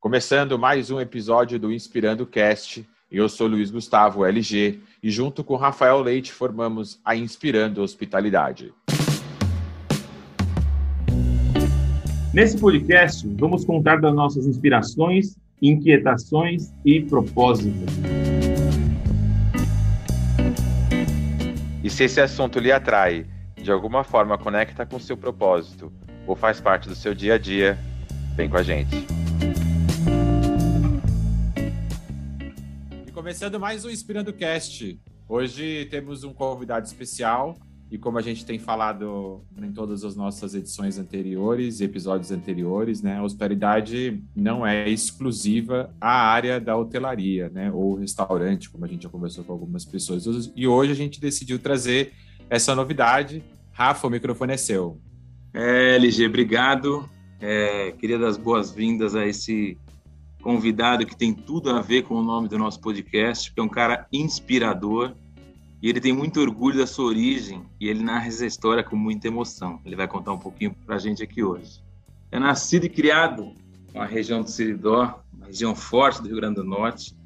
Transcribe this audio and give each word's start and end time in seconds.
Começando 0.00 0.58
mais 0.58 0.90
um 0.90 0.98
episódio 0.98 1.58
do 1.58 1.70
Inspirando 1.70 2.24
Cast, 2.24 2.88
eu 3.12 3.28
sou 3.28 3.46
Luiz 3.46 3.70
Gustavo 3.70 4.24
LG 4.24 4.80
e 5.02 5.10
junto 5.10 5.44
com 5.44 5.56
Rafael 5.56 6.00
Leite 6.00 6.32
formamos 6.32 6.98
a 7.04 7.14
Inspirando 7.14 7.82
Hospitalidade. 7.82 8.72
Nesse 12.32 12.58
podcast, 12.58 13.28
vamos 13.38 13.62
contar 13.66 14.00
das 14.00 14.14
nossas 14.14 14.46
inspirações, 14.46 15.36
inquietações 15.60 16.72
e 16.82 17.02
propósitos. 17.02 17.92
E 21.84 21.90
se 21.90 22.04
esse 22.04 22.22
assunto 22.22 22.58
lhe 22.58 22.72
atrai, 22.72 23.26
de 23.54 23.70
alguma 23.70 24.02
forma 24.02 24.38
conecta 24.38 24.86
com 24.86 24.98
seu 24.98 25.18
propósito 25.18 25.92
ou 26.26 26.34
faz 26.34 26.58
parte 26.58 26.88
do 26.88 26.94
seu 26.94 27.14
dia 27.14 27.34
a 27.34 27.38
dia, 27.38 27.78
vem 28.34 28.48
com 28.48 28.56
a 28.56 28.62
gente. 28.62 29.20
Começando 33.20 33.60
mais 33.60 33.84
um 33.84 33.90
Inspirando 33.90 34.32
Cast. 34.32 34.98
Hoje 35.28 35.86
temos 35.90 36.24
um 36.24 36.32
convidado 36.32 36.86
especial 36.86 37.54
e 37.90 37.98
como 37.98 38.16
a 38.16 38.22
gente 38.22 38.46
tem 38.46 38.58
falado 38.58 39.44
em 39.60 39.70
todas 39.72 40.04
as 40.04 40.16
nossas 40.16 40.54
edições 40.54 40.96
anteriores, 40.96 41.82
episódios 41.82 42.30
anteriores, 42.30 43.02
né, 43.02 43.18
a 43.18 43.22
hospitalidade 43.22 44.24
não 44.34 44.66
é 44.66 44.88
exclusiva 44.88 45.94
à 46.00 46.30
área 46.30 46.58
da 46.58 46.74
hotelaria, 46.74 47.50
né, 47.50 47.70
ou 47.70 47.96
restaurante, 47.96 48.70
como 48.70 48.86
a 48.86 48.88
gente 48.88 49.02
já 49.02 49.10
conversou 49.10 49.44
com 49.44 49.52
algumas 49.52 49.84
pessoas. 49.84 50.50
E 50.56 50.66
hoje 50.66 50.92
a 50.92 50.96
gente 50.96 51.20
decidiu 51.20 51.58
trazer 51.58 52.14
essa 52.48 52.74
novidade. 52.74 53.44
Rafa, 53.70 54.06
o 54.06 54.10
microfone 54.10 54.54
é 54.54 54.56
seu. 54.56 54.98
É, 55.52 55.96
LG, 55.96 56.26
obrigado. 56.26 57.06
É, 57.38 57.92
queria 57.98 58.18
dar 58.18 58.28
as 58.28 58.38
boas-vindas 58.38 59.14
a 59.14 59.26
esse 59.26 59.76
convidado 60.42 61.06
que 61.06 61.16
tem 61.16 61.32
tudo 61.32 61.70
a 61.70 61.80
ver 61.80 62.02
com 62.02 62.14
o 62.14 62.22
nome 62.22 62.48
do 62.48 62.58
nosso 62.58 62.80
podcast, 62.80 63.52
que 63.52 63.60
é 63.60 63.62
um 63.62 63.68
cara 63.68 64.06
inspirador 64.12 65.14
e 65.82 65.88
ele 65.88 66.00
tem 66.00 66.12
muito 66.12 66.40
orgulho 66.40 66.78
da 66.78 66.86
sua 66.86 67.06
origem 67.06 67.62
e 67.80 67.88
ele 67.88 68.02
narra 68.02 68.26
essa 68.26 68.44
história 68.44 68.84
com 68.84 68.96
muita 68.96 69.28
emoção. 69.28 69.80
Ele 69.84 69.96
vai 69.96 70.06
contar 70.06 70.32
um 70.32 70.38
pouquinho 70.38 70.74
para 70.84 70.96
a 70.96 70.98
gente 70.98 71.22
aqui 71.22 71.42
hoje. 71.42 71.82
É 72.30 72.38
nascido 72.38 72.84
e 72.84 72.88
criado 72.88 73.54
na 73.94 74.04
região 74.04 74.42
do 74.42 74.50
Seridó, 74.50 75.22
uma 75.32 75.46
região 75.46 75.74
forte 75.74 76.20
do 76.20 76.28
Rio 76.28 76.36
Grande 76.36 76.56
do 76.56 76.64
Norte, 76.64 77.16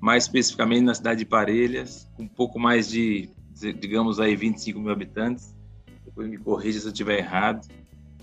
mais 0.00 0.24
especificamente 0.24 0.82
na 0.82 0.94
cidade 0.94 1.20
de 1.20 1.24
Parelhas, 1.24 2.08
com 2.16 2.24
um 2.24 2.28
pouco 2.28 2.58
mais 2.58 2.88
de, 2.88 3.28
digamos 3.78 4.18
aí, 4.18 4.34
25 4.34 4.80
mil 4.80 4.90
habitantes. 4.90 5.54
Depois 6.04 6.28
me 6.28 6.36
corrija 6.36 6.80
se 6.80 6.86
eu 6.86 6.92
estiver 6.92 7.18
errado. 7.18 7.66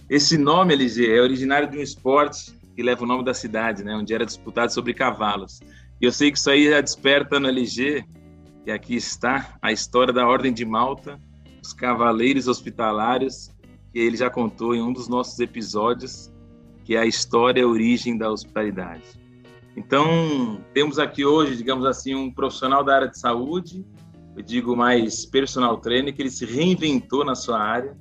Esse 0.09 0.37
nome, 0.37 0.73
LG, 0.73 1.09
é 1.09 1.21
originário 1.21 1.69
de 1.69 1.77
um 1.77 1.81
esporte 1.81 2.56
que 2.77 2.83
leva 2.83 3.03
o 3.03 3.07
nome 3.07 3.23
da 3.23 3.33
cidade, 3.33 3.83
né, 3.83 3.95
onde 3.95 4.13
era 4.13 4.23
disputado 4.23 4.71
sobre 4.71 4.93
cavalos. 4.93 5.61
E 5.99 6.05
eu 6.05 6.11
sei 6.11 6.31
que 6.31 6.37
isso 6.37 6.51
aí 6.51 6.69
já 6.69 6.79
desperta 6.79 7.39
no 7.39 7.47
LG 7.47 8.05
e 8.67 8.71
aqui 8.71 8.95
está 8.95 9.57
a 9.59 9.71
história 9.71 10.13
da 10.13 10.27
Ordem 10.27 10.53
de 10.53 10.63
Malta, 10.63 11.19
os 11.59 11.73
Cavaleiros 11.73 12.47
Hospitalários, 12.47 13.49
que 13.91 13.97
ele 13.97 14.15
já 14.15 14.29
contou 14.29 14.75
em 14.75 14.81
um 14.83 14.93
dos 14.93 15.07
nossos 15.07 15.39
episódios, 15.39 16.31
que 16.85 16.95
é 16.95 16.99
a 16.99 17.05
história 17.07 17.63
a 17.63 17.67
origem 17.67 18.15
da 18.15 18.29
hospitalidade. 18.29 19.19
Então, 19.75 20.61
temos 20.71 20.99
aqui 20.99 21.25
hoje, 21.25 21.57
digamos 21.57 21.83
assim, 21.83 22.13
um 22.13 22.31
profissional 22.31 22.83
da 22.83 22.93
área 22.93 23.07
de 23.07 23.17
saúde, 23.17 23.83
eu 24.35 24.43
digo 24.43 24.77
mais 24.77 25.25
personal 25.25 25.77
trainer, 25.77 26.13
que 26.13 26.21
ele 26.21 26.29
se 26.29 26.45
reinventou 26.45 27.25
na 27.25 27.33
sua 27.33 27.59
área 27.59 27.97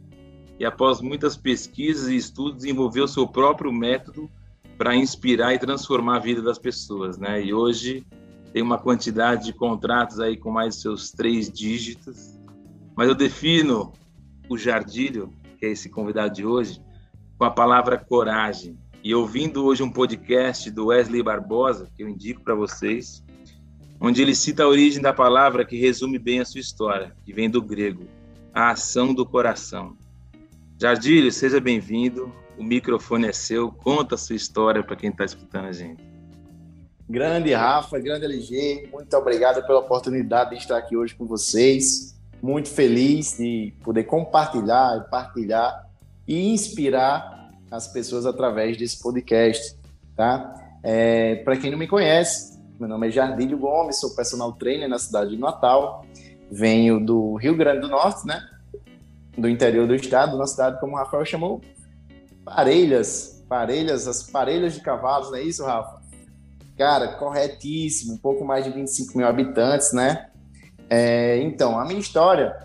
e 0.61 0.67
após 0.67 1.01
muitas 1.01 1.35
pesquisas 1.35 2.09
e 2.09 2.17
estudos 2.17 2.57
desenvolveu 2.57 3.09
seu 3.09 3.27
próprio 3.27 3.73
método 3.73 4.31
para 4.77 4.95
inspirar 4.95 5.55
e 5.55 5.59
transformar 5.59 6.17
a 6.17 6.21
vida 6.21 6.43
das 6.43 6.59
pessoas, 6.59 7.19
né? 7.19 7.43
E 7.43 7.53
hoje 7.53 8.07
tem 8.53 8.63
uma 8.63 8.79
quantidade 8.79 9.47
de 9.47 9.53
contratos 9.53 10.21
aí 10.21 10.37
com 10.37 10.51
mais 10.51 10.77
seus 10.77 11.11
três 11.11 11.51
dígitos, 11.51 12.39
mas 12.97 13.09
eu 13.09 13.15
defino 13.15 13.93
o 14.49 14.57
Jardilho, 14.57 15.33
que 15.59 15.67
é 15.67 15.71
esse 15.71 15.89
convidado 15.89 16.35
de 16.35 16.45
hoje, 16.45 16.81
com 17.39 17.45
a 17.45 17.51
palavra 17.51 17.99
coragem. 17.99 18.79
E 19.03 19.15
ouvindo 19.15 19.65
hoje 19.65 19.83
um 19.83 19.91
podcast 19.91 20.71
do 20.71 20.87
Wesley 20.87 21.23
Barbosa, 21.23 21.89
que 21.95 22.03
eu 22.03 22.09
indico 22.09 22.43
para 22.43 22.55
vocês, 22.55 23.23
onde 24.01 24.21
ele 24.23 24.35
cita 24.35 24.65
a 24.65 24.69
origem 24.69 25.01
da 25.01 25.13
palavra 25.13 25.65
que 25.65 25.79
resume 25.79 26.19
bem 26.19 26.41
a 26.41 26.45
sua 26.45 26.61
história, 26.61 27.15
que 27.25 27.33
vem 27.33 27.49
do 27.49 27.63
grego, 27.63 28.05
a 28.53 28.71
ação 28.71 29.15
do 29.15 29.25
coração. 29.25 29.97
Jardilho, 30.79 31.31
seja 31.31 31.61
bem-vindo. 31.61 32.33
O 32.59 32.65
microfone 32.65 33.29
é 33.29 33.33
seu. 33.33 33.71
Conta 33.71 34.15
a 34.15 34.19
sua 34.19 34.37
história 34.37 34.83
para 34.83 34.97
quem 34.97 35.11
está 35.11 35.25
escutando 35.25 35.67
a 35.67 35.73
gente. 35.73 36.03
Grande 37.09 37.53
Rafa, 37.53 38.01
grande 38.01 38.25
LG, 38.25 38.89
muito 38.93 39.17
obrigado 39.17 39.65
pela 39.65 39.79
oportunidade 39.79 40.51
de 40.51 40.57
estar 40.57 40.77
aqui 40.77 40.97
hoje 40.97 41.15
com 41.15 41.25
vocês. 41.25 42.17
Muito 42.43 42.69
feliz 42.69 43.37
de 43.39 43.73
poder 43.85 44.05
compartilhar, 44.05 45.07
partilhar 45.09 45.87
e 46.27 46.53
inspirar 46.53 47.53
as 47.71 47.87
pessoas 47.87 48.27
através 48.27 48.77
desse 48.77 49.01
podcast, 49.01 49.79
tá? 50.17 50.55
É, 50.83 51.37
Para 51.37 51.57
quem 51.57 51.71
não 51.71 51.79
me 51.79 51.87
conhece, 51.87 52.59
meu 52.79 52.89
nome 52.89 53.09
é 53.09 53.11
Jardílio 53.11 53.57
Gomes, 53.57 54.01
sou 54.01 54.15
personal 54.15 54.53
trainer 54.53 54.89
na 54.89 54.99
cidade 54.99 55.31
de 55.31 55.39
Natal, 55.39 56.05
venho 56.51 56.99
do 57.05 57.37
Rio 57.37 57.57
Grande 57.57 57.83
do 57.83 57.89
Norte, 57.89 58.27
né? 58.27 58.41
Do 59.39 59.49
interior 59.49 59.87
do 59.87 59.95
estado, 59.95 60.37
uma 60.37 60.47
cidade 60.47 60.81
como 60.81 60.95
o 60.95 60.97
Rafael 60.97 61.25
chamou, 61.25 61.61
Parelhas, 62.47 63.45
Parelhas, 63.49 64.07
as 64.07 64.23
parelhas 64.23 64.75
de 64.75 64.81
cavalos, 64.81 65.31
não 65.31 65.37
é 65.37 65.43
isso, 65.43 65.65
Rafa? 65.65 66.01
Cara, 66.79 67.09
corretíssimo, 67.09 68.15
um 68.15 68.19
pouco 68.19 68.45
mais 68.45 68.65
de 68.65 68.71
25 68.71 69.19
mil 69.19 69.27
habitantes, 69.27 69.93
né? 69.93 70.29
É, 70.89 71.39
então, 71.39 71.77
a 71.77 71.85
minha 71.85 71.99
história, 71.99 72.57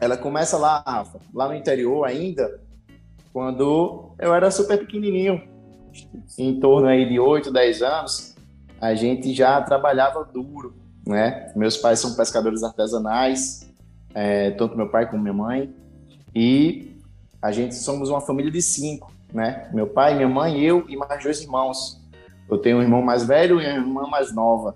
ela 0.00 0.16
começa 0.16 0.56
lá, 0.56 0.82
Rafa, 0.86 1.18
lá 1.34 1.48
no 1.48 1.54
interior 1.54 2.06
ainda, 2.06 2.58
quando 3.30 4.14
eu 4.18 4.34
era 4.34 4.50
super 4.50 4.78
pequenininho, 4.78 5.42
em 6.38 6.58
torno 6.58 6.88
aí 6.88 7.06
de 7.06 7.20
8, 7.20 7.52
10 7.52 7.82
anos, 7.82 8.34
a 8.80 8.94
gente 8.94 9.34
já 9.34 9.60
trabalhava 9.60 10.24
duro, 10.24 10.74
né? 11.06 11.52
Meus 11.54 11.76
pais 11.76 12.00
são 12.00 12.14
pescadores 12.14 12.62
artesanais, 12.62 13.70
é, 14.14 14.50
tanto 14.52 14.78
meu 14.78 14.88
pai 14.88 15.10
como 15.10 15.22
minha 15.22 15.34
mãe, 15.34 15.74
e 16.34 16.93
a 17.44 17.52
gente 17.52 17.74
somos 17.74 18.08
uma 18.08 18.22
família 18.22 18.50
de 18.50 18.62
cinco, 18.62 19.12
né? 19.30 19.68
Meu 19.70 19.86
pai, 19.86 20.14
minha 20.14 20.26
mãe, 20.26 20.62
eu 20.62 20.86
e 20.88 20.96
mais 20.96 21.22
dois 21.22 21.42
irmãos. 21.42 22.00
Eu 22.50 22.56
tenho 22.56 22.78
um 22.78 22.82
irmão 22.82 23.02
mais 23.02 23.26
velho 23.26 23.60
e 23.60 23.66
uma 23.66 23.74
irmã 23.74 24.06
mais 24.06 24.34
nova. 24.34 24.74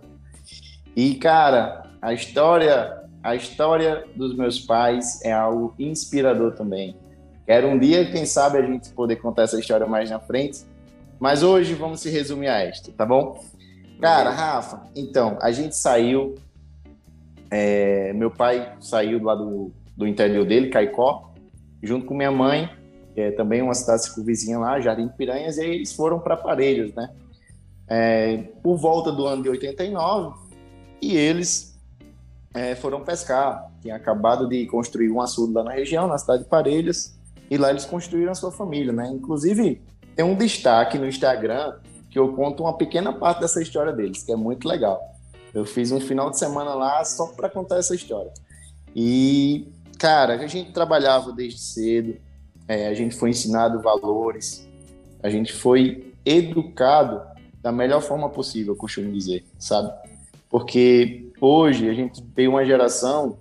E, 0.95 1.15
cara, 1.15 1.91
a 2.03 2.13
história, 2.13 3.05
a 3.23 3.35
história 3.35 4.05
dos 4.15 4.37
meus 4.37 4.61
pais 4.61 5.19
é 5.25 5.33
algo 5.33 5.75
inspirador 5.79 6.53
também. 6.57 6.95
Quero 7.47 7.69
um 7.69 7.79
dia, 7.79 8.11
quem 8.11 8.27
sabe, 8.27 8.59
a 8.59 8.63
gente 8.63 8.91
poder 8.91 9.17
contar 9.17 9.45
essa 9.45 9.59
história 9.59 9.87
mais 9.87 10.11
na 10.11 10.21
frente. 10.21 10.59
Mas 11.19 11.43
hoje 11.43 11.73
vamos 11.73 12.01
se 12.01 12.11
resumir 12.11 12.49
a 12.49 12.59
esta, 12.59 12.93
tá 12.93 13.07
bom? 13.07 13.43
Cara, 13.99 14.29
Rafa, 14.29 14.83
então, 14.95 15.39
a 15.41 15.51
gente 15.53 15.75
saiu. 15.75 16.35
É, 17.51 18.13
meu 18.13 18.31
pai 18.31 18.75
saiu 18.79 19.25
lá 19.25 19.35
do, 19.35 19.73
do 19.97 20.07
interior 20.07 20.45
dele, 20.45 20.69
Caicó, 20.69 21.28
junto 21.83 22.07
com 22.07 22.15
minha 22.15 22.31
mãe, 22.31 22.71
que 23.15 23.21
é 23.21 23.31
também 23.31 23.63
uma 23.63 23.75
cidade 23.75 24.05
circunvizinha 24.05 24.59
lá, 24.59 24.81
Jardim 24.81 25.09
Piranhas, 25.09 25.59
e 25.59 25.65
eles 25.65 25.93
foram 25.93 26.19
para 26.19 26.37
Parelhos, 26.37 26.95
né? 26.95 27.09
é, 27.89 28.37
por 28.63 28.77
volta 28.77 29.11
do 29.11 29.27
ano 29.27 29.43
de 29.43 29.49
89 29.49 30.37
e 31.01 31.17
eles 31.17 31.79
é, 32.55 32.75
foram 32.75 33.03
pescar. 33.03 33.73
Tinha 33.81 33.97
acabado 33.97 34.49
de 34.49 34.67
construir 34.67 35.11
um 35.11 35.21
açude 35.21 35.53
lá 35.55 35.65
na 35.65 35.73
região, 35.73 36.07
na 36.07 36.19
cidade 36.19 36.43
de 36.43 36.49
Parelhas, 36.49 37.17
e 37.51 37.57
lá 37.57 37.71
eles 37.71 37.85
construíram 37.85 38.33
a 38.33 38.35
sua 38.35 38.53
família, 38.53 38.93
né? 38.93 39.09
Inclusive, 39.09 39.81
tem 40.15 40.25
um 40.25 40.35
destaque 40.35 40.99
no 40.99 41.07
Instagram 41.07 41.79
que 42.11 42.19
eu 42.19 42.33
conto 42.35 42.63
uma 42.63 42.77
pequena 42.77 43.13
parte 43.13 43.41
dessa 43.41 43.63
história 43.63 43.93
deles, 43.93 44.23
que 44.23 44.33
é 44.33 44.37
muito 44.37 44.69
legal. 44.69 45.15
Eu 45.55 45.65
fiz 45.65 45.91
um 45.93 46.01
final 46.01 46.31
de 46.31 46.39
semana 46.39 46.75
lá 46.75 47.03
só 47.05 47.29
para 47.29 47.49
contar 47.49 47.79
essa 47.79 47.95
história. 47.95 48.33
E, 48.95 49.69
cara, 49.99 50.35
a 50.35 50.47
gente 50.47 50.73
trabalhava 50.73 51.33
desde 51.33 51.61
cedo, 51.61 52.17
é, 52.67 52.87
a 52.87 52.95
gente 52.95 53.17
foi 53.17 53.31
ensinado 53.31 53.83
valores, 53.83 54.67
a 55.23 55.29
gente 55.29 55.53
foi 55.53 56.15
educado 56.25 57.21
da 57.61 57.73
melhor 57.73 58.01
forma 58.01 58.29
possível, 58.29 58.75
eu 58.75 58.77
costumo 58.77 59.13
dizer, 59.13 59.45
sabe? 59.59 59.93
Porque 60.49 61.31
hoje 61.41 61.89
a 61.89 61.95
gente 61.95 62.23
tem 62.23 62.47
uma 62.47 62.65
geração 62.65 63.39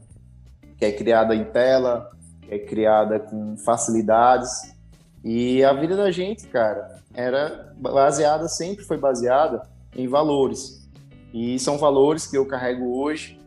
que 0.77 0.85
é 0.85 0.91
criada 0.91 1.35
em 1.35 1.45
tela, 1.45 2.09
que 2.41 2.53
é 2.53 2.59
criada 2.59 3.19
com 3.19 3.55
facilidades, 3.57 4.75
e 5.23 5.63
a 5.63 5.73
vida 5.73 5.95
da 5.95 6.09
gente, 6.11 6.47
cara, 6.47 7.01
era 7.13 7.73
baseada, 7.77 8.47
sempre 8.47 8.83
foi 8.83 8.97
baseada 8.97 9.63
em 9.95 10.07
valores. 10.07 10.87
E 11.33 11.59
são 11.59 11.77
valores 11.77 12.25
que 12.25 12.37
eu 12.37 12.45
carrego 12.45 12.97
hoje, 12.97 13.39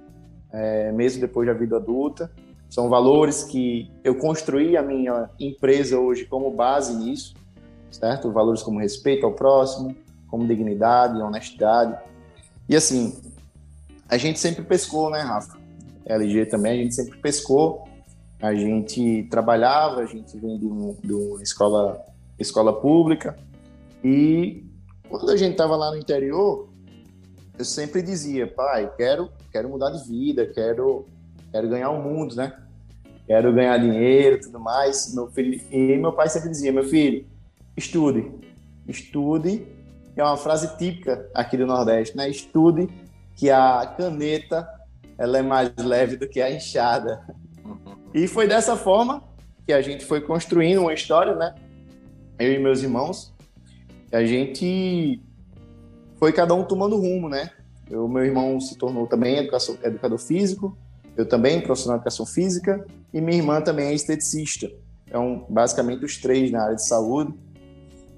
é, 0.52 0.92
mesmo 0.92 1.20
depois 1.20 1.46
da 1.46 1.54
vida 1.54 1.76
adulta. 1.76 2.30
São 2.70 2.88
valores 2.88 3.43
que 3.43 3.90
eu 4.05 4.14
construí 4.14 4.76
a 4.76 4.82
minha 4.82 5.28
empresa 5.40 5.99
hoje 5.99 6.25
como 6.25 6.52
base 6.52 6.94
nisso, 6.94 7.34
certo? 7.90 8.31
Valores 8.31 8.62
como 8.62 8.78
respeito 8.78 9.26
ao 9.26 9.32
próximo, 9.32 9.94
como 10.28 10.46
dignidade, 10.46 11.20
honestidade. 11.20 11.99
E 12.69 12.76
assim, 12.76 13.20
a 14.08 14.17
gente 14.17 14.38
sempre 14.38 14.62
pescou, 14.62 15.11
né, 15.11 15.20
Rafa? 15.20 15.58
LG 16.06 16.46
também, 16.46 16.72
a 16.81 16.82
gente 16.84 16.94
sempre 16.94 17.19
pescou. 17.19 17.88
A 18.40 18.55
gente 18.55 19.26
trabalhava, 19.31 20.00
a 20.00 20.06
gente 20.06 20.38
vem 20.38 20.58
de, 20.58 20.67
um, 20.67 20.96
de 21.02 21.12
uma 21.12 21.43
escola, 21.43 22.00
escola 22.38 22.81
pública. 22.81 23.37
E 24.02 24.64
quando 25.08 25.31
a 25.31 25.37
gente 25.37 25.52
estava 25.52 25.76
lá 25.76 25.90
no 25.90 25.99
interior, 25.99 26.69
eu 27.58 27.64
sempre 27.64 28.00
dizia, 28.00 28.46
pai, 28.46 28.90
quero, 28.96 29.28
quero 29.52 29.69
mudar 29.69 29.90
de 29.90 30.08
vida, 30.08 30.46
quero, 30.46 31.06
quero 31.50 31.69
ganhar 31.69 31.91
o 31.91 32.02
mundo, 32.02 32.35
né? 32.35 32.56
Quero 33.26 33.52
ganhar 33.52 33.79
dinheiro 33.79 34.37
e 34.37 34.41
tudo 34.41 34.58
mais. 34.58 35.14
Meu 35.14 35.29
filho, 35.29 35.61
e 35.70 35.97
meu 35.97 36.12
pai 36.12 36.29
sempre 36.29 36.50
dizia, 36.50 36.73
meu 36.73 36.85
filho, 36.85 37.26
estude, 37.76 38.31
estude. 38.88 39.67
É 40.17 40.23
uma 40.23 40.37
frase 40.37 40.76
típica 40.76 41.29
aqui 41.35 41.56
do 41.56 41.67
Nordeste, 41.67 42.17
né? 42.17 42.29
Estude 42.29 42.88
que 43.37 43.50
a 43.50 43.87
caneta 43.97 44.69
ela 45.17 45.38
é 45.38 45.43
mais 45.43 45.73
leve 45.79 46.17
do 46.17 46.29
que 46.29 46.41
a 46.41 46.50
enxada. 46.50 47.25
E 48.12 48.26
foi 48.26 48.46
dessa 48.46 48.76
forma 48.76 49.23
que 49.67 49.73
a 49.73 49.81
gente 49.81 50.05
foi 50.05 50.20
construindo 50.20 50.81
uma 50.81 50.93
história, 50.93 51.35
né? 51.35 51.55
Eu 52.38 52.53
e 52.53 52.58
meus 52.58 52.82
irmãos. 52.82 53.32
A 54.12 54.25
gente 54.25 55.23
foi 56.19 56.32
cada 56.32 56.55
um 56.55 56.64
tomando 56.64 56.96
rumo, 56.96 57.29
né? 57.29 57.50
O 57.91 58.08
meu 58.08 58.25
irmão 58.25 58.61
se 58.61 58.76
tornou 58.76 59.06
também 59.06 59.37
educação, 59.37 59.79
educador 59.82 60.19
físico, 60.19 60.76
eu 61.16 61.26
também 61.26 61.60
profissional 61.60 61.98
de 61.98 62.02
educação 62.02 62.26
física, 62.26 62.86
e 63.12 63.20
minha 63.20 63.38
irmã 63.38 63.60
também 63.60 63.86
é 63.86 63.94
esteticista. 63.94 64.70
Então, 65.06 65.44
basicamente, 65.48 66.04
os 66.04 66.16
três 66.16 66.50
na 66.50 66.62
área 66.62 66.76
de 66.76 66.86
saúde. 66.86 67.34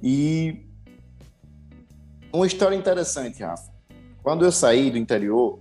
E 0.03 0.67
uma 2.33 2.47
história 2.47 2.77
interessante, 2.77 3.43
Rafa. 3.43 3.71
Quando 4.23 4.45
eu 4.45 4.53
saí 4.53 4.91
do 4.91 4.99
interior, 4.99 5.59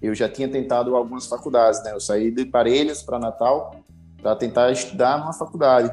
eu 0.00 0.14
já 0.14 0.28
tinha 0.28 0.48
tentado 0.48 0.94
algumas 0.96 1.26
faculdades, 1.26 1.82
né? 1.84 1.92
Eu 1.92 2.00
saí 2.00 2.30
de 2.30 2.44
Parelhas 2.44 3.02
para 3.02 3.18
Natal 3.18 3.76
para 4.20 4.36
tentar 4.36 4.70
estudar 4.70 5.18
numa 5.18 5.32
faculdade. 5.32 5.90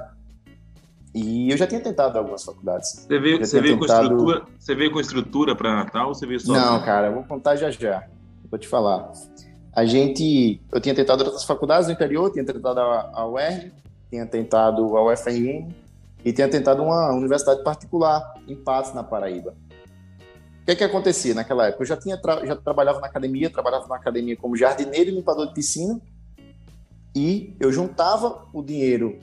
E 1.14 1.50
eu 1.52 1.58
já 1.58 1.66
tinha 1.66 1.82
tentado 1.82 2.18
algumas 2.18 2.44
faculdades. 2.44 3.06
Você 3.08 3.20
veio, 3.20 3.40
você 3.40 3.60
veio 3.60 3.80
tentado... 3.80 4.10
com 4.10 4.16
estrutura, 4.16 4.46
você 4.58 4.76
veio 4.76 4.92
com 4.92 5.00
estrutura 5.00 5.56
para 5.56 5.76
Natal 5.76 6.10
ou 6.10 6.16
você 6.16 6.26
veio 6.26 6.40
só? 6.40 6.54
Não, 6.54 6.84
cara, 6.84 7.08
eu 7.08 7.14
vou 7.14 7.24
contar 7.24 7.56
já 7.56 7.72
já. 7.72 8.08
Vou 8.50 8.60
te 8.60 8.68
falar. 8.68 9.12
A 9.80 9.86
gente, 9.86 10.60
eu 10.74 10.82
tinha 10.82 10.94
tentado 10.94 11.24
outras 11.24 11.46
faculdades 11.46 11.88
no 11.88 11.94
interior, 11.94 12.30
tinha 12.30 12.44
tentado 12.44 12.82
a, 12.82 13.12
a 13.14 13.26
UERJ, 13.26 13.72
tinha 14.10 14.26
tentado 14.26 14.98
a 14.98 15.10
UFRN 15.10 15.74
e 16.26 16.34
tinha 16.34 16.50
tentado 16.50 16.84
uma 16.84 17.14
universidade 17.14 17.64
particular 17.64 18.34
em 18.46 18.58
Patos, 18.58 18.94
na 18.94 19.06
Paraíba. 19.06 19.52
O 19.52 20.66
que 20.66 20.72
é 20.72 20.76
que 20.76 20.84
acontecia 20.84 21.34
naquela 21.34 21.68
época? 21.68 21.84
Eu 21.84 21.88
já 21.88 21.96
tinha 21.96 22.18
tra 22.18 22.46
já 22.46 22.58
trabalhava 22.58 23.00
na 23.00 23.08
academia, 23.08 23.50
trabalhava 23.50 23.88
na 23.88 23.96
academia 23.96 24.36
como 24.36 24.54
jardineiro 24.58 25.12
e 25.12 25.14
limpador 25.14 25.48
de 25.48 25.54
piscina 25.54 26.02
e 27.16 27.56
eu 27.58 27.72
juntava 27.72 28.50
o 28.52 28.62
dinheiro 28.62 29.18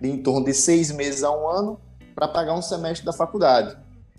de 0.00 0.10
em 0.10 0.20
torno 0.20 0.44
de 0.44 0.52
seis 0.52 0.90
meses 0.90 1.22
a 1.22 1.30
um 1.30 1.48
ano 1.48 1.80
para 2.16 2.26
pagar 2.26 2.54
um 2.54 2.62
semestre 2.62 3.06
da 3.06 3.12
faculdade. 3.12 3.78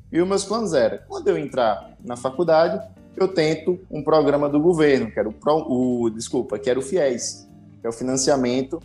E 0.09 0.21
os 0.21 0.27
meus 0.27 0.45
planos 0.45 0.73
eram, 0.73 0.99
quando 1.05 1.27
eu 1.27 1.37
entrar 1.37 1.97
na 1.99 2.15
faculdade, 2.15 2.81
eu 3.15 3.27
tento 3.27 3.79
um 3.89 4.03
programa 4.03 4.49
do 4.49 4.59
governo, 4.59 5.11
que 5.11 5.19
era 5.19 5.27
o, 5.27 5.33
Pro, 5.33 5.65
o 5.69 6.09
desculpa, 6.09 6.57
que 6.57 6.69
era 6.69 6.79
o 6.79 6.81
FIES, 6.81 7.47
que 7.79 7.87
é 7.87 7.89
o 7.89 7.93
financiamento 7.93 8.81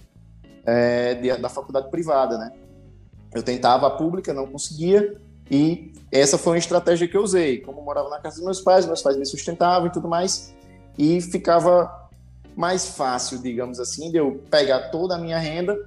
é, 0.64 1.14
de, 1.14 1.37
da 1.37 1.49
faculdade 1.49 1.90
privada, 1.90 2.37
né? 2.37 2.52
Eu 3.34 3.43
tentava 3.43 3.87
a 3.87 3.90
pública, 3.90 4.32
não 4.32 4.46
conseguia, 4.46 5.20
e 5.50 5.93
essa 6.11 6.37
foi 6.38 6.55
uma 6.55 6.58
estratégia 6.58 7.06
que 7.06 7.17
eu 7.17 7.23
usei. 7.23 7.61
Como 7.61 7.81
eu 7.81 7.84
morava 7.84 8.08
na 8.08 8.19
casa 8.19 8.37
dos 8.37 8.44
meus 8.44 8.61
pais, 8.61 8.87
meus 8.87 9.02
pais 9.02 9.17
me 9.17 9.26
sustentavam 9.26 9.88
e 9.88 9.93
tudo 9.93 10.08
mais, 10.08 10.55
e 10.99 11.20
ficava 11.20 12.08
mais 12.56 12.87
fácil, 12.87 13.38
digamos 13.38 13.78
assim, 13.78 14.11
de 14.11 14.17
eu 14.17 14.43
pegar 14.50 14.88
toda 14.90 15.14
a 15.14 15.19
minha 15.19 15.38
renda 15.38 15.78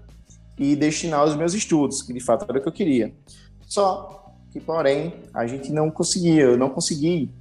e 0.58 0.76
destinar 0.76 1.22
aos 1.22 1.36
meus 1.36 1.54
estudos, 1.54 2.02
que 2.02 2.14
de 2.14 2.20
fato 2.20 2.46
era 2.48 2.60
o 2.60 2.62
que 2.62 2.68
eu 2.68 2.74
queria. 2.74 3.14
Só 3.66 4.34
que, 4.52 4.60
porém, 4.60 5.14
a 5.34 5.48
gente 5.48 5.72
não 5.72 5.90
conseguia, 5.90 6.44
eu 6.44 6.58
não 6.58 6.70
consegui 6.70 7.32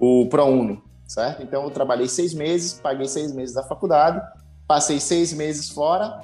o 0.00 0.26
ProUni, 0.28 0.82
certo? 1.06 1.42
Então, 1.42 1.62
eu 1.64 1.70
trabalhei 1.70 2.08
seis 2.08 2.32
meses, 2.32 2.72
paguei 2.72 3.06
seis 3.06 3.32
meses 3.32 3.54
da 3.54 3.62
faculdade, 3.62 4.20
passei 4.66 4.98
seis 4.98 5.32
meses 5.32 5.68
fora, 5.68 6.20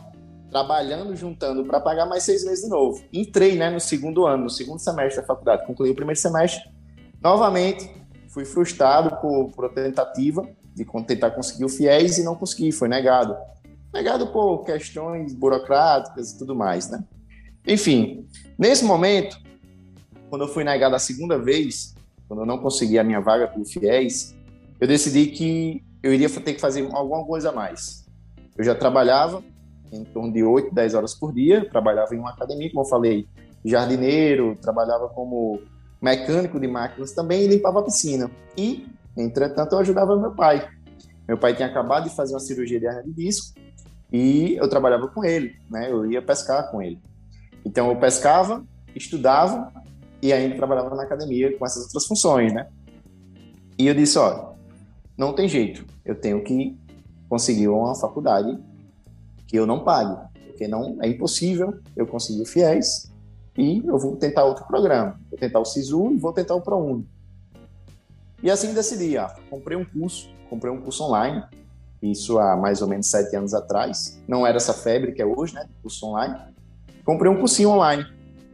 trabalhando, 0.50 1.14
juntando 1.14 1.64
para 1.64 1.78
pagar 1.78 2.06
mais 2.06 2.22
seis 2.22 2.44
meses 2.44 2.64
de 2.64 2.70
novo. 2.70 3.04
Entrei 3.12 3.56
né, 3.56 3.68
no 3.68 3.78
segundo 3.78 4.26
ano, 4.26 4.44
no 4.44 4.50
segundo 4.50 4.78
semestre 4.78 5.20
da 5.20 5.26
faculdade, 5.26 5.66
concluí 5.66 5.90
o 5.90 5.94
primeiro 5.94 6.18
semestre. 6.18 6.62
Novamente, 7.22 7.90
fui 8.28 8.46
frustrado 8.46 9.16
por, 9.20 9.50
por 9.50 9.68
tentativa 9.74 10.48
de 10.74 10.86
tentar 11.06 11.30
conseguir 11.32 11.64
o 11.64 11.68
FIES 11.68 12.18
e 12.18 12.24
não 12.24 12.34
consegui, 12.34 12.72
foi 12.72 12.88
negado 12.88 13.36
negado 13.92 14.26
por 14.26 14.62
questões 14.64 15.32
burocráticas 15.32 16.32
e 16.32 16.38
tudo 16.38 16.54
mais, 16.54 16.90
né? 16.90 17.02
Enfim, 17.66 18.28
nesse 18.58 18.84
momento, 18.84 19.38
quando 20.28 20.42
eu 20.42 20.48
fui 20.48 20.62
negado 20.64 20.94
a 20.94 20.98
segunda 20.98 21.38
vez, 21.38 21.95
quando 22.28 22.40
eu 22.40 22.46
não 22.46 22.58
consegui 22.58 22.98
a 22.98 23.04
minha 23.04 23.20
vaga 23.20 23.46
pelo 23.48 23.64
FIES, 23.64 24.34
eu 24.80 24.86
decidi 24.86 25.26
que 25.26 25.84
eu 26.02 26.12
iria 26.12 26.28
ter 26.28 26.54
que 26.54 26.60
fazer 26.60 26.88
alguma 26.92 27.24
coisa 27.24 27.50
a 27.50 27.52
mais. 27.52 28.04
Eu 28.56 28.64
já 28.64 28.74
trabalhava 28.74 29.42
em 29.92 30.04
torno 30.04 30.32
de 30.32 30.42
8, 30.42 30.74
10 30.74 30.94
horas 30.94 31.14
por 31.14 31.32
dia, 31.32 31.68
trabalhava 31.68 32.14
em 32.14 32.18
uma 32.18 32.30
academia, 32.30 32.70
como 32.70 32.82
eu 32.82 32.88
falei, 32.88 33.26
jardineiro, 33.64 34.56
trabalhava 34.60 35.08
como 35.08 35.60
mecânico 36.00 36.60
de 36.60 36.66
máquinas 36.66 37.12
também 37.12 37.44
e 37.44 37.48
limpava 37.48 37.80
a 37.80 37.82
piscina. 37.82 38.30
E, 38.56 38.86
entretanto, 39.16 39.72
eu 39.72 39.78
ajudava 39.78 40.16
meu 40.16 40.32
pai. 40.32 40.68
Meu 41.26 41.36
pai 41.36 41.54
tinha 41.54 41.68
acabado 41.68 42.08
de 42.08 42.14
fazer 42.14 42.34
uma 42.34 42.40
cirurgia 42.40 42.78
de 42.78 42.86
hernia 42.86 43.02
de 43.02 43.12
disco 43.12 43.58
e 44.12 44.54
eu 44.56 44.68
trabalhava 44.68 45.08
com 45.08 45.24
ele, 45.24 45.56
né? 45.68 45.90
Eu 45.90 46.10
ia 46.10 46.22
pescar 46.22 46.70
com 46.70 46.80
ele. 46.80 47.00
Então 47.64 47.90
eu 47.90 47.96
pescava, 47.96 48.64
estudava 48.94 49.72
e 50.22 50.32
ainda 50.32 50.56
trabalhava 50.56 50.94
na 50.94 51.02
academia 51.02 51.56
com 51.56 51.64
essas 51.64 51.84
outras 51.84 52.06
funções, 52.06 52.52
né? 52.52 52.68
E 53.78 53.86
eu 53.86 53.94
disse, 53.94 54.18
olha, 54.18 54.48
não 55.16 55.32
tem 55.34 55.48
jeito, 55.48 55.84
eu 56.04 56.14
tenho 56.14 56.42
que 56.42 56.76
conseguir 57.28 57.68
uma 57.68 57.94
faculdade 57.94 58.58
que 59.46 59.56
eu 59.56 59.66
não 59.66 59.84
pague, 59.84 60.16
porque 60.46 60.66
não 60.66 60.98
é 61.02 61.08
impossível 61.08 61.78
eu 61.94 62.06
conseguir 62.06 62.42
o 62.42 62.46
FIES 62.46 63.12
e 63.56 63.82
eu 63.86 63.98
vou 63.98 64.16
tentar 64.16 64.44
outro 64.44 64.66
programa, 64.66 65.20
vou 65.30 65.38
tentar 65.38 65.60
o 65.60 65.64
SISU 65.64 66.12
e 66.12 66.16
vou 66.16 66.32
tentar 66.32 66.54
o 66.54 66.60
ProUni. 66.60 67.06
E 68.42 68.50
assim 68.50 68.72
decidi, 68.72 69.16
ah, 69.16 69.34
comprei 69.50 69.76
um 69.76 69.84
curso, 69.84 70.30
comprei 70.48 70.72
um 70.72 70.80
curso 70.80 71.04
online 71.04 71.42
isso 72.02 72.38
há 72.38 72.56
mais 72.56 72.82
ou 72.82 72.88
menos 72.88 73.08
sete 73.08 73.34
anos 73.36 73.54
atrás. 73.54 74.20
Não 74.28 74.46
era 74.46 74.56
essa 74.56 74.74
febre 74.74 75.12
que 75.12 75.22
é 75.22 75.26
hoje, 75.26 75.54
né? 75.54 75.66
Curso 75.82 76.06
online. 76.06 76.38
Comprei 77.04 77.30
um 77.30 77.38
cursinho 77.38 77.70
online. 77.70 78.04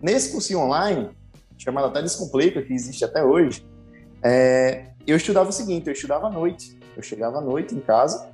Nesse 0.00 0.32
cursinho 0.32 0.60
online, 0.60 1.10
chamado 1.62 1.86
até 1.86 2.02
Descomplica, 2.02 2.62
que 2.62 2.72
existe 2.72 3.04
até 3.04 3.24
hoje, 3.24 3.64
é, 4.22 4.92
eu 5.06 5.16
estudava 5.16 5.50
o 5.50 5.52
seguinte: 5.52 5.86
eu 5.86 5.92
estudava 5.92 6.26
à 6.26 6.30
noite. 6.30 6.78
Eu 6.96 7.02
chegava 7.02 7.38
à 7.38 7.40
noite 7.40 7.74
em 7.74 7.80
casa, 7.80 8.30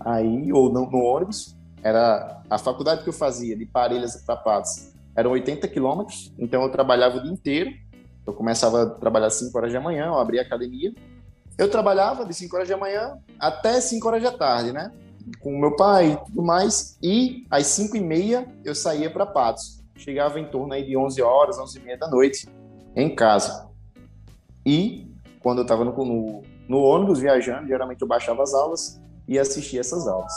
aí, 0.00 0.52
ou 0.52 0.72
no, 0.72 0.90
no 0.90 0.98
ônibus. 0.98 1.56
Era 1.82 2.42
a 2.50 2.58
faculdade 2.58 3.04
que 3.04 3.08
eu 3.08 3.12
fazia 3.12 3.56
de 3.56 3.64
Parelhas 3.64 4.16
para 4.24 4.36
Patos 4.36 4.92
eram 5.14 5.30
80 5.30 5.66
quilômetros, 5.68 6.32
então 6.38 6.62
eu 6.62 6.70
trabalhava 6.70 7.16
o 7.16 7.22
dia 7.22 7.32
inteiro. 7.32 7.70
Eu 8.26 8.34
começava 8.34 8.82
a 8.82 8.86
trabalhar 8.86 9.28
às 9.28 9.34
5 9.34 9.56
horas 9.56 9.72
da 9.72 9.80
manhã, 9.80 10.06
eu 10.06 10.18
abria 10.18 10.42
a 10.42 10.44
academia, 10.44 10.92
eu 11.56 11.70
trabalhava 11.70 12.26
de 12.26 12.34
5 12.34 12.54
horas 12.54 12.68
da 12.68 12.76
manhã 12.76 13.16
até 13.38 13.80
5 13.80 14.06
horas 14.06 14.22
da 14.22 14.32
tarde, 14.32 14.72
né? 14.72 14.90
Com 15.40 15.58
meu 15.58 15.74
pai 15.74 16.12
e 16.12 16.26
tudo 16.26 16.42
mais. 16.42 16.98
E 17.02 17.46
às 17.50 17.66
5 17.68 17.96
e 17.96 18.00
meia 18.00 18.46
eu 18.64 18.74
saía 18.74 19.10
para 19.10 19.24
Patos. 19.24 19.82
Chegava 19.96 20.38
em 20.38 20.46
torno 20.46 20.72
aí 20.72 20.84
de 20.84 20.96
11 20.96 21.20
horas, 21.22 21.58
11 21.58 21.78
e 21.78 21.82
meia 21.82 21.98
da 21.98 22.08
noite 22.08 22.48
em 22.94 23.14
casa. 23.14 23.68
E 24.64 25.06
quando 25.40 25.58
eu 25.58 25.62
estava 25.62 25.84
no, 25.84 25.92
no, 25.92 26.42
no, 26.68 26.78
ônibus 26.80 27.20
viajando, 27.20 27.68
geralmente 27.68 28.02
eu 28.02 28.08
baixava 28.08 28.42
as 28.42 28.52
aulas 28.52 29.00
e 29.28 29.38
assistia 29.38 29.80
essas 29.80 30.08
aulas. 30.08 30.32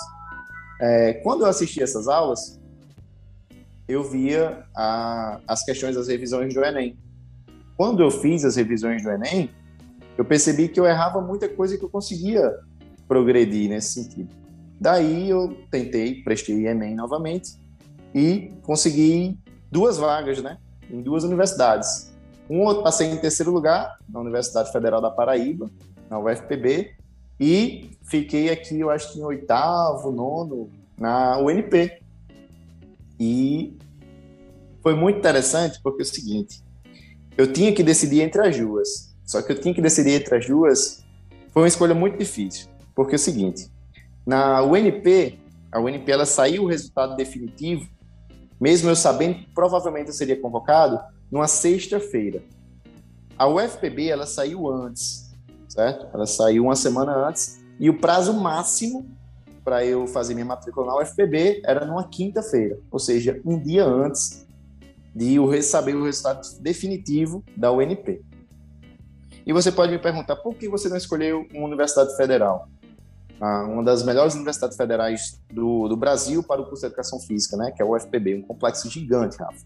É, 0.81 1.13
quando 1.23 1.41
eu 1.41 1.47
assistia 1.47 1.83
essas 1.83 2.07
aulas, 2.07 2.59
eu 3.87 4.03
via 4.03 4.63
a, 4.75 5.39
as 5.47 5.63
questões 5.63 5.95
das 5.95 6.07
revisões 6.07 6.53
do 6.53 6.63
Enem. 6.63 6.97
Quando 7.75 8.03
eu 8.03 8.11
fiz 8.11 8.45
as 8.45 8.55
revisões 8.55 9.01
do 9.01 9.09
Enem, 9.09 9.49
eu 10.17 10.23
percebi 10.23 10.67
que 10.67 10.79
eu 10.79 10.85
errava 10.85 11.21
muita 11.21 11.49
coisa 11.49 11.77
que 11.77 11.83
eu 11.83 11.89
conseguia 11.89 12.53
progredir 13.07 13.69
nesse 13.69 14.03
sentido. 14.03 14.29
Daí 14.79 15.29
eu 15.29 15.57
tentei, 15.71 16.21
prestei 16.21 16.67
Enem 16.67 16.95
novamente 16.95 17.57
e 18.13 18.53
consegui 18.61 19.39
duas 19.71 19.97
vagas, 19.97 20.41
né, 20.41 20.57
em 20.89 21.01
duas 21.01 21.23
universidades. 21.23 22.11
Um 22.49 22.67
eu 22.69 22.81
passei 22.81 23.07
em 23.07 23.17
terceiro 23.17 23.51
lugar 23.51 23.97
na 24.09 24.19
Universidade 24.19 24.71
Federal 24.71 24.99
da 24.99 25.11
Paraíba, 25.11 25.69
na 26.09 26.19
UFPB, 26.19 26.95
e 27.39 27.91
fiquei 28.03 28.49
aqui, 28.49 28.79
eu 28.79 28.89
acho 28.89 29.13
que 29.13 29.19
em 29.19 29.23
oitavo, 29.23 30.11
nono, 30.11 30.69
na 30.97 31.37
UNP. 31.37 32.01
E 33.19 33.77
foi 34.81 34.95
muito 34.95 35.19
interessante 35.19 35.79
porque 35.81 36.01
é 36.01 36.03
o 36.03 36.05
seguinte, 36.05 36.63
eu 37.37 37.53
tinha 37.53 37.73
que 37.73 37.83
decidir 37.83 38.21
entre 38.21 38.45
as 38.45 38.57
duas. 38.57 39.15
Só 39.23 39.41
que 39.41 39.51
eu 39.51 39.61
tinha 39.61 39.73
que 39.73 39.81
decidir 39.81 40.13
entre 40.13 40.35
as 40.35 40.47
duas 40.47 41.05
foi 41.51 41.63
uma 41.63 41.67
escolha 41.67 41.93
muito 41.93 42.17
difícil, 42.17 42.67
porque 42.95 43.13
é 43.13 43.15
o 43.15 43.19
seguinte, 43.19 43.71
na 44.25 44.61
UNP, 44.61 45.39
a 45.71 45.79
UNP 45.79 46.11
ela 46.11 46.25
saiu 46.25 46.63
o 46.63 46.67
resultado 46.67 47.15
definitivo, 47.15 47.87
mesmo 48.59 48.89
eu 48.89 48.95
sabendo 48.95 49.35
que 49.35 49.53
provavelmente 49.53 50.07
eu 50.07 50.13
seria 50.13 50.39
convocado, 50.39 50.99
numa 51.31 51.47
sexta-feira. 51.47 52.41
A 53.37 53.47
UFPB 53.47 54.07
ela 54.07 54.25
saiu 54.25 54.69
antes, 54.69 55.31
certo? 55.67 56.07
Ela 56.13 56.25
saiu 56.25 56.63
uma 56.63 56.75
semana 56.75 57.15
antes 57.27 57.63
e 57.79 57.89
o 57.89 57.97
prazo 57.97 58.33
máximo 58.33 59.05
para 59.63 59.85
eu 59.85 60.07
fazer 60.07 60.33
minha 60.33 60.45
matrícula 60.45 60.87
na 60.87 60.97
UFPB 60.97 61.61
era 61.63 61.85
numa 61.85 62.07
quinta-feira, 62.07 62.79
ou 62.91 62.99
seja, 62.99 63.39
um 63.45 63.57
dia 63.57 63.85
antes 63.85 64.45
de 65.15 65.35
eu 65.35 65.61
saber 65.61 65.95
o 65.95 66.03
resultado 66.03 66.41
definitivo 66.59 67.43
da 67.55 67.71
UNP. 67.71 68.21
E 69.45 69.53
você 69.53 69.71
pode 69.71 69.91
me 69.91 69.99
perguntar 69.99 70.35
por 70.37 70.55
que 70.55 70.67
você 70.67 70.89
não 70.89 70.97
escolheu 70.97 71.47
uma 71.53 71.65
universidade 71.65 72.15
federal? 72.15 72.67
Uma 73.41 73.83
das 73.83 74.03
melhores 74.03 74.35
universidades 74.35 74.75
federais 74.75 75.39
do, 75.51 75.87
do 75.87 75.95
Brasil 75.95 76.43
para 76.43 76.61
o 76.61 76.65
curso 76.65 76.81
de 76.81 76.87
educação 76.87 77.19
física, 77.19 77.55
né? 77.55 77.71
Que 77.71 77.81
é 77.81 77.85
o 77.85 77.95
UFPB, 77.95 78.35
um 78.35 78.41
complexo 78.41 78.89
gigante, 78.89 79.37
Rafa. 79.37 79.65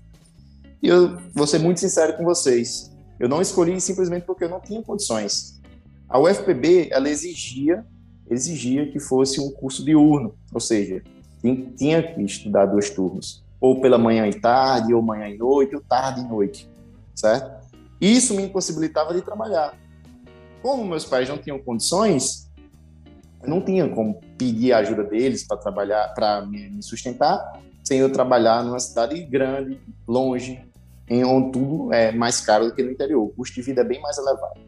E 0.82 0.88
eu 0.88 1.18
vou 1.34 1.48
ser 1.48 1.60
muito 1.60 1.80
sincero 1.80 2.16
com 2.18 2.24
vocês. 2.24 2.92
Eu 3.20 3.30
não 3.30 3.42
escolhi 3.42 3.80
simplesmente 3.80 4.26
porque 4.26 4.44
eu 4.44 4.50
não 4.50 4.60
tinha 4.60 4.82
condições. 4.84 5.62
A 6.10 6.20
UFPB, 6.20 6.90
ela 6.92 7.10
exigia, 7.10 7.86
exigia 8.30 8.92
que 8.92 9.00
fosse 9.00 9.40
um 9.40 9.50
curso 9.52 9.84
diurno, 9.84 10.36
ou 10.54 10.60
seja, 10.60 11.02
tinha 11.76 12.04
que 12.04 12.22
estudar 12.22 12.66
dois 12.68 12.90
turnos, 12.90 13.44
ou 13.60 13.82
pela 13.82 13.98
manhã 13.98 14.28
e 14.28 14.40
tarde, 14.40 14.94
ou 14.94 15.02
manhã 15.02 15.28
e 15.30 15.38
noite, 15.38 15.76
ou 15.76 15.82
tarde 15.82 16.22
e 16.22 16.24
noite, 16.24 16.70
certo? 17.16 17.64
Isso 18.00 18.34
me 18.36 18.44
impossibilitava 18.44 19.14
de 19.14 19.22
trabalhar. 19.22 19.74
Como 20.62 20.86
meus 20.86 21.06
pais 21.06 21.28
não 21.28 21.38
tinham 21.38 21.60
condições, 21.60 22.50
não 23.46 23.62
tinha 23.62 23.88
como 23.90 24.20
pedir 24.38 24.74
a 24.74 24.80
ajuda 24.80 25.04
deles 25.04 25.46
para 25.46 25.58
trabalhar, 25.58 26.14
para 26.14 26.46
me 26.46 26.82
sustentar, 26.82 27.62
sem 27.84 28.00
eu 28.00 28.12
trabalhar 28.12 28.64
numa 28.64 28.80
cidade 28.80 29.22
grande, 29.26 29.80
longe, 30.08 30.62
em 31.10 31.24
onde 31.24 31.52
tudo 31.52 31.94
é 31.94 32.12
mais 32.12 32.42
caro 32.42 32.66
do 32.66 32.76
que 32.76 32.82
no 32.82 32.92
interior. 32.92 33.24
O 33.24 33.30
custo 33.30 33.56
de 33.56 33.62
vida 33.62 33.82
é 33.82 33.84
bem 33.84 34.02
mais 34.02 34.18
elevado. 34.18 34.60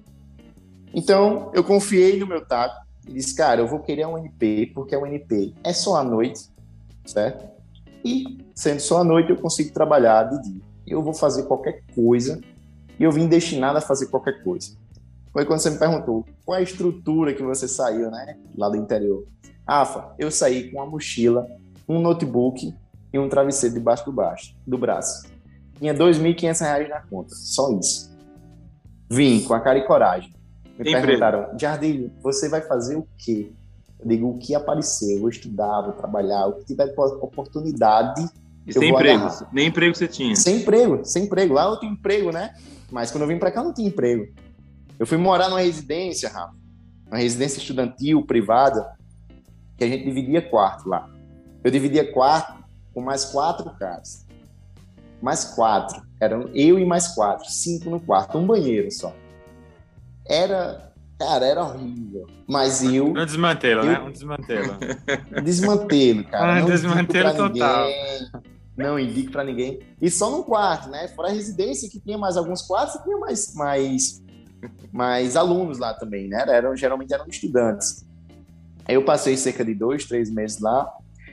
Então, 0.93 1.51
eu 1.53 1.63
confiei 1.63 2.19
no 2.19 2.27
meu 2.27 2.45
taco 2.45 2.85
e 3.07 3.13
disse, 3.13 3.35
cara, 3.35 3.61
eu 3.61 3.67
vou 3.67 3.79
querer 3.79 4.05
um 4.05 4.17
NP, 4.17 4.71
porque 4.73 4.95
a 4.95 4.99
UNP 4.99 5.55
é 5.63 5.73
só 5.73 5.97
à 5.97 6.03
noite, 6.03 6.49
certo? 7.05 7.45
E, 8.03 8.37
sendo 8.53 8.79
só 8.79 8.99
à 8.99 9.03
noite, 9.03 9.29
eu 9.29 9.37
consigo 9.37 9.73
trabalhar 9.73 10.23
de 10.23 10.41
dia. 10.43 10.61
Eu 10.85 11.01
vou 11.01 11.13
fazer 11.13 11.43
qualquer 11.43 11.83
coisa 11.93 12.39
e 12.99 13.03
eu 13.03 13.11
vim 13.11 13.27
destinado 13.27 13.77
a 13.77 13.81
fazer 13.81 14.07
qualquer 14.07 14.43
coisa. 14.43 14.77
Foi 15.35 15.43
quando 15.43 15.59
você 15.59 15.69
me 15.69 15.77
perguntou 15.77 16.25
qual 16.45 16.55
é 16.55 16.61
a 16.61 16.63
estrutura 16.63 17.33
que 17.33 17.43
você 17.43 17.67
saiu, 17.67 18.09
né, 18.09 18.37
lá 18.57 18.69
do 18.69 18.77
interior. 18.77 19.27
Rafa, 19.67 20.15
eu 20.17 20.31
saí 20.31 20.71
com 20.71 20.77
uma 20.77 20.85
mochila, 20.85 21.45
um 21.89 21.99
notebook 21.99 22.73
e 23.11 23.19
um 23.19 23.27
travesseiro 23.27 23.75
debaixo 23.75 24.05
do, 24.05 24.13
baixo, 24.13 24.55
do 24.65 24.77
braço. 24.77 25.27
Tinha 25.77 25.91
R$ 25.91 25.99
2.500 25.99 26.87
na 26.87 27.01
conta, 27.01 27.35
só 27.35 27.69
isso. 27.77 28.15
Vim 29.11 29.41
com 29.41 29.53
a 29.53 29.59
cara 29.59 29.77
e 29.77 29.85
coragem. 29.85 30.33
Me 30.79 30.85
Tem 30.85 30.93
perguntaram, 30.93 31.49
Jardim, 31.59 32.09
você 32.23 32.47
vai 32.47 32.61
fazer 32.61 32.95
o 32.95 33.05
quê? 33.17 33.51
Eu 33.99 34.07
digo, 34.07 34.29
o 34.29 34.37
que 34.37 34.55
aparecer, 34.55 35.19
vou 35.19 35.27
estudar, 35.27 35.81
vou 35.81 35.91
trabalhar, 35.91 36.47
o 36.47 36.53
que 36.53 36.63
tiver 36.63 36.93
oportunidade. 36.95 38.25
E 38.65 38.71
sem 38.71 38.89
emprego? 38.89 39.25
Agarrar. 39.25 39.49
Nem 39.51 39.67
emprego 39.67 39.93
você 39.93 40.07
tinha? 40.07 40.33
Sem 40.33 40.61
emprego, 40.61 41.03
sem 41.03 41.25
emprego. 41.25 41.55
Lá 41.55 41.65
eu 41.65 41.77
tinha 41.77 41.91
emprego, 41.91 42.31
né? 42.31 42.55
Mas 42.89 43.11
quando 43.11 43.23
eu 43.23 43.27
vim 43.27 43.37
para 43.37 43.51
cá, 43.51 43.59
eu 43.59 43.65
não 43.65 43.73
tinha 43.73 43.89
emprego. 43.89 44.33
Eu 44.99 45.05
fui 45.05 45.17
morar 45.17 45.49
numa 45.49 45.61
residência, 45.61 46.29
Rafa, 46.29 46.53
uma 47.07 47.17
residência 47.17 47.59
estudantil 47.59 48.25
privada, 48.25 48.95
que 49.77 49.83
a 49.83 49.87
gente 49.87 50.05
dividia 50.05 50.41
quarto 50.41 50.87
lá. 50.87 51.09
Eu 51.63 51.71
dividia 51.71 52.11
quarto 52.11 52.63
com 52.93 53.01
mais 53.01 53.25
quatro 53.25 53.69
caras. 53.77 54.25
Mais 55.21 55.43
quatro. 55.43 56.01
Eram 56.19 56.49
eu 56.53 56.79
e 56.79 56.85
mais 56.85 57.09
quatro. 57.09 57.49
Cinco 57.49 57.89
no 57.89 57.99
quarto. 57.99 58.37
Um 58.37 58.45
banheiro 58.45 58.89
só. 58.91 59.13
Era. 60.25 60.93
Cara, 61.17 61.45
era 61.45 61.63
horrível. 61.63 62.27
Mas 62.47 62.83
eu. 62.83 63.07
Um 63.07 63.25
desmantelo, 63.25 63.81
eu, 63.81 63.85
né? 63.85 63.99
Um 63.99 64.11
desmantelo. 64.11 64.77
Desmantelo, 65.43 66.23
cara. 66.25 66.57
Ah, 66.57 66.61
desmantelo 66.61 67.31
total. 67.31 67.85
Ninguém 67.85 68.45
não 68.77 68.99
indico 68.99 69.31
para 69.31 69.43
ninguém. 69.43 69.79
E 70.01 70.09
só 70.09 70.29
num 70.29 70.43
quarto, 70.43 70.89
né? 70.89 71.07
Fora 71.09 71.29
a 71.29 71.31
residência, 71.31 71.89
que 71.89 71.99
tinha 71.99 72.17
mais 72.17 72.35
alguns 72.35 72.61
quartos, 72.61 73.01
tinha 73.03 73.17
mais, 73.17 73.53
mais, 73.55 74.23
mais 74.91 75.35
alunos 75.35 75.77
lá 75.77 75.93
também, 75.93 76.27
né? 76.27 76.43
Eram, 76.47 76.75
geralmente 76.75 77.13
eram 77.13 77.27
estudantes. 77.27 78.05
Eu 78.87 79.03
passei 79.03 79.35
cerca 79.35 79.63
de 79.63 79.73
dois, 79.73 80.05
três 80.05 80.29
meses 80.29 80.59
lá. 80.59 80.91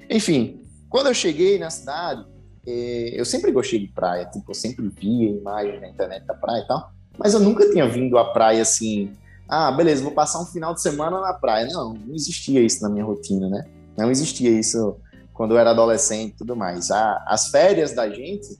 Enfim, 0.09 0.64
quando 0.88 1.09
eu 1.09 1.14
cheguei 1.14 1.59
na 1.59 1.71
cidade, 1.71 2.25
eh, 2.67 3.12
eu 3.14 3.25
sempre 3.25 3.50
gostei 3.50 3.79
de 3.79 3.88
praia, 3.88 4.26
tipo, 4.26 4.50
eu 4.50 4.55
sempre 4.55 4.88
via 4.88 5.31
imagens 5.31 5.81
na 5.81 5.88
internet 5.88 6.25
da 6.26 6.35
praia 6.35 6.62
e 6.62 6.67
tal, 6.67 6.93
mas 7.19 7.35
eu 7.35 7.41
nunca 7.41 7.71
tinha 7.71 7.88
vindo 7.88 8.19
à 8.19 8.33
praia 8.33 8.62
assim, 8.62 9.12
ah, 9.49 9.71
beleza, 9.71 10.02
vou 10.02 10.12
passar 10.12 10.41
um 10.41 10.47
final 10.47 10.73
de 10.73 10.81
semana 10.81 11.21
na 11.21 11.35
praia. 11.35 11.67
Não, 11.67 11.93
não 11.93 12.14
existia 12.14 12.61
isso 12.61 12.83
na 12.83 12.88
minha 12.88 13.05
rotina, 13.05 13.49
né? 13.49 13.67
Não 13.97 14.11
existia 14.11 14.50
isso 14.50 14.97
quando 15.35 15.52
eu 15.52 15.59
era 15.59 15.71
adolescente 15.71 16.33
e 16.33 16.37
tudo 16.38 16.57
mais. 16.57 16.91
As 16.91 17.49
férias 17.49 17.93
da 17.93 18.09
gente, 18.09 18.59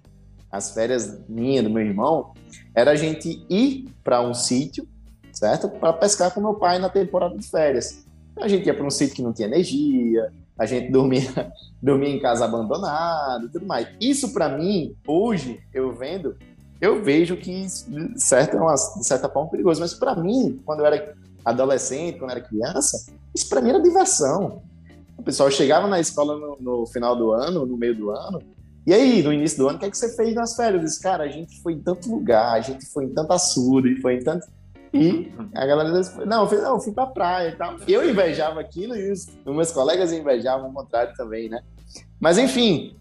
as 0.51 0.75
férias 0.75 1.19
minha, 1.29 1.63
do 1.63 1.71
meu 1.71 1.83
irmão, 1.83 2.35
era 2.75 2.91
a 2.91 2.95
gente 2.95 3.43
ir 3.49 3.87
para 4.03 4.21
um 4.23 4.35
sítio, 4.35 4.87
certo? 5.33 5.69
Para 5.69 5.93
pescar 5.93 6.33
com 6.33 6.41
meu 6.41 6.55
pai 6.55 6.79
na 6.79 6.89
temporada 6.89 7.37
de 7.37 7.47
férias. 7.47 8.05
A 8.37 8.49
gente 8.49 8.67
ia 8.67 8.75
para 8.75 8.87
um 8.87 8.91
sítio 8.91 9.17
que 9.17 9.23
não 9.23 9.33
tinha 9.33 9.49
energia, 9.49 10.33
a 10.59 10.67
gente 10.67 10.91
dormia, 10.93 11.53
dormia 11.81 12.11
em 12.11 12.21
casa 12.21 12.45
abandonada 12.45 13.45
e 13.45 13.49
tudo 13.49 13.67
mais. 13.67 13.89
Isso 14.01 14.33
para 14.33 14.49
mim, 14.49 14.95
hoje, 15.07 15.61
eu 15.73 15.93
vendo, 15.93 16.37
eu 16.81 17.03
vejo 17.03 17.37
que 17.37 17.67
certo, 18.17 18.57
é 18.57 18.61
uma, 18.61 18.75
de 18.75 19.07
certa 19.07 19.29
forma 19.29 19.51
perigoso, 19.51 19.81
mas 19.81 19.95
para 19.95 20.15
mim, 20.15 20.61
quando 20.65 20.81
eu 20.81 20.87
era 20.87 21.15
adolescente, 21.45 22.19
quando 22.19 22.31
eu 22.31 22.37
era 22.37 22.47
criança, 22.47 23.07
isso 23.35 23.49
para 23.49 23.61
mim 23.61 23.71
era 23.71 23.81
diversão. 23.81 24.63
O 25.17 25.23
pessoal 25.23 25.51
chegava 25.51 25.87
na 25.87 26.01
escola 26.01 26.37
no, 26.37 26.57
no, 26.61 26.87
final 26.87 27.15
do 27.15 27.33
ano, 27.33 27.65
no 27.65 27.77
meio 27.77 27.95
do 27.95 28.11
ano, 28.11 28.43
e 28.85 28.93
aí, 28.93 29.23
no 29.23 29.33
início 29.33 29.59
do 29.59 29.69
ano, 29.69 29.77
o 29.77 29.81
que, 29.81 29.87
é 29.87 29.91
que 29.91 29.97
você 29.97 30.15
fez 30.17 30.35
nas 30.35 30.57
férias? 30.57 30.83
Eu 30.83 30.89
disse, 30.89 31.01
cara, 31.01 31.25
a 31.25 31.29
gente 31.29 31.63
foi 31.63 31.75
em 31.75 31.81
tanto 31.81 32.11
lugar, 32.11 32.53
a 32.53 32.61
gente 32.61 32.85
foi 32.87 33.05
em 33.05 33.15
tanto 33.15 33.33
açude, 33.33 34.01
foi 34.01 34.17
em 34.17 34.21
tanto. 34.21 34.47
E 34.93 35.33
a 35.55 35.65
galera 35.65 35.93
disse, 35.93 36.19
não, 36.27 36.43
eu 36.43 36.49
fui, 36.49 36.59
não, 36.59 36.75
eu 36.75 36.81
fui 36.81 36.93
pra 36.93 37.07
praia 37.07 37.51
e 37.51 37.57
tal. 37.57 37.77
Eu 37.87 38.09
invejava 38.09 38.61
aquilo 38.61 38.97
e 38.97 39.11
os, 39.11 39.29
os 39.45 39.55
meus 39.55 39.71
colegas 39.71 40.13
invejavam 40.13 40.69
o 40.69 40.73
contrário 40.73 41.15
também, 41.15 41.49
né? 41.49 41.63
Mas 42.21 42.39
enfim, 42.39 42.97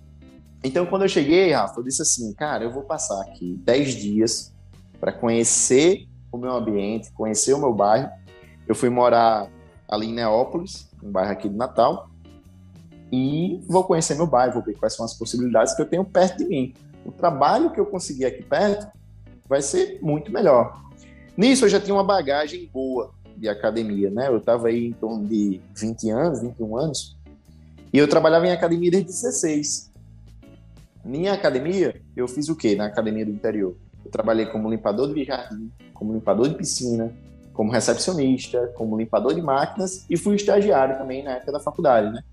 então 0.64 0.86
quando 0.86 1.02
eu 1.02 1.10
cheguei, 1.10 1.52
Rafa, 1.52 1.80
eu 1.80 1.84
disse 1.84 2.04
assim, 2.04 2.32
cara, 2.34 2.64
eu 2.64 2.72
vou 2.72 2.84
passar 2.84 3.20
aqui 3.22 3.60
10 3.64 3.96
dias 3.96 4.54
para 5.00 5.12
conhecer 5.12 6.08
o 6.32 6.38
meu 6.38 6.52
ambiente, 6.52 7.12
conhecer 7.12 7.54
o 7.54 7.60
meu 7.60 7.74
bairro. 7.74 8.10
Eu 8.68 8.76
fui 8.76 8.90
morar 8.90 9.50
ali 9.90 10.08
em 10.08 10.14
Neópolis, 10.14 10.88
um 11.04 11.12
bairro 11.12 11.32
aqui 11.32 11.50
do 11.50 11.58
Natal, 11.58 12.11
e 13.12 13.60
vou 13.68 13.84
conhecer 13.84 14.15
meu 14.15 14.25
bairro, 14.25 14.53
vou 14.53 14.63
ver 14.63 14.75
quais 14.75 14.96
são 14.96 15.06
as 15.06 15.13
possibilidades 15.13 15.75
que 15.75 15.82
eu 15.82 15.86
tenho 15.86 16.06
perto 16.06 16.38
de 16.38 16.46
mim. 16.46 16.74
O 17.06 17.12
trabalho 17.12 17.72
que 17.72 17.80
eu 17.80 17.86
conseguir 17.86 18.25
aqui 18.25 18.41
perto 18.41 18.88
vai 19.48 19.62
ser 19.62 20.00
muito 20.01 20.32
melhor. 20.32 20.82
Nisso 21.36 21.65
eu 21.65 21.70
já 21.70 21.80
tinha 21.80 21.94
uma 21.94 22.03
bagagem 22.03 22.70
boa 22.72 23.12
de 23.36 23.50
academia, 23.50 24.10
né? 24.10 24.27
Eu 24.27 24.38
estava 24.38 24.68
aí 24.68 24.88
em 24.88 24.94
torno 24.94 25.27
de 25.27 25.60
20 25.75 26.10
anos, 26.10 26.41
21 26.41 26.77
anos, 26.77 27.18
e 27.91 27.98
eu 27.98 28.08
trabalhava 28.08 28.48
em 28.48 28.51
academia 28.51 28.91
desde 28.91 29.10
16. 29.10 29.91
Minha 31.03 31.34
academia, 31.34 32.00
eu 32.15 32.27
fiz 32.27 32.48
o 32.48 32.56
quê 32.56 32.75
na 32.75 32.86
academia 32.86 33.25
do 33.25 33.32
interior? 33.32 33.75
Eu 34.06 34.12
trabalhei 34.12 34.46
como 34.46 34.70
limpador 34.70 35.13
de 35.13 35.24
jardim, 35.25 35.72
como 35.94 36.13
limpador 36.13 36.48
de 36.48 36.56
piscina, 36.56 37.12
como 37.53 37.72
recepcionista, 37.72 38.72
como 38.75 38.98
limpador 38.98 39.34
de 39.34 39.41
máquinas 39.41 40.06
e 40.10 40.15
fui 40.15 40.36
estagiário 40.36 40.98
também 40.98 41.24
na 41.24 41.32
época 41.32 41.51
da 41.51 41.60
faculdade, 41.60 42.13
né? 42.13 42.24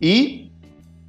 E 0.00 0.50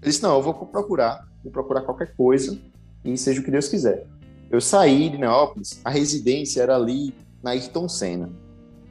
eu 0.01 0.10
disse, 0.10 0.24
não, 0.24 0.36
eu 0.36 0.41
vou 0.41 0.53
procurar, 0.53 1.27
vou 1.43 1.51
procurar 1.51 1.81
qualquer 1.81 2.15
coisa 2.15 2.60
e 3.03 3.17
seja 3.17 3.41
o 3.41 3.43
que 3.43 3.51
Deus 3.51 3.67
quiser. 3.67 4.05
Eu 4.50 4.60
saí 4.60 5.10
de 5.10 5.17
Neópolis, 5.17 5.79
a 5.84 5.89
residência 5.89 6.62
era 6.62 6.75
ali 6.75 7.13
na 7.43 7.51
Ayrton 7.51 7.88
Senna, 7.88 8.29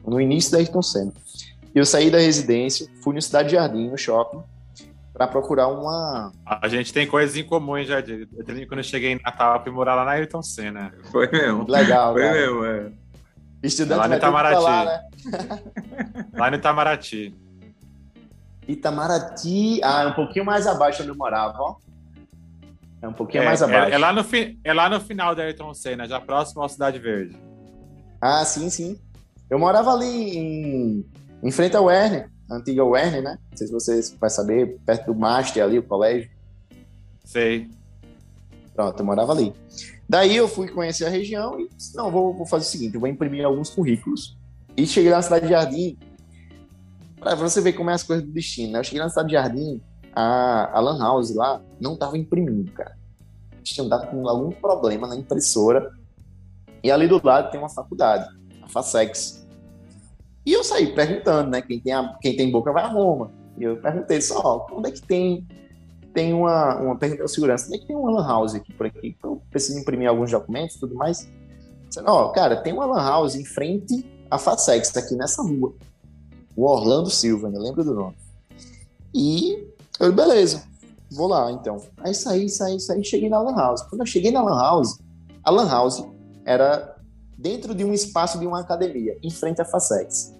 no 0.05 0.19
início 0.21 0.51
da 0.51 0.59
Ayrton 0.59 0.81
Senna. 0.81 1.13
Eu 1.75 1.85
saí 1.85 2.09
da 2.09 2.17
residência, 2.17 2.87
fui 3.03 3.13
no 3.13 3.21
Cidade 3.21 3.51
Jardim, 3.51 3.89
no 3.89 3.97
shopping, 3.97 4.41
para 5.13 5.27
procurar 5.27 5.67
uma. 5.67 6.31
A 6.45 6.67
gente 6.67 6.93
tem 6.93 7.05
coisas 7.05 7.35
em 7.35 7.43
comum, 7.43 7.77
hein, 7.77 7.85
Jardim? 7.85 8.25
Quando 8.67 8.79
eu 8.79 8.83
cheguei 8.83 9.11
em 9.11 9.19
Natal, 9.23 9.61
fui 9.61 9.71
morar 9.71 9.95
lá 9.95 10.05
na 10.05 10.11
Ayrton 10.11 10.41
Senna. 10.41 10.93
Foi 11.11 11.29
mesmo. 11.29 11.65
Legal, 11.69 12.13
Foi 12.13 12.21
cara. 12.21 12.33
mesmo, 12.33 12.65
é. 12.65 12.91
Estudante 13.61 13.97
lá 13.97 14.07
no 14.07 14.15
Itamaraty. 14.15 14.55
Falar, 14.55 14.85
né? 14.85 15.01
lá 16.33 16.49
no 16.49 16.57
Itamaraty. 16.57 17.35
Itamaraty, 18.69 19.81
ah, 19.83 20.09
um 20.09 20.13
pouquinho 20.13 20.45
mais 20.45 20.67
abaixo 20.67 21.01
onde 21.01 21.11
eu 21.11 21.15
morava, 21.15 21.57
ó. 21.59 21.75
É 23.01 23.07
um 23.07 23.13
pouquinho 23.13 23.41
é, 23.41 23.45
mais 23.47 23.63
abaixo. 23.63 23.91
É, 23.91 23.95
é, 23.95 23.97
lá 23.97 24.13
no 24.13 24.23
fi, 24.23 24.59
é 24.63 24.73
lá 24.73 24.87
no 24.87 24.99
final 24.99 25.33
da 25.33 25.43
Ayrton 25.43 25.73
Senna, 25.73 26.07
já 26.07 26.21
próximo 26.21 26.61
à 26.61 26.69
Cidade 26.69 26.99
Verde. 26.99 27.35
Ah, 28.21 28.45
sim, 28.45 28.69
sim. 28.69 28.99
Eu 29.49 29.57
morava 29.57 29.91
ali 29.91 30.37
em, 30.37 31.05
em 31.41 31.51
frente 31.51 31.75
ao 31.75 31.85
Werner, 31.85 32.29
a 32.47 32.55
antiga 32.57 32.83
Werner, 32.83 33.23
né? 33.23 33.39
Não 33.49 33.57
sei 33.57 33.67
se 33.67 33.73
vocês 33.73 34.17
vão 34.19 34.29
saber, 34.29 34.77
perto 34.85 35.07
do 35.07 35.15
Master 35.15 35.63
ali, 35.63 35.79
o 35.79 35.83
colégio. 35.83 36.29
Sei. 37.25 37.67
Pronto, 38.75 38.99
eu 38.99 39.05
morava 39.05 39.31
ali. 39.31 39.51
Daí 40.07 40.35
eu 40.35 40.47
fui 40.47 40.67
conhecer 40.67 41.05
a 41.05 41.09
região 41.09 41.59
e 41.59 41.67
disse, 41.75 41.95
não, 41.95 42.11
vou, 42.11 42.33
vou 42.35 42.45
fazer 42.45 42.65
o 42.65 42.67
seguinte, 42.67 42.93
eu 42.93 42.99
vou 42.99 43.09
imprimir 43.09 43.43
alguns 43.45 43.71
currículos. 43.71 44.37
E 44.77 44.85
cheguei 44.85 45.09
na 45.09 45.21
cidade 45.21 45.45
de 45.45 45.51
Jardim, 45.51 45.97
para 47.19 47.35
você 47.35 47.61
ver 47.61 47.73
como 47.73 47.89
é 47.89 47.93
as 47.93 48.03
coisas 48.03 48.25
do 48.25 48.31
destino, 48.31 48.73
né? 48.73 48.79
Eu 48.79 48.83
cheguei 48.83 49.01
na 49.01 49.09
cidade 49.09 49.29
de 49.29 49.33
Jardim, 49.33 49.81
a, 50.15 50.77
a 50.77 50.79
Lan 50.79 50.99
House 50.99 51.35
lá 51.35 51.61
não 51.79 51.93
estava 51.93 52.17
imprimindo, 52.17 52.71
cara. 52.71 52.97
Eles 53.53 53.69
tinham 53.69 53.87
dado 53.87 54.27
algum 54.27 54.51
problema 54.51 55.07
na 55.07 55.15
impressora. 55.15 55.91
E 56.83 56.89
ali 56.89 57.07
do 57.07 57.21
lado 57.23 57.51
tem 57.51 57.59
uma 57.59 57.69
faculdade, 57.69 58.27
a 58.61 58.67
FASEX. 58.67 59.45
E 60.45 60.53
eu 60.53 60.63
saí 60.63 60.93
perguntando, 60.95 61.49
né? 61.51 61.61
Quem 61.61 61.79
tem, 61.79 61.93
a, 61.93 62.17
quem 62.21 62.35
tem 62.35 62.49
boca 62.49 62.71
vai 62.71 62.83
a 62.83 62.87
Roma. 62.87 63.31
E 63.57 63.63
eu 63.63 63.77
perguntei 63.77 64.21
só, 64.21 64.65
onde 64.71 64.89
é 64.89 64.91
que 64.91 65.01
tem 65.01 65.45
tem 66.13 66.33
uma, 66.33 66.75
uma 66.77 66.97
pergunta 66.97 67.23
de 67.23 67.31
segurança, 67.31 67.67
onde 67.67 67.75
é 67.75 67.79
que 67.79 67.85
tem 67.85 67.95
uma 67.95 68.09
lan 68.09 68.27
house 68.27 68.55
aqui 68.55 68.73
por 68.73 68.87
aqui? 68.87 69.15
Eu 69.23 69.41
preciso 69.51 69.77
imprimir 69.79 70.09
alguns 70.09 70.31
documentos 70.31 70.75
e 70.75 70.79
tudo 70.79 70.95
mais. 70.95 71.29
Ó, 72.03 72.29
cara, 72.29 72.57
tem 72.57 72.73
uma 72.73 72.85
lan 72.85 73.03
house 73.03 73.35
em 73.35 73.45
frente 73.45 74.05
à 74.29 74.37
FASEX, 74.37 74.95
aqui 74.97 75.15
nessa 75.15 75.41
rua. 75.41 75.73
O 76.59 76.65
Orlando 76.65 77.09
Silva, 77.09 77.49
né? 77.49 77.57
Lembra 77.57 77.85
do 77.85 77.93
nome? 77.93 78.17
E 79.15 79.65
eu, 79.97 80.11
beleza, 80.11 80.63
vou 81.09 81.29
lá 81.29 81.49
então. 81.53 81.81
Aí 81.99 82.13
saí, 82.13 82.49
saí, 82.49 82.77
saí, 82.81 83.01
cheguei 83.01 83.29
na 83.29 83.41
Lan 83.41 83.55
House. 83.55 83.81
Quando 83.83 84.01
eu 84.01 84.05
cheguei 84.05 84.29
na 84.29 84.41
Lan 84.41 84.59
House, 84.59 84.99
a 85.41 85.51
Lan 85.51 85.69
House 85.69 86.03
era 86.43 86.97
dentro 87.37 87.73
de 87.73 87.85
um 87.85 87.93
espaço 87.93 88.37
de 88.37 88.45
uma 88.45 88.59
academia, 88.59 89.17
em 89.23 89.29
frente 89.29 89.61
à 89.61 89.65
Facex. 89.65 90.35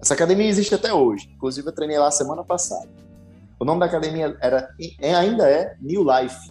Essa 0.00 0.14
academia 0.14 0.48
existe 0.48 0.74
até 0.74 0.92
hoje. 0.92 1.30
Inclusive, 1.36 1.68
eu 1.68 1.72
treinei 1.72 1.96
lá 1.96 2.10
semana 2.10 2.42
passada. 2.42 2.88
O 3.60 3.64
nome 3.64 3.78
da 3.78 3.86
academia 3.86 4.36
era, 4.40 4.68
é, 5.00 5.14
ainda 5.14 5.48
é 5.48 5.76
New 5.80 6.02
Life. 6.02 6.50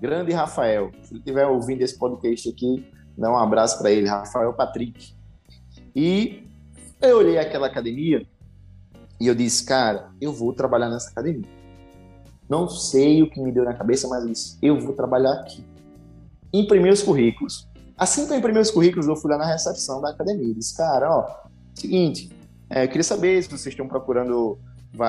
Grande 0.00 0.32
Rafael. 0.32 0.92
Se 1.02 1.12
ele 1.12 1.18
estiver 1.18 1.46
ouvindo 1.46 1.82
esse 1.82 1.98
podcast 1.98 2.48
aqui, 2.48 2.90
dá 3.18 3.30
um 3.30 3.36
abraço 3.36 3.76
para 3.76 3.90
ele, 3.90 4.08
Rafael 4.08 4.54
Patrick. 4.54 5.12
E 5.94 6.47
eu 7.00 7.18
olhei 7.18 7.38
aquela 7.38 7.66
academia 7.66 8.26
e 9.20 9.26
eu 9.26 9.34
disse, 9.34 9.64
cara, 9.64 10.10
eu 10.20 10.32
vou 10.32 10.52
trabalhar 10.52 10.88
nessa 10.88 11.10
academia. 11.10 11.48
Não 12.48 12.68
sei 12.68 13.22
o 13.22 13.30
que 13.30 13.40
me 13.40 13.52
deu 13.52 13.64
na 13.64 13.74
cabeça, 13.74 14.08
mas 14.08 14.22
eu 14.22 14.28
disse, 14.30 14.58
eu 14.62 14.80
vou 14.80 14.94
trabalhar 14.94 15.32
aqui. 15.34 15.64
Imprimi 16.52 16.90
os 16.90 17.02
currículos. 17.02 17.68
Assim 17.96 18.26
que 18.26 18.32
eu 18.32 18.38
imprimi 18.38 18.58
os 18.58 18.70
currículos, 18.70 19.06
eu 19.06 19.16
fui 19.16 19.30
lá 19.30 19.38
na 19.38 19.44
recepção 19.44 20.00
da 20.00 20.10
academia. 20.10 20.54
Disse, 20.54 20.76
cara, 20.76 21.10
ó, 21.10 21.26
seguinte, 21.74 22.30
é, 22.70 22.84
eu 22.84 22.88
queria 22.88 23.04
saber 23.04 23.42
se 23.42 23.50
vocês 23.50 23.72
estão 23.72 23.88
procurando, 23.88 24.58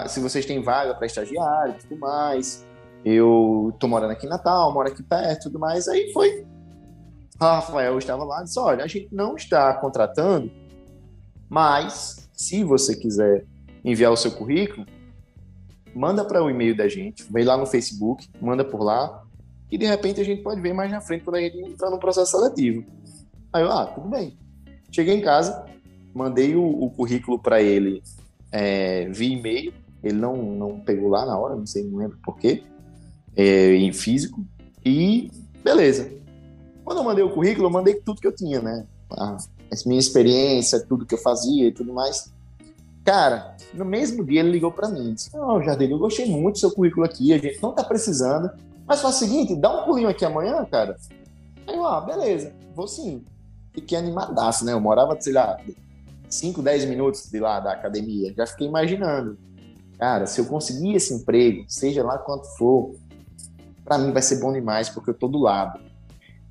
se 0.08 0.20
vocês 0.20 0.46
têm 0.46 0.62
vaga 0.62 0.96
para 0.96 1.06
estagiário 1.06 1.76
e 1.76 1.88
tudo 1.88 2.00
mais. 2.00 2.66
Eu 3.06 3.74
tô 3.80 3.88
morando 3.88 4.12
aqui 4.12 4.26
em 4.26 4.30
Natal, 4.30 4.74
moro 4.74 4.90
aqui 4.90 5.02
perto 5.04 5.42
e 5.42 5.44
tudo 5.44 5.60
mais. 5.60 5.88
Aí 5.88 6.12
foi. 6.12 6.46
Rafael 7.40 7.98
estava 7.98 8.24
lá 8.24 8.42
e 8.42 8.44
disse: 8.44 8.60
olha, 8.60 8.84
a 8.84 8.88
gente 8.88 9.08
não 9.12 9.36
está 9.36 9.74
contratando, 9.76 10.52
mas 11.50 12.30
se 12.32 12.64
você 12.64 12.96
quiser 12.96 13.46
enviar 13.84 14.12
o 14.12 14.18
seu 14.18 14.32
currículo, 14.32 14.86
manda 15.96 16.24
para 16.24 16.44
o 16.44 16.50
e-mail 16.50 16.76
da 16.76 16.88
gente, 16.88 17.26
vem 17.32 17.44
lá 17.44 17.58
no 17.58 17.66
Facebook, 17.66 18.30
manda 18.40 18.64
por 18.64 18.84
lá, 18.84 19.24
e 19.72 19.78
de 19.78 19.86
repente 19.86 20.22
a 20.22 20.24
gente 20.24 20.42
pode 20.42 20.62
ver 20.62 20.74
mais 20.74 20.92
na 20.92 21.02
frente 21.02 21.24
quando 21.24 21.38
a 21.38 21.42
gente 21.42 21.58
entrar 21.58 21.90
no 21.90 22.00
processo 22.00 22.32
seletivo. 22.32 22.86
Aí 23.52 23.64
eu, 23.64 23.72
ah, 23.72 23.88
tudo 23.88 24.08
bem. 24.08 24.38
Cheguei 24.92 25.16
em 25.16 25.22
casa, 25.22 25.66
mandei 26.14 26.56
o, 26.56 26.64
o 26.64 26.90
currículo 26.92 27.40
para 27.40 27.62
ele 27.62 28.02
é, 28.52 29.08
via 29.10 29.38
e-mail, 29.38 29.74
ele 30.04 30.18
não, 30.18 30.38
não 30.38 30.80
pegou 30.80 31.10
lá 31.10 31.26
na 31.26 31.38
hora, 31.38 31.56
não 31.56 31.66
sei, 31.66 31.84
não 31.84 31.98
lembro 31.98 32.18
porquê, 32.24 32.64
é, 33.36 33.76
em 33.76 33.92
físico, 33.92 34.46
e 34.84 35.30
beleza. 35.64 36.12
Quando 36.84 37.00
eu 37.00 37.04
mandei 37.04 37.24
o 37.24 37.30
currículo, 37.30 37.68
eu 37.68 37.72
mandei 37.72 37.96
tudo 37.96 38.22
que 38.22 38.28
eu 38.28 38.36
tinha, 38.36 38.62
né? 38.62 38.88
A, 39.12 39.36
a 39.36 39.38
minha 39.86 40.00
experiência, 40.00 40.80
tudo 40.80 41.06
que 41.06 41.14
eu 41.14 41.20
fazia 41.20 41.68
e 41.68 41.72
tudo 41.72 41.94
mais. 41.94 42.32
Cara, 43.04 43.56
no 43.74 43.86
mesmo 43.86 44.24
dia 44.24 44.42
ele 44.42 44.52
ligou 44.52 44.72
para 44.72 44.90
mim 44.90 45.14
disse: 45.14 45.30
Ó, 45.34 45.58
oh, 45.58 45.62
Jardim, 45.62 45.90
eu 45.90 45.98
gostei 45.98 46.26
muito 46.26 46.56
do 46.56 46.60
seu 46.60 46.72
currículo 46.72 47.06
aqui, 47.06 47.34
a 47.34 47.38
gente 47.38 47.62
não 47.62 47.74
tá 47.74 47.84
precisando, 47.84 48.52
mas 48.86 49.02
faz 49.02 49.16
o 49.16 49.20
seguinte, 49.20 49.56
dá 49.56 49.82
um 49.82 49.86
pulinho 49.86 50.10
aqui 50.10 50.26
amanhã, 50.26 50.66
cara. 50.66 50.98
Aí 51.68 51.76
eu, 51.76 51.86
ah, 51.86 52.02
beleza, 52.02 52.54
vou 52.76 52.88
sim. 52.88 53.24
Fiquei 53.74 53.98
animadaço, 53.98 54.66
né? 54.66 54.74
Eu 54.74 54.80
morava, 54.80 55.20
sei 55.20 55.34
lá, 55.34 55.58
5, 56.30 56.62
10 56.62 56.86
minutos 56.86 57.30
de 57.30 57.40
lá 57.40 57.60
da 57.60 57.74
academia. 57.74 58.34
Já 58.36 58.46
fiquei 58.46 58.68
imaginando. 58.68 59.38
Cara, 59.98 60.26
se 60.26 60.40
eu 60.40 60.46
conseguir 60.46 60.96
esse 60.96 61.14
emprego, 61.14 61.66
seja 61.68 62.04
lá 62.04 62.18
quanto 62.18 62.46
for, 62.58 62.96
para 63.84 63.98
mim 63.98 64.12
vai 64.12 64.22
ser 64.22 64.40
bom 64.40 64.54
demais, 64.54 64.90
porque 64.90 65.10
eu 65.10 65.14
tô 65.14 65.28
do 65.28 65.40
lado. 65.40 65.80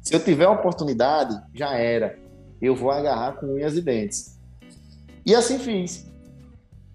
Se 0.03 0.15
eu 0.15 0.21
tiver 0.21 0.45
a 0.45 0.51
oportunidade, 0.51 1.41
já 1.55 1.75
era. 1.75 2.19
Eu 2.61 2.75
vou 2.75 2.91
agarrar 2.91 3.33
com 3.33 3.47
unhas 3.47 3.77
e 3.77 3.81
dentes. 3.81 4.39
E 5.25 5.35
assim 5.35 5.59
fiz 5.59 6.09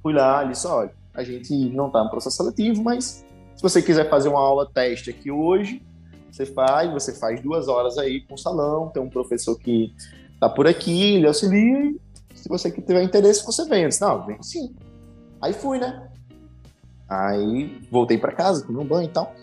fui 0.03 0.13
lá 0.13 0.43
disse, 0.43 0.67
olha, 0.67 0.93
a 1.13 1.23
gente 1.23 1.55
não 1.69 1.87
está 1.87 2.03
no 2.03 2.09
processo 2.09 2.35
seletivo, 2.35 2.83
mas 2.83 3.25
se 3.55 3.61
você 3.61 3.81
quiser 3.81 4.09
fazer 4.09 4.27
uma 4.27 4.39
aula 4.39 4.69
teste 4.71 5.09
aqui 5.09 5.31
hoje, 5.31 5.81
você 6.29 6.45
faz, 6.45 6.91
você 6.91 7.13
faz 7.13 7.41
duas 7.41 7.69
horas 7.69 7.97
aí 7.97 8.19
com 8.21 8.33
o 8.33 8.37
salão, 8.37 8.89
tem 8.89 9.01
um 9.01 9.09
professor 9.09 9.57
que 9.57 9.93
está 10.33 10.49
por 10.49 10.67
aqui, 10.67 11.15
ele 11.15 11.27
auxilia, 11.27 11.89
e 11.89 11.99
se 12.35 12.49
você 12.49 12.69
tiver 12.69 13.01
interesse, 13.03 13.45
você 13.45 13.63
vem. 13.65 13.83
Eu 13.83 13.89
disse, 13.89 14.01
não, 14.01 14.25
vem 14.25 14.41
sim. 14.43 14.75
Aí 15.41 15.53
fui, 15.53 15.79
né? 15.79 16.09
Aí 17.07 17.79
voltei 17.89 18.17
para 18.17 18.33
casa, 18.33 18.65
comi 18.65 18.79
um 18.79 18.85
banho 18.85 19.05
e 19.05 19.11
tal. 19.11 19.33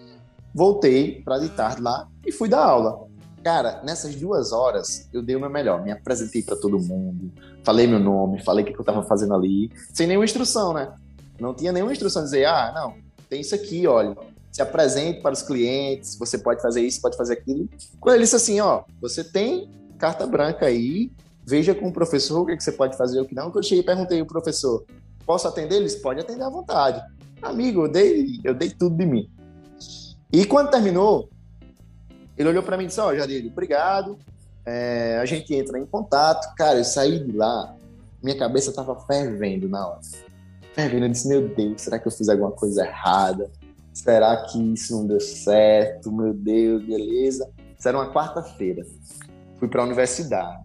Voltei 0.52 1.22
para 1.22 1.38
de 1.38 1.48
tarde 1.50 1.80
lá 1.80 2.09
e 2.26 2.33
fui 2.33 2.48
dar 2.48 2.64
aula. 2.64 3.09
Cara, 3.42 3.81
nessas 3.83 4.14
duas 4.14 4.53
horas 4.53 5.09
eu 5.12 5.22
dei 5.22 5.35
o 5.35 5.40
meu 5.40 5.48
melhor. 5.48 5.83
Me 5.83 5.90
apresentei 5.90 6.42
para 6.42 6.57
todo 6.57 6.79
mundo, 6.79 7.33
falei 7.64 7.87
meu 7.87 7.98
nome, 7.98 8.42
falei 8.42 8.64
o 8.64 8.66
que 8.66 8.79
eu 8.79 8.85
tava 8.85 9.03
fazendo 9.03 9.35
ali, 9.35 9.70
sem 9.92 10.07
nenhuma 10.07 10.24
instrução, 10.24 10.74
né? 10.74 10.92
Não 11.38 11.55
tinha 11.55 11.72
nenhuma 11.72 11.92
instrução 11.92 12.22
de 12.22 12.29
dizer, 12.29 12.44
ah, 12.44 12.70
não, 12.74 12.94
tem 13.31 13.40
isso 13.40 13.55
aqui, 13.55 13.87
olha, 13.87 14.14
se 14.53 14.61
apresente 14.61 15.22
para 15.22 15.33
os 15.33 15.42
clientes, 15.42 16.18
você 16.18 16.37
pode 16.37 16.61
fazer 16.61 16.83
isso, 16.83 17.00
pode 17.00 17.16
fazer 17.16 17.35
aquilo. 17.35 17.68
Quando 17.98 18.16
ele 18.16 18.24
disse 18.24 18.37
assim, 18.37 18.61
ó, 18.61 18.83
você 19.00 19.24
tem 19.24 19.70
carta 19.98 20.26
branca 20.26 20.66
aí, 20.66 21.11
veja 21.46 21.74
com 21.74 21.88
o 21.88 21.92
professor 21.92 22.42
o 22.42 22.46
que, 22.46 22.53
é 22.53 22.57
que 22.57 22.64
você 22.64 22.72
pode 22.72 22.96
fazer, 22.96 23.20
o 23.20 23.24
que 23.24 23.35
não. 23.35 23.50
Eu 23.55 23.62
cheguei 23.62 23.83
e 23.83 23.87
perguntei 23.87 24.20
ao 24.20 24.26
professor, 24.26 24.85
posso 25.24 25.48
atender 25.48 25.76
eles? 25.76 25.94
Pode 25.96 26.20
atender 26.20 26.42
à 26.42 26.50
vontade. 26.50 27.00
Amigo, 27.40 27.85
eu 27.85 27.88
dei, 27.88 28.38
eu 28.44 28.53
dei 28.53 28.68
tudo 28.68 28.96
de 28.96 29.07
mim. 29.07 29.31
E 30.33 30.44
quando 30.44 30.70
terminou, 30.70 31.31
ele 32.40 32.48
olhou 32.48 32.62
para 32.62 32.76
mim 32.76 32.85
e 32.85 32.87
disse: 32.87 33.00
Ó, 33.00 33.09
oh, 33.09 33.14
Jadir, 33.14 33.46
obrigado. 33.46 34.18
É, 34.64 35.18
a 35.20 35.26
gente 35.26 35.55
entra 35.55 35.79
em 35.79 35.85
contato. 35.85 36.55
Cara, 36.55 36.79
eu 36.79 36.85
saí 36.85 37.18
de 37.18 37.33
lá, 37.33 37.76
minha 38.22 38.37
cabeça 38.37 38.72
tava 38.72 38.98
fervendo 39.07 39.68
na 39.68 39.87
hora. 39.87 40.00
Fervendo. 40.74 41.05
Eu 41.05 41.11
disse: 41.11 41.29
Meu 41.29 41.48
Deus, 41.48 41.83
será 41.83 41.98
que 41.98 42.09
eu 42.09 42.12
fiz 42.12 42.31
alguma 42.31 42.50
coisa 42.50 42.87
errada? 42.87 43.50
Será 43.92 44.44
que 44.44 44.59
isso 44.72 44.96
não 44.96 45.07
deu 45.07 45.20
certo? 45.20 46.11
Meu 46.11 46.33
Deus, 46.33 46.83
beleza. 46.83 47.50
Isso 47.79 47.87
era 47.87 47.98
uma 47.98 48.11
quarta-feira. 48.11 48.87
Fui 49.59 49.68
para 49.68 49.83
a 49.83 49.85
universidade. 49.85 50.64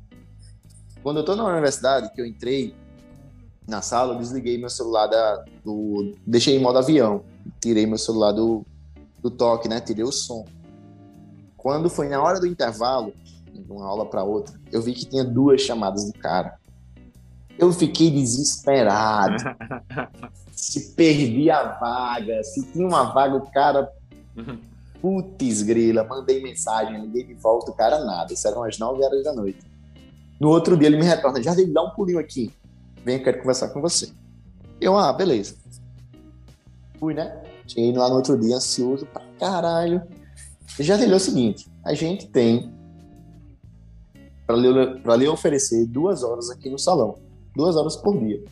Quando 1.04 1.18
eu 1.18 1.26
tô 1.26 1.36
na 1.36 1.44
universidade, 1.44 2.10
que 2.14 2.22
eu 2.22 2.26
entrei 2.26 2.74
na 3.68 3.82
sala, 3.82 4.14
eu 4.14 4.20
desliguei 4.20 4.58
meu 4.58 4.70
celular 4.70 5.08
da, 5.08 5.44
do. 5.64 6.16
Deixei 6.26 6.56
em 6.56 6.60
modo 6.60 6.78
avião. 6.78 7.24
Tirei 7.60 7.86
meu 7.86 7.98
celular 7.98 8.32
do, 8.32 8.66
do 9.22 9.30
toque, 9.30 9.68
né? 9.68 9.82
Tirei 9.82 10.06
o 10.06 10.12
som. 10.12 10.46
Quando 11.66 11.90
foi 11.90 12.08
na 12.08 12.22
hora 12.22 12.40
do 12.40 12.46
intervalo, 12.46 13.12
de 13.52 13.72
uma 13.72 13.88
aula 13.88 14.06
para 14.06 14.24
outra, 14.24 14.54
eu 14.72 14.84
vi 14.84 14.94
que 14.94 15.04
tinha 15.04 15.24
duas 15.24 15.62
chamadas 15.62 16.06
do 16.06 16.14
cara. 16.14 16.60
Eu 17.58 17.74
fiquei 17.74 18.12
desesperado. 18.12 19.44
se 20.54 20.94
perdi 20.94 21.50
a 21.50 21.64
vaga, 21.80 22.44
se 22.44 22.72
tinha 22.72 22.88
uma 22.88 23.06
vaga, 23.06 23.38
o 23.38 23.52
cara. 23.52 23.92
Putz, 25.02 25.64
grila, 25.64 26.04
mandei 26.04 26.40
mensagem, 26.40 27.02
liguei 27.02 27.24
de 27.24 27.34
volta, 27.34 27.72
o 27.72 27.74
cara 27.74 28.06
nada. 28.06 28.32
Isso 28.32 28.48
eram 28.48 28.62
as 28.64 28.78
9 28.78 29.04
horas 29.04 29.24
da 29.24 29.34
noite. 29.34 29.58
No 30.40 30.50
outro 30.50 30.78
dia 30.78 30.88
ele 30.88 30.98
me 30.98 31.06
retorna, 31.06 31.42
já 31.42 31.56
dei 31.56 31.66
dar 31.66 31.82
um 31.82 31.90
pulinho 31.90 32.20
aqui. 32.20 32.54
Vem, 33.04 33.18
eu 33.18 33.24
quero 33.24 33.40
conversar 33.40 33.70
com 33.70 33.82
você. 33.82 34.12
Eu, 34.80 34.96
ah, 34.96 35.12
beleza. 35.12 35.56
Fui, 37.00 37.16
né? 37.16 37.42
Cheguei 37.66 37.92
lá 37.92 38.08
no 38.08 38.18
outro 38.18 38.40
dia, 38.40 38.56
ansioso 38.56 39.08
pra 39.08 39.24
caralho 39.40 40.04
já 40.80 40.96
entendeu 40.96 41.18
o 41.18 41.20
seguinte: 41.20 41.68
a 41.84 41.94
gente 41.94 42.28
tem 42.28 42.74
para 44.46 45.16
lhe, 45.16 45.28
oferecer 45.28 45.86
duas 45.88 46.22
horas 46.22 46.50
aqui 46.50 46.70
no 46.70 46.78
salão, 46.78 47.18
duas 47.56 47.76
horas 47.76 47.96
por 47.96 48.20
dia. 48.20 48.44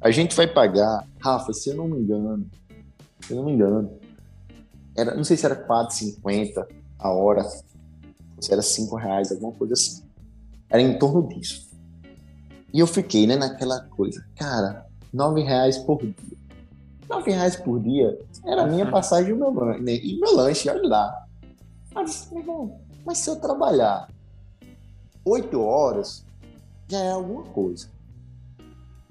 A 0.00 0.10
gente 0.10 0.34
vai 0.36 0.46
pagar, 0.46 1.06
Rafa, 1.18 1.52
se 1.52 1.70
eu 1.70 1.76
não 1.76 1.88
me 1.88 1.98
engano, 1.98 2.46
se 3.20 3.32
eu 3.32 3.36
não 3.36 3.44
me 3.44 3.52
engano, 3.52 3.90
era, 4.96 5.14
não 5.14 5.24
sei 5.24 5.36
se 5.36 5.46
era 5.46 5.56
4,50 5.66 6.66
a 6.98 7.10
hora, 7.10 7.44
se 8.38 8.52
era 8.52 8.62
5 8.62 8.96
reais, 8.96 9.32
alguma 9.32 9.52
coisa 9.52 9.74
assim. 9.74 10.02
Era 10.68 10.82
em 10.82 10.98
torno 10.98 11.26
disso. 11.28 11.68
E 12.72 12.78
eu 12.78 12.86
fiquei, 12.86 13.26
né, 13.26 13.36
naquela 13.36 13.80
coisa, 13.80 14.24
cara, 14.36 14.86
9 15.12 15.42
reais 15.42 15.78
por 15.78 15.98
dia. 15.98 16.39
9 17.10 17.32
reais 17.32 17.56
por 17.56 17.80
dia 17.80 18.16
era 18.46 18.62
a 18.62 18.66
minha 18.66 18.88
passagem 18.88 19.30
e 19.30 19.32
o 19.32 19.36
meu 19.36 19.52
lanche, 19.52 19.82
né? 19.82 19.94
e 19.96 20.20
meu 20.20 20.34
lanche, 20.36 20.70
olha 20.70 20.88
lá. 20.88 21.26
Mas, 21.92 22.30
mas 23.04 23.18
se 23.18 23.28
eu 23.28 23.36
trabalhar 23.36 24.08
8 25.24 25.60
horas, 25.60 26.24
já 26.88 27.00
é 27.00 27.10
alguma 27.10 27.42
coisa. 27.42 27.88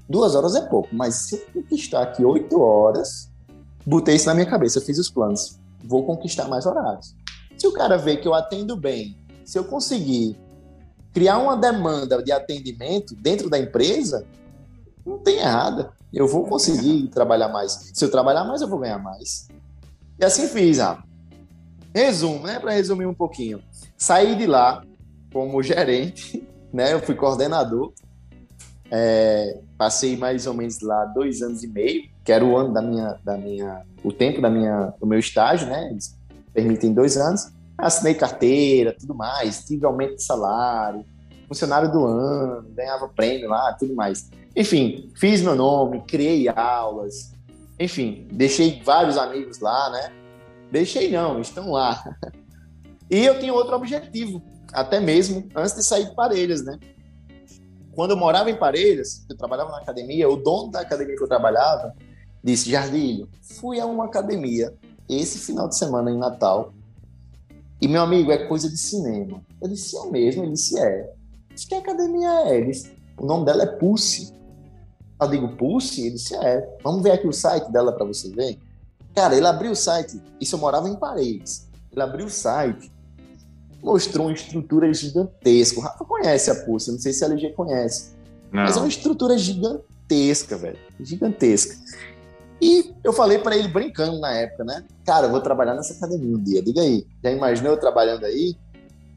Duas 0.08 0.34
horas 0.34 0.56
é 0.56 0.62
pouco, 0.62 0.88
mas 0.94 1.16
se 1.16 1.36
eu 1.36 1.46
conquistar 1.54 2.02
aqui 2.02 2.24
8 2.24 2.60
horas, 2.60 3.30
botei 3.86 4.16
isso 4.16 4.28
na 4.28 4.34
minha 4.34 4.50
cabeça, 4.50 4.80
eu 4.80 4.84
fiz 4.84 4.98
os 4.98 5.10
planos. 5.10 5.60
Vou 5.84 6.06
conquistar 6.06 6.48
mais 6.48 6.66
horários. 6.66 7.14
Se 7.58 7.68
o 7.68 7.74
cara 7.74 7.98
vê 7.98 8.16
que 8.16 8.28
eu 8.28 8.34
atendo 8.34 8.78
bem, 8.78 9.18
se 9.44 9.60
eu 9.60 9.66
conseguir 9.66 10.38
criar 11.14 11.38
uma 11.38 11.58
demanda 11.58 12.24
de 12.24 12.32
atendimento 12.32 13.14
dentro 13.14 13.50
da 13.50 13.60
empresa, 13.60 14.26
não 15.06 15.18
tem 15.20 15.40
errada. 15.40 15.92
Eu 16.14 16.28
vou 16.28 16.46
conseguir 16.46 17.08
trabalhar 17.08 17.50
mais. 17.50 17.92
Se 17.94 18.04
eu 18.04 18.10
trabalhar 18.10 18.44
mais, 18.44 18.62
eu 18.62 18.68
vou 18.68 18.80
ganhar 18.80 18.98
mais. 18.98 19.48
E 20.20 20.26
assim 20.26 20.48
fiz, 20.48 20.80
Rafa. 20.80 21.04
Resumo, 21.94 22.46
né? 22.46 22.60
Para 22.60 22.72
resumir 22.72 23.06
um 23.06 23.14
pouquinho. 23.14 23.62
Saí 23.98 24.36
de 24.36 24.46
lá 24.46 24.84
como 25.32 25.62
gerente, 25.64 26.48
né? 26.74 26.94
Eu 26.94 27.00
fui 27.00 27.16
coordenador. 27.16 27.94
É, 28.92 29.60
passei 29.78 30.18
mais 30.18 30.48
ou 30.48 30.54
menos 30.54 30.82
lá 30.82 31.06
dois 31.06 31.44
anos 31.44 31.64
e 31.64 31.68
meio, 31.68 32.10
que 32.24 32.32
era 32.32 32.44
o 32.44 32.58
ano 32.58 32.74
da 32.74 32.82
minha, 32.82 33.20
da 33.24 33.38
minha, 33.38 33.84
o 34.04 34.12
tempo 34.12 34.42
da 34.42 34.50
minha, 34.50 34.94
do 35.00 35.06
meu 35.06 35.20
estágio, 35.20 35.68
né? 35.68 35.90
Eles 35.92 36.18
permitem 36.52 36.92
dois 36.92 37.16
anos. 37.16 37.52
Assinei 37.78 38.16
carteira, 38.16 38.96
tudo 39.00 39.14
mais, 39.14 39.64
tive 39.64 39.86
aumento 39.86 40.16
de 40.16 40.24
salário, 40.24 41.06
funcionário 41.50 41.92
do 41.92 42.06
ano, 42.06 42.70
ganhava 42.70 43.10
prêmio 43.10 43.50
lá, 43.50 43.74
tudo 43.74 43.94
mais. 43.94 44.30
Enfim, 44.56 45.12
fiz 45.16 45.42
meu 45.42 45.56
nome, 45.56 46.02
criei 46.08 46.48
aulas, 46.48 47.34
enfim, 47.78 48.28
deixei 48.32 48.82
vários 48.84 49.18
amigos 49.18 49.60
lá, 49.60 49.90
né? 49.90 50.12
Deixei 50.72 51.12
não, 51.12 51.42
estão 51.42 51.72
lá. 51.72 52.02
E 53.12 53.26
eu 53.26 53.40
tinha 53.40 53.52
outro 53.52 53.76
objetivo, 53.76 54.40
até 54.72 55.00
mesmo 55.00 55.50
antes 55.56 55.74
de 55.74 55.84
sair 55.84 56.06
de 56.06 56.14
Parelhas, 56.14 56.64
né? 56.64 56.78
Quando 57.96 58.12
eu 58.12 58.18
morava 58.18 58.52
em 58.52 58.56
Parelhas, 58.56 59.26
eu 59.28 59.36
trabalhava 59.36 59.72
na 59.72 59.80
academia, 59.80 60.30
o 60.30 60.36
dono 60.36 60.70
da 60.70 60.82
academia 60.82 61.16
que 61.16 61.24
eu 61.24 61.28
trabalhava 61.28 61.96
disse: 62.44 62.70
Jardilho, 62.70 63.28
fui 63.42 63.80
a 63.80 63.86
uma 63.88 64.06
academia 64.06 64.72
esse 65.10 65.40
final 65.40 65.68
de 65.68 65.76
semana 65.76 66.12
em 66.12 66.18
Natal. 66.20 66.72
E 67.82 67.88
meu 67.88 68.04
amigo, 68.04 68.32
é 68.32 68.46
coisa 68.46 68.70
de 68.70 68.78
cinema. 68.78 69.42
Eu 69.60 69.68
disse: 69.68 69.96
eu 69.96 70.12
mesmo? 70.12 70.44
Ele 70.44 70.54
disse: 70.54 70.80
é. 70.80 71.12
Disse, 71.54 71.68
que 71.68 71.76
academia 71.76 72.30
é? 72.48 72.72
O 73.18 73.26
nome 73.26 73.46
dela 73.46 73.64
é 73.64 73.66
Pulse. 73.66 74.34
Eu 75.22 75.28
digo, 75.28 75.56
Pulse? 75.58 76.02
Ele 76.02 76.16
disse, 76.16 76.36
é. 76.36 76.78
Vamos 76.84 77.04
ver 77.04 77.12
aqui 77.12 77.28
o 77.28 77.34
site 77.34 77.72
dela 77.72 77.92
para 77.92 78.06
você 78.06 78.30
ver. 78.30 78.58
Cara, 79.16 79.36
ele 79.36 79.48
abriu 79.48 79.72
o 79.72 79.76
site, 79.76 80.22
isso 80.40 80.56
eu 80.56 80.60
morava 80.60 80.88
em 80.88 80.96
Paredes. 80.96 81.68
Ele 81.92 82.02
abriu 82.02 82.28
o 82.28 82.30
site, 82.30 82.92
mostrou 83.82 84.28
uma 84.28 84.34
estrutura 84.34 84.94
gigantesca. 84.94 85.80
O 85.80 85.84
Rafa 85.84 86.06
conhece 86.06 86.52
a 86.52 86.56
Pulse, 86.56 86.92
não 86.92 87.00
sei 87.00 87.12
se 87.12 87.24
a 87.24 87.28
LG 87.28 87.54
conhece. 87.54 88.12
Não. 88.52 88.64
Mas 88.64 88.78
é 88.78 88.80
uma 88.80 88.88
estrutura 88.88 89.38
gigantesca, 89.38 90.58
velho. 90.58 90.78
Gigantesca. 91.00 91.76
E 92.62 92.94
eu 93.04 93.14
falei 93.14 93.40
para 93.40 93.56
ele 93.56 93.70
brincando 93.70 94.20
na 94.20 94.34
época, 94.34 94.64
né? 94.64 94.84
Cara, 95.06 95.28
eu 95.28 95.32
vou 95.32 95.40
trabalhar 95.42 95.76
nessa 95.76 95.94
academia 95.94 96.36
um 96.36 96.44
dia. 96.44 96.62
Diga 96.62 96.82
aí, 96.82 97.06
já 97.24 97.32
imaginou 97.32 97.74
eu 97.74 97.80
trabalhando 97.80 98.26
aí? 98.26 98.56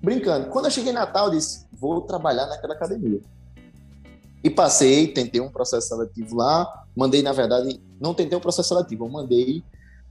Brincando. 0.02 0.48
Quando 0.48 0.64
eu 0.64 0.70
cheguei 0.70 0.90
em 0.90 0.94
Natal, 0.94 1.26
eu 1.26 1.32
disse: 1.32 1.66
vou 1.72 2.00
trabalhar 2.02 2.46
naquela 2.46 2.74
academia. 2.74 3.20
E 4.42 4.50
passei, 4.50 5.06
tentei 5.06 5.40
um 5.40 5.48
processo 5.48 5.88
seletivo 5.88 6.36
lá, 6.36 6.84
mandei, 6.96 7.22
na 7.22 7.32
verdade, 7.32 7.80
não 8.00 8.12
tentei 8.12 8.36
um 8.36 8.40
processo 8.40 8.70
seletivo, 8.70 9.04
eu 9.04 9.08
mandei 9.08 9.62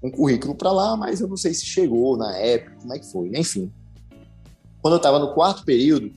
um 0.01 0.09
currículo 0.09 0.55
para 0.55 0.71
lá, 0.71 0.95
mas 0.95 1.19
eu 1.19 1.27
não 1.27 1.35
sei 1.35 1.53
se 1.53 1.65
chegou 1.65 2.15
na 2.15 2.35
época, 2.37 2.77
como 2.79 2.93
é 2.93 2.99
que 2.99 3.11
foi, 3.11 3.31
enfim. 3.35 3.71
Quando 4.81 4.93
eu 4.93 4.97
estava 4.97 5.19
no 5.19 5.33
quarto 5.33 5.65
período, 5.65 6.11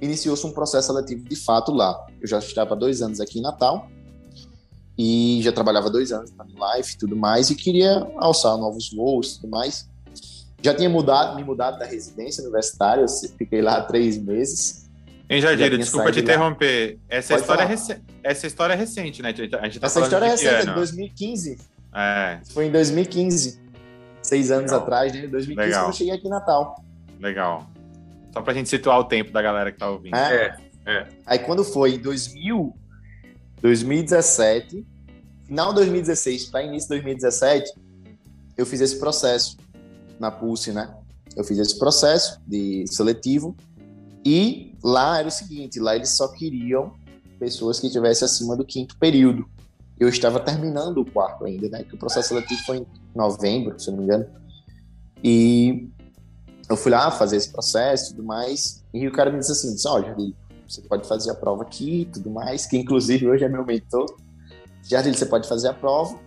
iniciou-se 0.00 0.46
um 0.46 0.52
processo 0.52 0.88
seletivo 0.88 1.28
de 1.28 1.36
fato 1.36 1.70
lá. 1.70 2.06
Eu 2.20 2.26
já 2.26 2.38
estava 2.38 2.74
dois 2.74 3.02
anos 3.02 3.20
aqui 3.20 3.38
em 3.38 3.42
Natal 3.42 3.88
e 4.96 5.40
já 5.42 5.52
trabalhava 5.52 5.90
dois 5.90 6.12
anos 6.12 6.32
na 6.32 6.76
Life 6.76 6.94
e 6.94 6.98
tudo 6.98 7.14
mais 7.14 7.50
e 7.50 7.54
queria 7.54 8.10
alçar 8.16 8.56
novos 8.56 8.90
voos 8.90 9.32
e 9.32 9.40
tudo 9.40 9.50
mais. 9.50 9.88
Já 10.64 10.74
tinha 10.74 10.88
mudado, 10.88 11.36
me 11.36 11.44
mudado 11.44 11.78
da 11.78 11.84
residência 11.84 12.42
universitária, 12.42 13.04
fiquei 13.36 13.60
lá 13.60 13.82
três 13.82 14.16
meses 14.16 14.84
Hein, 15.28 15.40
Jardim, 15.40 15.78
desculpa 15.78 16.12
te 16.12 16.20
interromper. 16.20 16.98
Essa 17.08 17.34
história, 17.36 17.62
é 17.62 17.66
rec... 17.66 18.00
Essa 18.22 18.46
história 18.46 18.74
é 18.74 18.76
recente, 18.76 19.22
né? 19.22 19.30
A 19.30 19.32
gente 19.64 19.80
tá 19.80 19.86
Essa 19.86 20.00
história 20.00 20.26
é 20.26 20.28
recente, 20.28 20.54
é 20.54 20.66
de 20.66 20.74
2015. 20.74 21.58
É. 21.94 22.40
Foi 22.52 22.66
em 22.66 22.70
2015. 22.70 23.62
Seis 24.22 24.50
anos 24.50 24.70
Legal. 24.70 24.82
atrás, 24.82 25.12
né? 25.12 25.26
2015 25.26 25.54
Legal. 25.54 25.86
eu 25.86 25.92
cheguei 25.92 26.14
aqui 26.14 26.26
em 26.26 26.30
Natal. 26.30 26.82
Legal. 27.20 27.70
Só 28.32 28.42
pra 28.42 28.52
gente 28.52 28.68
situar 28.68 28.98
o 28.98 29.04
tempo 29.04 29.32
da 29.32 29.40
galera 29.40 29.72
que 29.72 29.78
tá 29.78 29.88
ouvindo. 29.88 30.16
É. 30.16 30.56
é. 30.86 30.92
é. 30.92 31.08
Aí 31.26 31.38
quando 31.38 31.64
foi 31.64 31.94
em 31.94 31.98
2000, 31.98 32.74
2017, 33.62 34.86
final 35.46 35.68
de 35.70 35.76
2016 35.76 36.46
para 36.46 36.62
início 36.62 36.88
de 36.88 36.96
2017, 36.96 37.72
eu 38.56 38.66
fiz 38.66 38.80
esse 38.80 38.98
processo 38.98 39.56
na 40.18 40.30
Pulse, 40.30 40.72
né? 40.72 40.94
Eu 41.36 41.44
fiz 41.44 41.58
esse 41.58 41.78
processo 41.78 42.40
de 42.46 42.84
seletivo 42.86 43.56
e 44.24 44.74
lá 44.82 45.18
era 45.18 45.28
o 45.28 45.30
seguinte, 45.30 45.80
lá 45.80 45.94
eles 45.94 46.10
só 46.10 46.28
queriam 46.28 46.92
pessoas 47.38 47.80
que 47.80 47.90
tivessem 47.90 48.24
acima 48.24 48.56
do 48.56 48.64
quinto 48.64 48.96
período. 48.96 49.46
Eu 49.98 50.08
estava 50.08 50.40
terminando 50.40 50.98
o 50.98 51.04
quarto 51.04 51.44
ainda, 51.44 51.68
né? 51.68 51.84
Que 51.84 51.94
o 51.94 51.98
processo 51.98 52.28
seletivo 52.28 52.60
foi 52.64 52.78
em 52.78 52.86
novembro, 53.14 53.78
se 53.78 53.90
não 53.90 53.98
me 53.98 54.04
engano. 54.04 54.26
E 55.22 55.88
eu 56.68 56.76
fui 56.76 56.90
lá 56.90 57.10
fazer 57.10 57.36
esse 57.36 57.50
processo 57.50 58.12
e 58.12 58.16
tudo 58.16 58.26
mais. 58.26 58.82
E 58.92 59.06
o 59.06 59.12
cara 59.12 59.30
me 59.30 59.38
disse 59.38 59.52
assim: 59.52 59.74
disse, 59.74 59.86
olha, 59.86 60.06
Jardim, 60.06 60.34
você 60.66 60.80
pode 60.82 61.06
fazer 61.06 61.30
a 61.30 61.34
prova 61.34 61.62
aqui 61.62 62.02
e 62.02 62.04
tudo 62.06 62.30
mais, 62.30 62.66
que 62.66 62.76
inclusive 62.76 63.28
hoje 63.28 63.44
é 63.44 63.48
meu 63.48 63.64
mentor. 63.64 64.06
Jardim, 64.82 65.12
você 65.12 65.26
pode 65.26 65.48
fazer 65.48 65.68
a 65.68 65.74
prova, 65.74 66.18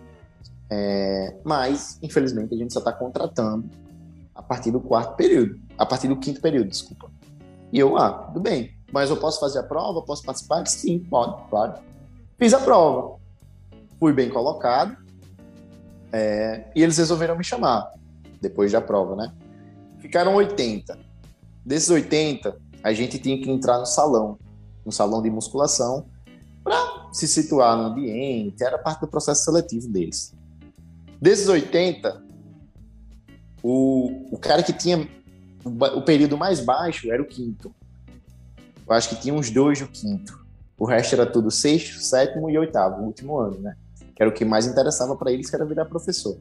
é, 0.70 1.36
mas 1.44 1.98
infelizmente 2.02 2.54
a 2.54 2.58
gente 2.58 2.72
só 2.72 2.78
está 2.80 2.92
contratando 2.92 3.68
a 4.34 4.42
partir 4.42 4.70
do 4.70 4.80
quarto 4.80 5.16
período, 5.16 5.58
a 5.76 5.84
partir 5.84 6.08
do 6.08 6.16
quinto 6.16 6.40
período, 6.40 6.68
desculpa. 6.68 7.10
E 7.72 7.78
eu, 7.78 7.96
ah, 7.96 8.10
tudo 8.10 8.40
bem, 8.40 8.72
mas 8.92 9.10
eu 9.10 9.16
posso 9.16 9.40
fazer 9.40 9.58
a 9.58 9.62
prova? 9.62 10.02
Posso 10.02 10.22
participar? 10.22 10.66
Sim, 10.66 11.00
pode, 11.00 11.48
claro. 11.48 11.74
Fiz 12.38 12.54
a 12.54 12.60
prova, 12.60 13.18
fui 13.98 14.12
bem 14.12 14.30
colocado, 14.30 14.96
é, 16.12 16.70
e 16.74 16.82
eles 16.82 16.96
resolveram 16.96 17.36
me 17.36 17.44
chamar, 17.44 17.92
depois 18.40 18.72
da 18.72 18.80
prova, 18.80 19.16
né? 19.16 19.32
Ficaram 19.98 20.34
80. 20.36 20.98
Desses 21.64 21.90
80, 21.90 22.56
a 22.82 22.92
gente 22.92 23.18
tinha 23.18 23.40
que 23.42 23.50
entrar 23.50 23.78
no 23.78 23.86
salão, 23.86 24.38
no 24.86 24.92
salão 24.92 25.20
de 25.20 25.30
musculação, 25.30 26.06
para 26.62 27.08
se 27.12 27.26
situar 27.26 27.76
no 27.76 27.84
ambiente, 27.84 28.62
era 28.62 28.78
parte 28.78 29.00
do 29.00 29.08
processo 29.08 29.44
seletivo 29.44 29.88
deles. 29.88 30.34
Desses 31.20 31.48
80, 31.48 32.22
o, 33.62 34.34
o 34.34 34.38
cara 34.38 34.62
que 34.62 34.72
tinha 34.72 35.08
o 35.64 36.02
período 36.02 36.36
mais 36.38 36.60
baixo 36.60 37.10
era 37.10 37.20
o 37.20 37.26
quinto. 37.26 37.74
Eu 38.86 38.94
acho 38.94 39.08
que 39.08 39.16
tinha 39.16 39.34
uns 39.34 39.50
dois 39.50 39.80
no 39.80 39.88
quinto. 39.88 40.46
O 40.78 40.86
resto 40.86 41.14
era 41.14 41.26
tudo 41.26 41.50
sexto, 41.50 42.00
sétimo 42.00 42.48
e 42.48 42.56
oitavo, 42.56 43.02
o 43.02 43.06
último 43.06 43.36
ano, 43.36 43.58
né? 43.58 43.76
Que 44.14 44.22
era 44.22 44.30
o 44.30 44.32
que 44.32 44.44
mais 44.44 44.66
interessava 44.66 45.16
para 45.16 45.32
eles, 45.32 45.50
que 45.50 45.56
era 45.56 45.64
virar 45.64 45.84
professor. 45.86 46.38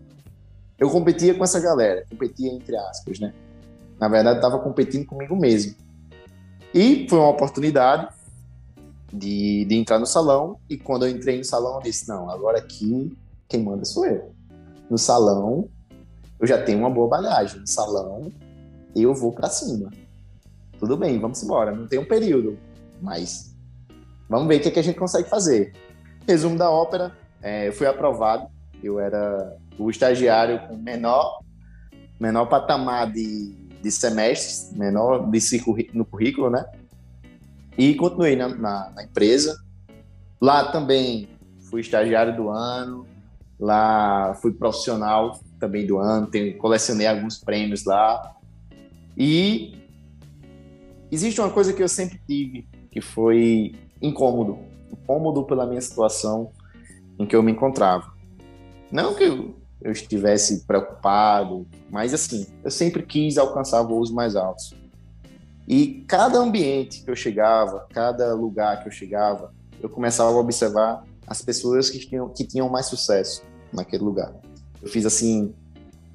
Eu 0.78 0.90
competia 0.90 1.34
com 1.34 1.44
essa 1.44 1.60
galera, 1.60 2.06
competia 2.10 2.52
entre 2.52 2.78
aspas, 2.78 3.20
né? 3.20 3.34
Na 4.00 4.08
verdade, 4.08 4.38
estava 4.38 4.60
competindo 4.60 5.08
comigo 5.08 5.36
mesmo. 5.36 5.76
E 6.74 7.08
foi 7.10 7.18
uma 7.18 7.30
oportunidade 7.30 8.10
de, 9.12 9.66
de 9.66 9.76
entrar 9.76 9.98
no 9.98 10.06
salão. 10.06 10.60
E 10.70 10.78
quando 10.78 11.08
eu 11.08 11.12
entrei 11.12 11.38
no 11.40 11.44
salão, 11.44 11.78
eu 11.78 11.82
disse: 11.82 12.08
não, 12.08 12.30
agora 12.30 12.60
aqui 12.60 13.12
quem 13.50 13.64
manda 13.64 13.84
sou 13.86 14.06
eu. 14.06 14.37
No 14.90 14.98
salão, 14.98 15.70
eu 16.40 16.48
já 16.48 16.62
tenho 16.62 16.80
uma 16.80 16.90
boa 16.90 17.08
bagagem. 17.08 17.60
No 17.60 17.68
salão, 17.68 18.32
eu 18.96 19.14
vou 19.14 19.32
para 19.32 19.50
cima. 19.50 19.92
Tudo 20.80 20.96
bem, 20.96 21.20
vamos 21.20 21.42
embora. 21.44 21.72
Não 21.72 21.88
tem 21.88 22.00
um 22.00 22.06
período, 22.06 22.58
mas 23.02 23.56
vamos 24.30 24.48
ver 24.48 24.58
o 24.58 24.62
que, 24.62 24.68
é 24.68 24.72
que 24.72 24.80
a 24.80 24.84
gente 24.84 24.98
consegue 24.98 25.30
fazer. 25.30 25.74
Resumo 26.28 26.58
da 26.58 26.70
ópera: 26.70 27.16
é, 27.42 27.68
eu 27.68 27.74
fui 27.74 27.88
aprovado. 27.88 28.48
Eu 28.84 29.00
era 29.00 29.58
o 29.78 29.90
estagiário 29.90 30.68
com 30.68 30.76
menor, 30.78 31.42
menor 32.20 32.46
patamar 32.46 33.12
de, 33.12 33.52
de 33.82 33.92
semestres, 33.92 34.72
menor 34.78 35.30
de 35.30 35.92
no 35.94 36.06
currículo, 36.06 36.50
né? 36.50 36.66
E 37.78 37.96
continuei 37.96 38.36
na, 38.36 38.50
na, 38.50 38.92
na 38.92 39.04
empresa. 39.04 39.60
Lá 40.40 40.72
também 40.72 41.28
fui 41.70 41.82
estagiário 41.82 42.36
do 42.36 42.50
ano, 42.50 43.06
lá 43.60 44.36
fui 44.36 44.52
profissional 44.54 45.40
também 45.60 45.86
do 45.86 45.98
ano, 45.98 46.28
tenho, 46.28 46.58
colecionei 46.58 47.08
alguns 47.08 47.38
prêmios 47.38 47.86
lá. 47.86 48.36
E 49.18 49.76
existe 51.12 51.42
uma 51.42 51.50
coisa 51.50 51.74
que 51.74 51.82
eu 51.82 51.88
sempre 51.88 52.20
tive, 52.28 52.68
que 52.92 53.02
foi 53.02 53.74
incômodo. 54.02 54.60
Incômodo 54.92 55.44
pela 55.44 55.66
minha 55.66 55.82
situação 55.82 56.52
em 57.18 57.26
que 57.26 57.36
eu 57.36 57.42
me 57.42 57.52
encontrava. 57.52 58.14
Não 58.92 59.16
que 59.16 59.24
eu, 59.24 59.56
eu 59.82 59.92
estivesse 59.92 60.66
preocupado, 60.66 61.68
mas 61.90 62.14
assim, 62.14 62.46
eu 62.64 62.72
sempre 62.72 63.04
quis 63.04 63.38
alcançar 63.38 63.82
voos 63.82 64.12
mais 64.12 64.36
altos. 64.36 64.74
E 65.68 66.06
cada 66.08 66.38
ambiente 66.38 67.04
que 67.04 67.12
eu 67.12 67.16
chegava, 67.16 67.86
cada 67.90 68.34
lugar 68.34 68.82
que 68.82 68.88
eu 68.88 68.92
chegava, 68.92 69.54
eu 69.82 69.90
começava 69.90 70.30
a 70.30 70.40
observar 70.40 71.04
as 71.28 71.42
pessoas 71.42 71.90
que 71.90 72.00
tinham, 72.00 72.30
que 72.30 72.46
tinham 72.46 72.70
mais 72.70 72.86
sucesso 72.86 73.44
naquele 73.74 74.04
lugar. 74.04 74.34
Eu 74.82 74.88
fiz 74.88 75.06
assim, 75.06 75.54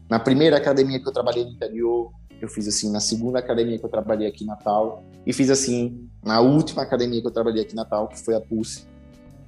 na 0.08 0.18
primeira 0.18 0.56
academia 0.56 0.98
que 0.98 1.06
eu 1.06 1.12
trabalhei 1.12 1.44
no 1.44 1.50
interior, 1.50 2.10
eu 2.40 2.48
fiz 2.48 2.66
assim 2.66 2.90
na 2.90 2.98
segunda 2.98 3.38
academia 3.38 3.78
que 3.78 3.84
eu 3.84 3.90
trabalhei 3.90 4.26
aqui 4.26 4.44
em 4.44 4.46
Natal, 4.46 5.04
e 5.24 5.32
fiz 5.32 5.50
assim 5.50 6.08
na 6.24 6.40
última 6.40 6.82
academia 6.82 7.20
que 7.20 7.26
eu 7.26 7.30
trabalhei 7.30 7.62
aqui 7.62 7.72
em 7.72 7.76
Natal, 7.76 8.08
que 8.08 8.18
foi 8.18 8.34
a 8.34 8.40
Pulse. 8.40 8.86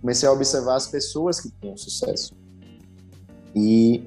Comecei 0.00 0.28
a 0.28 0.32
observar 0.32 0.76
as 0.76 0.86
pessoas 0.86 1.40
que 1.40 1.50
tinham 1.60 1.76
sucesso. 1.76 2.34
E 3.54 4.04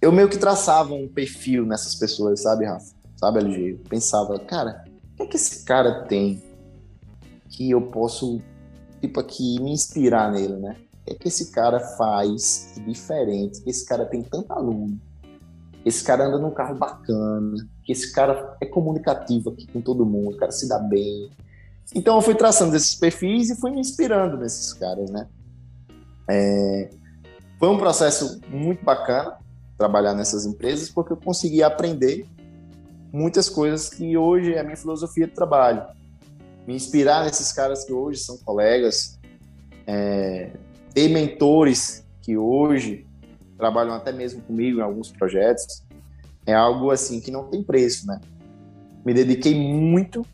eu 0.00 0.12
meio 0.12 0.28
que 0.28 0.38
traçava 0.38 0.94
um 0.94 1.08
perfil 1.08 1.64
nessas 1.64 1.94
pessoas, 1.94 2.42
sabe, 2.42 2.66
Rafa? 2.66 2.94
Sabe, 3.16 3.38
LG? 3.38 3.70
Eu 3.72 3.78
pensava, 3.88 4.38
cara, 4.38 4.84
o 5.12 5.16
que 5.16 5.22
é 5.22 5.26
que 5.26 5.36
esse 5.36 5.64
cara 5.64 6.04
tem 6.04 6.42
que 7.48 7.70
eu 7.70 7.80
posso, 7.80 8.42
tipo, 9.00 9.20
aqui, 9.20 9.60
me 9.60 9.72
inspirar 9.72 10.30
nele, 10.32 10.56
né? 10.56 10.76
O 11.02 11.04
que 11.06 11.12
é 11.12 11.14
que 11.14 11.28
esse 11.28 11.52
cara 11.52 11.78
faz 11.80 12.74
diferente? 12.84 13.62
Que 13.62 13.70
esse 13.70 13.86
cara 13.86 14.04
tem 14.06 14.22
tanto 14.22 14.52
aluno? 14.52 14.98
Esse 15.84 16.02
cara 16.02 16.26
anda 16.26 16.38
num 16.38 16.50
carro 16.50 16.74
bacana? 16.74 17.54
Que 17.84 17.92
esse 17.92 18.12
cara 18.12 18.56
é 18.60 18.66
comunicativo 18.66 19.50
aqui 19.50 19.66
com 19.68 19.80
todo 19.80 20.04
mundo? 20.04 20.34
O 20.34 20.36
cara 20.36 20.50
se 20.50 20.68
dá 20.68 20.78
bem? 20.80 21.30
Então 21.94 22.16
eu 22.16 22.22
fui 22.22 22.34
traçando 22.34 22.74
esses 22.74 22.94
perfis 22.94 23.50
e 23.50 23.56
fui 23.56 23.70
me 23.70 23.80
inspirando 23.80 24.36
nesses 24.36 24.72
caras, 24.72 25.08
né? 25.10 25.28
É... 26.28 26.90
Foi 27.58 27.68
um 27.68 27.78
processo 27.78 28.40
muito 28.48 28.84
bacana 28.84 29.36
trabalhar 29.78 30.14
nessas 30.14 30.44
empresas 30.44 30.90
porque 30.90 31.12
eu 31.12 31.16
consegui 31.16 31.62
aprender 31.62 32.26
muitas 33.12 33.48
coisas 33.48 33.88
que 33.88 34.16
hoje 34.16 34.54
é 34.54 34.60
a 34.60 34.64
minha 34.64 34.76
filosofia 34.76 35.26
de 35.26 35.34
trabalho. 35.34 35.86
Me 36.66 36.74
inspirar 36.74 37.24
nesses 37.24 37.52
caras 37.52 37.84
que 37.84 37.92
hoje 37.92 38.20
são 38.20 38.36
colegas, 38.38 39.18
é, 39.86 40.50
ter 40.92 41.08
mentores 41.08 42.04
que 42.22 42.36
hoje 42.36 43.06
trabalham 43.56 43.94
até 43.94 44.12
mesmo 44.12 44.42
comigo 44.42 44.80
em 44.80 44.82
alguns 44.82 45.10
projetos, 45.10 45.84
é 46.44 46.54
algo 46.54 46.90
assim 46.90 47.20
que 47.20 47.30
não 47.30 47.44
tem 47.44 47.62
preço, 47.62 48.06
né? 48.06 48.20
Me 49.04 49.14
dediquei 49.14 49.54
muito 49.54 50.26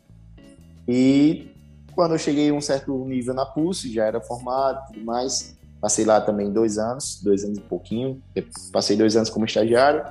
e 0.87 1.51
quando 1.93 2.13
eu 2.13 2.17
cheguei 2.17 2.49
a 2.49 2.53
um 2.53 2.61
certo 2.61 3.05
nível 3.05 3.33
na 3.33 3.45
Pulse, 3.45 3.93
já 3.93 4.05
era 4.05 4.19
formado 4.19 4.81
e 4.89 4.93
tudo 4.93 5.05
mais, 5.05 5.55
passei 5.79 6.05
lá 6.05 6.19
também 6.19 6.51
dois 6.51 6.77
anos, 6.77 7.21
dois 7.23 7.43
anos 7.43 7.59
e 7.59 7.61
pouquinho, 7.61 8.21
passei 8.71 8.97
dois 8.97 9.15
anos 9.15 9.29
como 9.29 9.45
estagiário, 9.45 10.03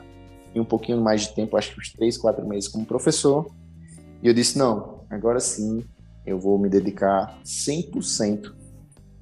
e 0.54 0.61
um 0.61 0.64
pouquinho 0.64 1.00
mais 1.00 1.22
de 1.22 1.35
tempo, 1.35 1.56
acho 1.56 1.72
que 1.72 1.80
uns 1.80 1.92
três, 1.92 2.16
quatro 2.16 2.46
meses 2.46 2.68
como 2.68 2.85
professor. 2.85 3.50
E 4.22 4.28
eu 4.28 4.35
disse: 4.35 4.58
não, 4.58 5.00
agora 5.11 5.40
sim 5.40 5.82
eu 6.26 6.38
vou 6.38 6.58
me 6.58 6.68
dedicar 6.68 7.40
100%, 7.44 8.52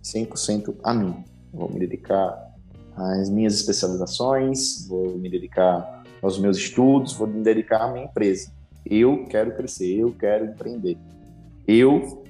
100% 0.02 0.76
a 0.82 0.94
mim. 0.94 1.24
Vou 1.52 1.70
me 1.70 1.80
dedicar 1.80 2.50
às 2.96 3.28
minhas 3.30 3.54
especializações, 3.54 4.86
vou 4.86 5.16
me 5.16 5.30
dedicar 5.30 6.04
aos 6.22 6.38
meus 6.38 6.56
estudos, 6.56 7.14
vou 7.14 7.26
me 7.26 7.42
dedicar 7.42 7.82
à 7.82 7.92
minha 7.92 8.04
empresa. 8.04 8.52
Eu 8.84 9.24
quero 9.26 9.56
crescer, 9.56 9.98
eu 9.98 10.12
quero 10.12 10.46
empreender. 10.46 10.98
Eu 11.66 12.24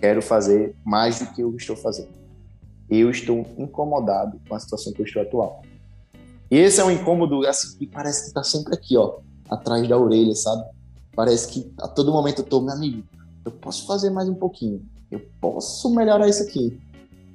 quero 0.00 0.20
fazer 0.22 0.74
mais 0.84 1.18
do 1.18 1.26
que 1.32 1.42
eu 1.42 1.54
estou 1.56 1.76
fazendo. 1.76 2.10
Eu 2.88 3.10
estou 3.10 3.46
incomodado 3.56 4.40
com 4.48 4.54
a 4.54 4.60
situação 4.60 4.92
que 4.92 5.00
eu 5.00 5.06
estou 5.06 5.22
atual. 5.22 5.62
E 6.50 6.56
esse 6.56 6.80
é 6.80 6.84
um 6.84 6.90
incômodo 6.90 7.46
assim, 7.46 7.76
que 7.78 7.86
parece 7.86 8.28
que 8.28 8.34
tá 8.34 8.42
sempre 8.42 8.74
aqui, 8.74 8.96
ó, 8.96 9.18
atrás 9.50 9.86
da 9.86 9.98
orelha, 9.98 10.34
sabe? 10.34 10.64
Parece 11.14 11.48
que 11.48 11.72
a 11.78 11.88
todo 11.88 12.12
momento 12.12 12.40
eu 12.40 12.44
tô, 12.44 12.60
meu 12.60 12.72
amigo, 12.72 13.02
eu 13.48 13.52
posso 13.52 13.86
fazer 13.86 14.10
mais 14.10 14.28
um 14.28 14.34
pouquinho, 14.34 14.82
eu 15.10 15.20
posso 15.40 15.94
melhorar 15.94 16.28
isso 16.28 16.42
aqui. 16.42 16.78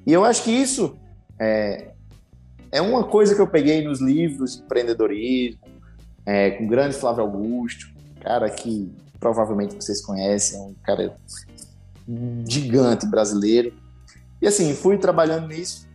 E 0.06 0.12
eu 0.12 0.24
acho 0.24 0.44
que 0.44 0.50
isso 0.50 0.96
é, 1.38 1.90
é 2.70 2.80
uma 2.80 3.04
coisa 3.04 3.34
que 3.34 3.40
eu 3.40 3.46
peguei 3.46 3.82
nos 3.82 4.00
livros 4.00 4.56
de 4.56 4.62
empreendedorismo, 4.62 5.60
é, 6.24 6.52
com 6.52 6.64
o 6.64 6.68
grande 6.68 6.94
Flávio 6.94 7.22
Augusto, 7.24 7.92
cara 8.20 8.48
que 8.48 8.90
provavelmente 9.18 9.74
vocês 9.74 10.00
conhecem, 10.04 10.60
um 10.60 10.74
cara 10.82 11.16
gigante 12.46 13.06
brasileiro. 13.06 13.72
E 14.40 14.46
assim, 14.46 14.74
fui 14.74 14.98
trabalhando 14.98 15.48
nisso 15.48 15.88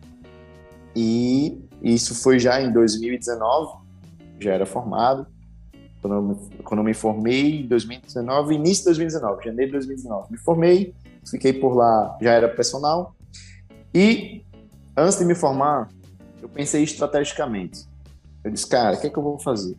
e 0.94 1.62
isso 1.82 2.14
foi 2.14 2.38
já 2.38 2.60
em 2.60 2.72
2019, 2.72 3.78
já 4.40 4.52
era 4.52 4.66
formado. 4.66 5.26
Quando 6.00 6.14
eu, 6.14 6.22
me, 6.22 6.62
quando 6.64 6.80
eu 6.80 6.84
me 6.84 6.94
formei 6.94 7.60
em 7.62 7.66
2019, 7.66 8.54
início 8.54 8.82
de 8.82 8.84
2019, 8.86 9.44
janeiro 9.44 9.72
de 9.72 9.78
2019, 9.78 10.32
me 10.32 10.38
formei, 10.38 10.94
fiquei 11.28 11.52
por 11.52 11.74
lá, 11.74 12.16
já 12.20 12.32
era 12.32 12.48
personal. 12.48 13.14
E 13.94 14.42
antes 14.96 15.18
de 15.18 15.24
me 15.24 15.34
formar, 15.34 15.88
eu 16.40 16.48
pensei 16.48 16.82
estrategicamente. 16.82 17.84
Eu 18.42 18.50
disse, 18.50 18.66
cara, 18.66 18.96
o 18.96 19.00
que 19.00 19.08
é 19.08 19.10
que 19.10 19.18
eu 19.18 19.22
vou 19.22 19.38
fazer? 19.38 19.76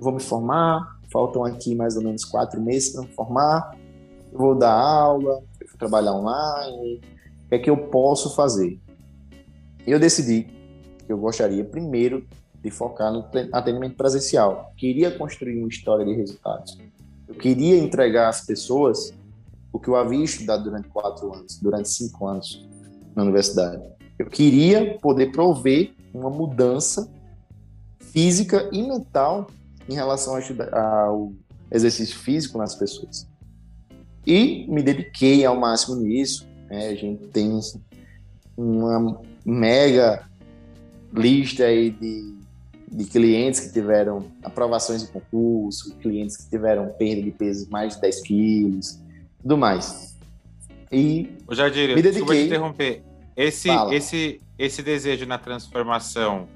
vou 0.00 0.12
me 0.12 0.20
formar, 0.20 0.96
faltam 1.12 1.44
aqui 1.44 1.74
mais 1.74 1.96
ou 1.96 2.02
menos 2.02 2.24
quatro 2.24 2.60
meses 2.60 2.90
para 2.90 3.02
me 3.02 3.08
formar, 3.08 3.76
eu 4.32 4.38
vou 4.38 4.54
dar 4.54 4.72
aula, 4.72 5.42
eu 5.60 5.66
vou 5.66 5.78
trabalhar 5.78 6.12
online, 6.12 7.00
o 7.44 7.48
que 7.48 7.54
é 7.54 7.58
que 7.58 7.70
eu 7.70 7.76
posso 7.76 8.34
fazer? 8.34 8.78
Eu 9.86 9.98
decidi 9.98 10.44
que 11.04 11.12
eu 11.12 11.18
gostaria 11.18 11.64
primeiro 11.64 12.26
de 12.62 12.70
focar 12.70 13.12
no 13.12 13.24
atendimento 13.52 13.96
presencial. 13.96 14.72
Queria 14.76 15.10
construir 15.10 15.58
uma 15.58 15.68
história 15.68 16.04
de 16.04 16.12
resultados. 16.12 16.78
Eu 17.26 17.34
queria 17.34 17.76
entregar 17.78 18.28
às 18.28 18.44
pessoas 18.44 19.12
o 19.72 19.78
que 19.78 19.88
eu 19.88 19.96
havia 19.96 20.24
estudado 20.24 20.64
durante 20.64 20.88
quatro 20.88 21.32
anos, 21.32 21.58
durante 21.60 21.88
cinco 21.88 22.26
anos 22.26 22.66
na 23.14 23.22
universidade. 23.22 23.82
Eu 24.18 24.26
queria 24.26 24.98
poder 24.98 25.30
prover 25.30 25.92
uma 26.12 26.30
mudança 26.30 27.08
física 28.00 28.68
e 28.72 28.82
mental 28.82 29.48
em 29.88 29.94
relação 29.94 30.34
ao 30.72 31.32
exercício 31.70 32.18
físico 32.18 32.58
nas 32.58 32.74
pessoas. 32.74 33.28
E 34.26 34.66
me 34.68 34.82
dediquei 34.82 35.44
ao 35.44 35.58
máximo 35.58 35.96
nisso. 35.96 36.46
Né? 36.68 36.88
A 36.88 36.94
gente 36.94 37.26
tem 37.28 37.58
uma 38.56 39.20
mega 39.44 40.28
lista 41.12 41.64
aí 41.64 41.90
de, 41.90 42.37
de 42.90 43.04
clientes 43.04 43.60
que 43.60 43.72
tiveram 43.72 44.26
aprovações 44.42 45.02
de 45.02 45.08
concurso, 45.08 45.94
clientes 45.96 46.36
que 46.36 46.50
tiveram 46.50 46.88
perda 46.88 47.22
de 47.22 47.30
peso 47.30 47.68
mais 47.70 47.94
de 47.94 48.00
10 48.00 48.20
quilos, 48.22 49.00
tudo 49.42 49.56
mais. 49.56 50.16
E 50.90 51.30
Ô, 51.46 51.54
Jardim, 51.54 51.88
me 51.88 52.02
dediquei... 52.02 52.10
desculpa 52.12 52.34
te 52.34 52.46
interromper. 52.46 53.02
Esse, 53.36 53.68
esse, 53.92 54.40
esse 54.58 54.82
desejo 54.82 55.26
na 55.26 55.38
transformação 55.38 56.48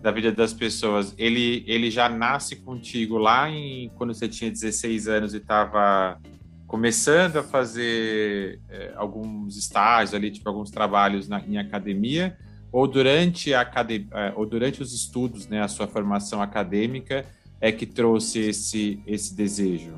da 0.00 0.12
vida 0.12 0.30
das 0.30 0.52
pessoas, 0.52 1.14
ele, 1.18 1.64
ele 1.66 1.90
já 1.90 2.08
nasce 2.08 2.56
contigo 2.56 3.18
lá 3.18 3.50
em 3.50 3.90
quando 3.96 4.14
você 4.14 4.28
tinha 4.28 4.50
16 4.50 5.08
anos 5.08 5.34
e 5.34 5.38
estava 5.38 6.20
começando 6.66 7.38
a 7.38 7.42
fazer 7.42 8.60
é, 8.68 8.92
alguns 8.94 9.56
estágios 9.56 10.14
ali, 10.14 10.30
tipo 10.30 10.48
alguns 10.48 10.70
trabalhos 10.70 11.26
na, 11.26 11.40
em 11.40 11.58
academia, 11.58 12.38
ou 12.70 12.86
durante 12.86 13.54
a 13.54 13.62
é, 13.62 14.32
ou 14.36 14.46
durante 14.46 14.82
os 14.82 14.92
estudos, 14.92 15.46
né, 15.46 15.62
a 15.62 15.68
sua 15.68 15.86
formação 15.86 16.42
acadêmica 16.42 17.24
é 17.60 17.72
que 17.72 17.86
trouxe 17.86 18.40
esse 18.40 19.02
esse 19.06 19.34
desejo? 19.34 19.94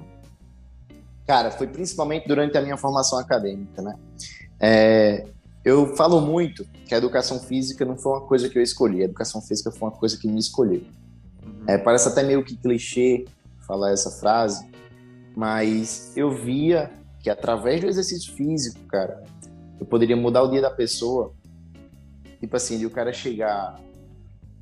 Cara, 1.27 1.51
foi 1.51 1.67
principalmente 1.67 2.27
durante 2.27 2.57
a 2.57 2.63
minha 2.63 2.77
formação 2.77 3.19
acadêmica, 3.19 3.83
né? 3.83 3.95
É, 4.59 5.27
eu 5.65 5.95
falo 5.95 6.21
muito 6.21 6.67
que 6.87 6.95
a 6.95 6.99
educação 6.99 7.39
física 7.39 7.85
não 7.85 7.97
foi 7.97 8.13
uma 8.13 8.23
coisa 8.23 8.49
que 8.49 8.59
eu 8.59 8.63
escolhi, 8.63 9.03
a 9.03 9.05
educação 9.05 9.41
física 9.41 9.71
foi 9.71 9.89
uma 9.89 9.97
coisa 9.97 10.17
que 10.17 10.27
me 10.27 10.39
escolheu. 10.39 10.83
Uhum. 11.45 11.65
É, 11.67 11.79
parece 11.79 12.09
até 12.09 12.23
meio 12.23 12.45
que 12.45 12.57
clichê 12.57 13.27
falar 13.67 13.93
essa 13.93 14.11
frase, 14.11 14.69
mas 15.37 16.13
eu 16.17 16.31
via 16.31 16.91
que 17.21 17.29
através 17.29 17.81
do 17.81 17.87
exercício 17.87 18.35
físico, 18.35 18.81
cara, 18.89 19.23
eu 19.79 19.87
poderia 19.87 20.17
mudar 20.17 20.43
o 20.43 20.51
dia 20.51 20.63
da 20.63 20.71
pessoa 20.71 21.33
Tipo 22.41 22.57
assim, 22.57 22.79
de 22.79 22.87
o 22.87 22.91
cara 22.91 23.13
chegar 23.13 23.79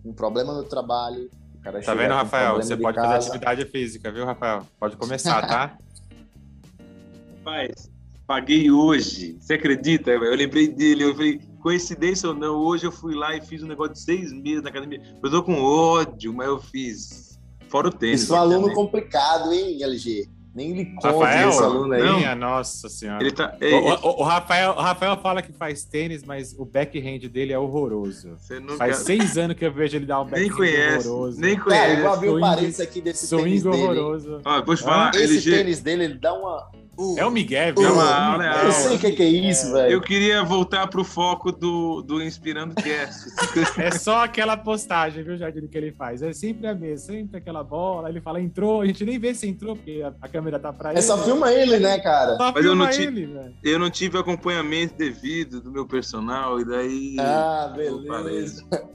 com 0.02 0.10
um 0.10 0.12
problema 0.12 0.52
no 0.52 0.64
trabalho, 0.64 1.30
o 1.54 1.62
cara 1.62 1.80
Tá 1.80 1.94
vendo, 1.94 2.12
Rafael? 2.14 2.56
Um 2.56 2.62
Você 2.62 2.76
pode 2.76 2.96
casa. 2.96 3.08
fazer 3.08 3.28
atividade 3.28 3.64
física, 3.66 4.10
viu, 4.10 4.26
Rafael? 4.26 4.66
Pode 4.78 4.96
começar, 4.96 5.46
tá? 5.46 5.78
Rapaz, 7.38 7.90
Paguei 8.28 8.70
hoje. 8.70 9.38
Você 9.40 9.54
acredita? 9.54 10.10
Eu 10.10 10.34
lembrei 10.34 10.68
dele. 10.68 11.02
Eu 11.02 11.14
falei, 11.14 11.40
coincidência 11.62 12.28
ou 12.28 12.34
não, 12.34 12.56
hoje 12.56 12.84
eu 12.84 12.92
fui 12.92 13.14
lá 13.14 13.34
e 13.34 13.40
fiz 13.40 13.62
um 13.62 13.66
negócio 13.66 13.94
de 13.94 14.00
seis 14.00 14.30
meses 14.30 14.62
na 14.62 14.68
academia. 14.68 15.00
Eu 15.22 15.30
tô 15.30 15.42
com 15.42 15.62
ódio, 15.62 16.34
mas 16.34 16.46
eu 16.46 16.60
fiz. 16.60 17.40
Fora 17.70 17.88
o 17.88 17.90
tênis. 17.90 18.24
Isso 18.24 18.34
é 18.34 18.36
um 18.36 18.40
aluno 18.40 18.74
complicado, 18.74 19.50
hein, 19.50 19.82
LG? 19.82 20.28
Nem 20.58 20.72
lhe 20.72 20.86
conta 20.86 21.12
Rafael, 21.12 21.48
esse 21.50 21.62
aluno 21.62 21.92
aí. 21.92 22.02
Minha 22.02 22.34
nossa 22.34 22.88
senhora. 22.88 23.22
Ele 23.22 23.30
tá, 23.30 23.56
o, 23.62 24.08
o, 24.08 24.20
o, 24.20 24.22
Rafael, 24.24 24.72
o 24.72 24.80
Rafael 24.80 25.16
fala 25.18 25.40
que 25.40 25.52
faz 25.52 25.84
tênis, 25.84 26.24
mas 26.24 26.52
o 26.58 26.64
backhand 26.64 27.28
dele 27.28 27.52
é 27.52 27.58
horroroso. 27.58 28.36
Nunca... 28.50 28.76
Faz 28.76 28.96
seis 28.96 29.38
anos 29.38 29.56
que 29.56 29.64
eu 29.64 29.72
vejo 29.72 29.96
ele 29.96 30.04
dar 30.04 30.20
um 30.20 30.24
backhand 30.24 30.40
nem 30.40 30.50
conhece, 30.50 31.06
horroroso. 31.06 31.40
Nem 31.40 31.56
conhece. 31.56 31.80
Cara, 31.80 31.92
igual 32.00 32.14
abrir 32.14 32.28
o 32.30 32.40
parênteses 32.40 32.80
aqui 32.80 33.00
desse 33.00 33.28
swing 33.28 33.44
tênis 33.44 33.66
horroroso. 33.66 34.40
Ó, 34.44 34.64
vou 34.64 34.74
te 34.74 34.82
falar, 34.82 35.14
Esse 35.14 35.34
LG... 35.34 35.50
tênis 35.52 35.80
dele, 35.80 36.04
ele 36.06 36.14
dá 36.14 36.34
uma... 36.34 36.68
Uh, 36.98 37.16
é 37.16 37.24
o 37.24 37.30
Miguel, 37.30 37.74
viu? 37.76 37.94
Uh, 37.94 38.42
é 38.42 38.66
eu 38.66 38.72
sei 38.72 38.96
o 38.96 38.98
que, 38.98 39.12
que, 39.12 39.22
é 39.22 39.28
isso, 39.28 39.72
velho. 39.72 39.92
Eu 39.92 40.00
queria 40.00 40.42
voltar 40.42 40.88
pro 40.88 41.04
foco 41.04 41.52
do, 41.52 42.02
do 42.02 42.20
Inspirando 42.20 42.74
Cast. 42.74 43.28
é 43.78 43.92
só 43.92 44.24
aquela 44.24 44.56
postagem, 44.56 45.22
viu, 45.22 45.36
Jardim, 45.36 45.68
que 45.68 45.78
ele 45.78 45.92
faz. 45.92 46.22
É 46.22 46.32
sempre 46.32 46.66
a 46.66 46.74
mesma, 46.74 47.06
sempre 47.06 47.38
aquela 47.38 47.62
bola. 47.62 48.08
Ele 48.08 48.20
fala, 48.20 48.40
entrou, 48.40 48.80
a 48.80 48.86
gente 48.86 49.04
nem 49.04 49.16
vê 49.16 49.32
se 49.32 49.46
entrou, 49.46 49.76
porque 49.76 50.02
a, 50.02 50.12
a 50.20 50.28
câmera 50.48 50.58
tá 50.58 50.72
pra 50.72 50.90
ele. 50.90 50.98
É 50.98 51.02
só 51.02 51.18
filma 51.18 51.52
ele, 51.52 51.78
né, 51.78 51.98
cara? 51.98 52.36
Só 52.36 52.52
Mas 52.52 52.64
eu 52.64 52.74
não, 52.74 52.90
ele, 52.90 53.26
velho. 53.26 53.54
eu 53.62 53.78
não 53.78 53.90
tive 53.90 54.18
acompanhamento 54.18 54.94
devido 54.96 55.60
do 55.60 55.70
meu 55.70 55.86
personal, 55.86 56.60
e 56.60 56.64
daí. 56.64 57.16
Ah, 57.20 57.72
beleza. 57.76 58.64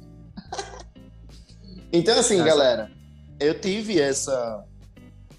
então, 1.93 2.17
assim, 2.17 2.37
Nossa. 2.37 2.49
galera, 2.49 2.91
eu 3.39 3.59
tive 3.59 3.99
essa 3.99 4.63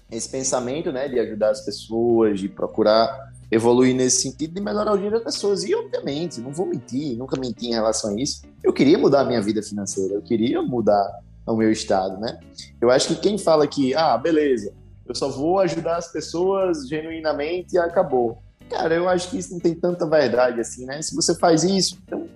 esse 0.09 0.29
pensamento, 0.29 0.91
né, 0.91 1.09
de 1.09 1.19
ajudar 1.19 1.49
as 1.49 1.65
pessoas, 1.65 2.39
de 2.39 2.47
procurar 2.47 3.33
evoluir 3.51 3.93
nesse 3.93 4.21
sentido 4.21 4.53
de 4.53 4.61
melhorar 4.61 4.93
o 4.93 4.97
dia 4.97 5.11
das 5.11 5.23
pessoas. 5.23 5.63
E, 5.63 5.75
obviamente, 5.75 6.39
não 6.39 6.51
vou 6.51 6.67
mentir, 6.67 7.17
nunca 7.17 7.39
menti 7.39 7.67
em 7.67 7.73
relação 7.73 8.11
a 8.11 8.21
isso. 8.21 8.43
Eu 8.63 8.71
queria 8.71 8.97
mudar 8.97 9.21
a 9.21 9.25
minha 9.25 9.41
vida 9.41 9.61
financeira, 9.61 10.13
eu 10.13 10.21
queria 10.21 10.61
mudar 10.61 11.19
o 11.45 11.55
meu 11.55 11.71
estado, 11.71 12.19
né? 12.19 12.39
Eu 12.79 12.89
acho 12.89 13.09
que 13.09 13.15
quem 13.15 13.37
fala 13.37 13.67
que, 13.67 13.93
ah, 13.93 14.17
beleza, 14.17 14.73
eu 15.07 15.15
só 15.15 15.29
vou 15.29 15.59
ajudar 15.59 15.97
as 15.97 16.11
pessoas 16.11 16.87
genuinamente 16.87 17.75
e 17.75 17.77
acabou. 17.77 18.41
Cara, 18.69 18.95
eu 18.95 19.07
acho 19.07 19.29
que 19.29 19.37
isso 19.37 19.53
não 19.53 19.59
tem 19.59 19.75
tanta 19.75 20.07
verdade 20.07 20.59
assim, 20.59 20.85
né? 20.85 21.01
Se 21.01 21.15
você 21.15 21.35
faz 21.35 21.63
isso, 21.63 21.99
então 22.03 22.27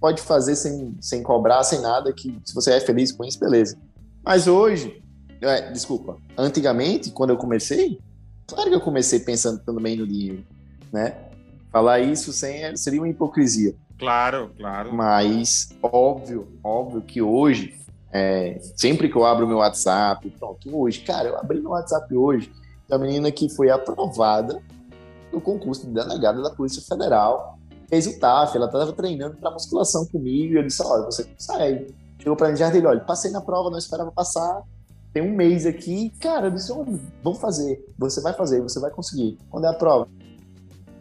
pode 0.00 0.20
fazer 0.20 0.56
sem, 0.56 0.96
sem 1.00 1.22
cobrar, 1.22 1.62
sem 1.62 1.80
nada, 1.80 2.12
que 2.12 2.38
se 2.44 2.54
você 2.54 2.72
é 2.72 2.80
feliz 2.80 3.12
com 3.12 3.24
isso, 3.24 3.38
beleza. 3.38 3.78
Mas 4.24 4.46
hoje, 4.46 5.02
é, 5.40 5.70
desculpa. 5.70 6.16
Antigamente, 6.36 7.10
quando 7.10 7.30
eu 7.30 7.36
comecei, 7.36 7.98
claro 8.46 8.68
que 8.68 8.76
eu 8.76 8.80
comecei 8.80 9.20
pensando 9.20 9.60
também 9.64 9.96
no 9.96 10.06
dinheiro, 10.06 10.44
né? 10.92 11.16
Falar 11.70 12.00
isso 12.00 12.32
sem 12.32 12.76
seria 12.76 13.00
uma 13.00 13.08
hipocrisia. 13.08 13.74
Claro, 13.98 14.50
claro. 14.56 14.92
Mas 14.92 15.70
óbvio, 15.82 16.48
óbvio 16.62 17.00
que 17.02 17.22
hoje, 17.22 17.74
é, 18.14 18.60
sempre 18.76 19.08
que 19.08 19.16
eu 19.16 19.24
abro 19.24 19.44
meu 19.44 19.56
WhatsApp, 19.56 20.30
pronto, 20.38 20.60
hoje, 20.72 21.00
cara, 21.00 21.30
eu 21.30 21.36
abri 21.36 21.60
meu 21.60 21.72
WhatsApp 21.72 22.14
hoje, 22.14 22.48
da 22.88 22.96
menina 22.96 23.32
que 23.32 23.48
foi 23.48 23.70
aprovada 23.70 24.62
no 25.32 25.40
concurso 25.40 25.84
de 25.84 25.92
delegada 25.92 26.40
da 26.40 26.50
Polícia 26.50 26.80
Federal, 26.80 27.58
fez 27.88 28.06
o 28.06 28.16
TAF, 28.20 28.56
ela 28.56 28.66
estava 28.66 28.92
treinando 28.92 29.36
para 29.36 29.50
musculação 29.50 30.06
comigo, 30.06 30.54
e 30.54 30.56
eu 30.58 30.62
disse, 30.62 30.80
olha, 30.84 31.06
você 31.06 31.24
consegue. 31.24 31.92
Chegou 32.20 32.36
para 32.36 32.50
mim, 32.50 32.56
Jardim, 32.56 32.84
olha, 32.84 33.00
passei 33.00 33.32
na 33.32 33.40
prova, 33.40 33.68
não 33.68 33.78
esperava 33.78 34.12
passar, 34.12 34.62
tem 35.12 35.20
um 35.20 35.34
mês 35.34 35.66
aqui, 35.66 36.10
cara, 36.20 36.46
eu 36.46 36.50
disse, 36.52 36.70
oh, 36.70 36.86
vamos 37.20 37.40
fazer, 37.40 37.84
você 37.98 38.20
vai 38.20 38.32
fazer, 38.32 38.60
você 38.60 38.78
vai 38.78 38.92
conseguir. 38.92 39.36
Quando 39.50 39.64
é 39.64 39.70
a 39.70 39.74
prova? 39.74 40.06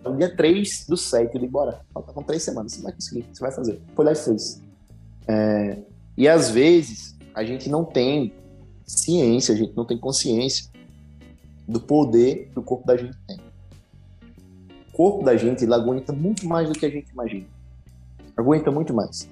No 0.03 0.17
dia 0.17 0.35
3 0.35 0.87
do 0.89 0.97
7, 0.97 1.37
ele 1.37 1.47
bora, 1.47 1.79
falta 1.93 2.11
com 2.11 2.23
três 2.23 2.41
semanas, 2.41 2.73
você 2.73 2.81
vai 2.81 2.91
conseguir, 2.91 3.27
você 3.31 3.39
vai 3.39 3.51
fazer. 3.51 3.79
Foi 3.95 4.03
lá 4.03 4.11
e 4.11 4.15
fez. 4.15 4.61
É, 5.27 5.77
e 6.17 6.27
às 6.27 6.49
vezes 6.49 7.17
a 7.33 7.43
gente 7.43 7.69
não 7.69 7.83
tem 7.83 8.33
ciência, 8.85 9.53
a 9.53 9.57
gente 9.57 9.75
não 9.75 9.85
tem 9.85 9.97
consciência 9.97 10.69
do 11.67 11.79
poder 11.79 12.49
que 12.51 12.59
o 12.59 12.63
corpo 12.63 12.85
da 12.85 12.95
gente 12.95 13.17
tem. 13.27 13.37
O 14.89 14.95
corpo 14.95 15.23
da 15.23 15.35
gente 15.35 15.63
ele 15.63 15.73
aguenta 15.73 16.13
muito 16.13 16.47
mais 16.47 16.69
do 16.69 16.77
que 16.77 16.85
a 16.85 16.89
gente 16.89 17.09
imagina. 17.11 17.47
Aguenta 18.37 18.69
muito 18.69 18.93
mais. 18.93 19.27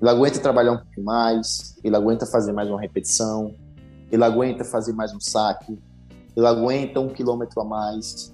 Ele 0.00 0.10
aguenta 0.10 0.40
trabalhar 0.40 0.72
um 0.72 0.78
pouco 0.78 1.02
mais, 1.02 1.76
ele 1.84 1.94
aguenta 1.94 2.26
fazer 2.26 2.52
mais 2.52 2.68
uma 2.68 2.80
repetição, 2.80 3.54
ele 4.10 4.24
aguenta 4.24 4.64
fazer 4.64 4.92
mais 4.92 5.14
um 5.14 5.20
saque, 5.20 5.78
ele 6.36 6.46
aguenta 6.46 6.98
um 6.98 7.08
quilômetro 7.08 7.60
a 7.60 7.64
mais. 7.64 8.32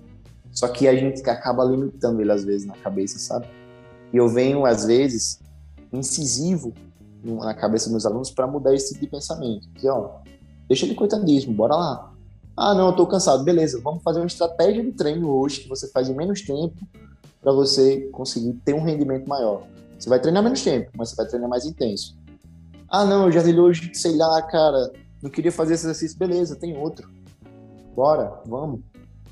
Só 0.51 0.67
que 0.69 0.89
a 0.89 0.97
gente 0.97 1.29
acaba 1.29 1.63
limitando 1.65 2.23
ele 2.23 2.33
às 2.33 2.45
vezes 2.45 2.67
na 2.67 2.75
cabeça, 2.77 3.19
sabe? 3.19 3.47
E 4.13 4.17
eu 4.17 4.29
venho 4.29 4.65
às 4.65 4.87
vezes 4.87 5.41
incisivo 5.93 6.73
na 7.25 7.55
cabeça 7.55 7.87
dos 7.87 7.93
meus 7.93 8.07
alunos 8.07 8.31
para 8.31 8.47
mudar 8.47 8.75
esse 8.75 8.89
tipo 8.95 9.01
de 9.01 9.11
pensamento. 9.11 9.69
Dizer, 9.71 9.91
ó, 9.91 10.21
deixa 10.69 10.87
de 10.87 10.95
coitadismo, 10.95 11.53
bora 11.53 11.75
lá. 11.75 12.13
Ah, 12.57 12.75
não, 12.75 12.89
eu 12.89 12.97
tô 12.97 13.07
cansado. 13.07 13.45
Beleza, 13.45 13.81
vamos 13.83 14.03
fazer 14.03 14.21
uma 14.21 14.27
estratégia 14.27 14.83
de 14.83 14.93
treino 14.93 15.31
hoje 15.31 15.61
que 15.61 15.69
você 15.69 15.89
faz 15.89 16.09
em 16.09 16.15
menos 16.15 16.43
tempo 16.43 16.77
para 17.41 17.53
você 17.53 18.09
conseguir 18.13 18.53
ter 18.65 18.75
um 18.75 18.83
rendimento 18.83 19.29
maior. 19.29 19.63
Você 19.99 20.09
vai 20.09 20.21
treinar 20.21 20.43
menos 20.43 20.63
tempo, 20.63 20.91
mas 20.97 21.11
você 21.11 21.17
vai 21.17 21.27
treinar 21.27 21.49
mais 21.49 21.65
intenso. 21.65 22.17
Ah, 22.89 23.05
não, 23.05 23.27
eu 23.27 23.33
já 23.33 23.43
vi 23.43 23.59
hoje, 23.59 23.91
sei 23.95 24.17
lá, 24.17 24.41
cara, 24.43 24.93
não 25.23 25.31
queria 25.31 25.53
fazer 25.53 25.75
esse 25.75 25.85
exercício, 25.85 26.19
beleza, 26.19 26.57
tem 26.57 26.77
outro. 26.77 27.11
Bora, 27.95 28.41
vamos. 28.47 28.81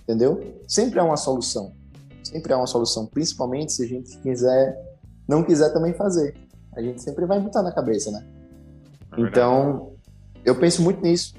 Entendeu? 0.02 0.54
Sempre 0.68 1.00
há 1.00 1.04
uma 1.04 1.16
solução. 1.16 1.72
Sempre 2.22 2.52
há 2.52 2.56
uma 2.56 2.66
solução, 2.66 3.06
principalmente 3.06 3.72
se 3.72 3.84
a 3.84 3.86
gente 3.86 4.18
quiser, 4.18 4.76
não 5.26 5.42
quiser 5.42 5.72
também 5.72 5.94
fazer. 5.94 6.36
A 6.76 6.82
gente 6.82 7.02
sempre 7.02 7.24
vai 7.24 7.40
botar 7.40 7.62
na 7.62 7.72
cabeça, 7.72 8.10
né? 8.10 8.24
É 9.16 9.20
então, 9.20 9.92
eu 10.44 10.54
penso 10.54 10.82
muito 10.82 11.00
nisso, 11.00 11.34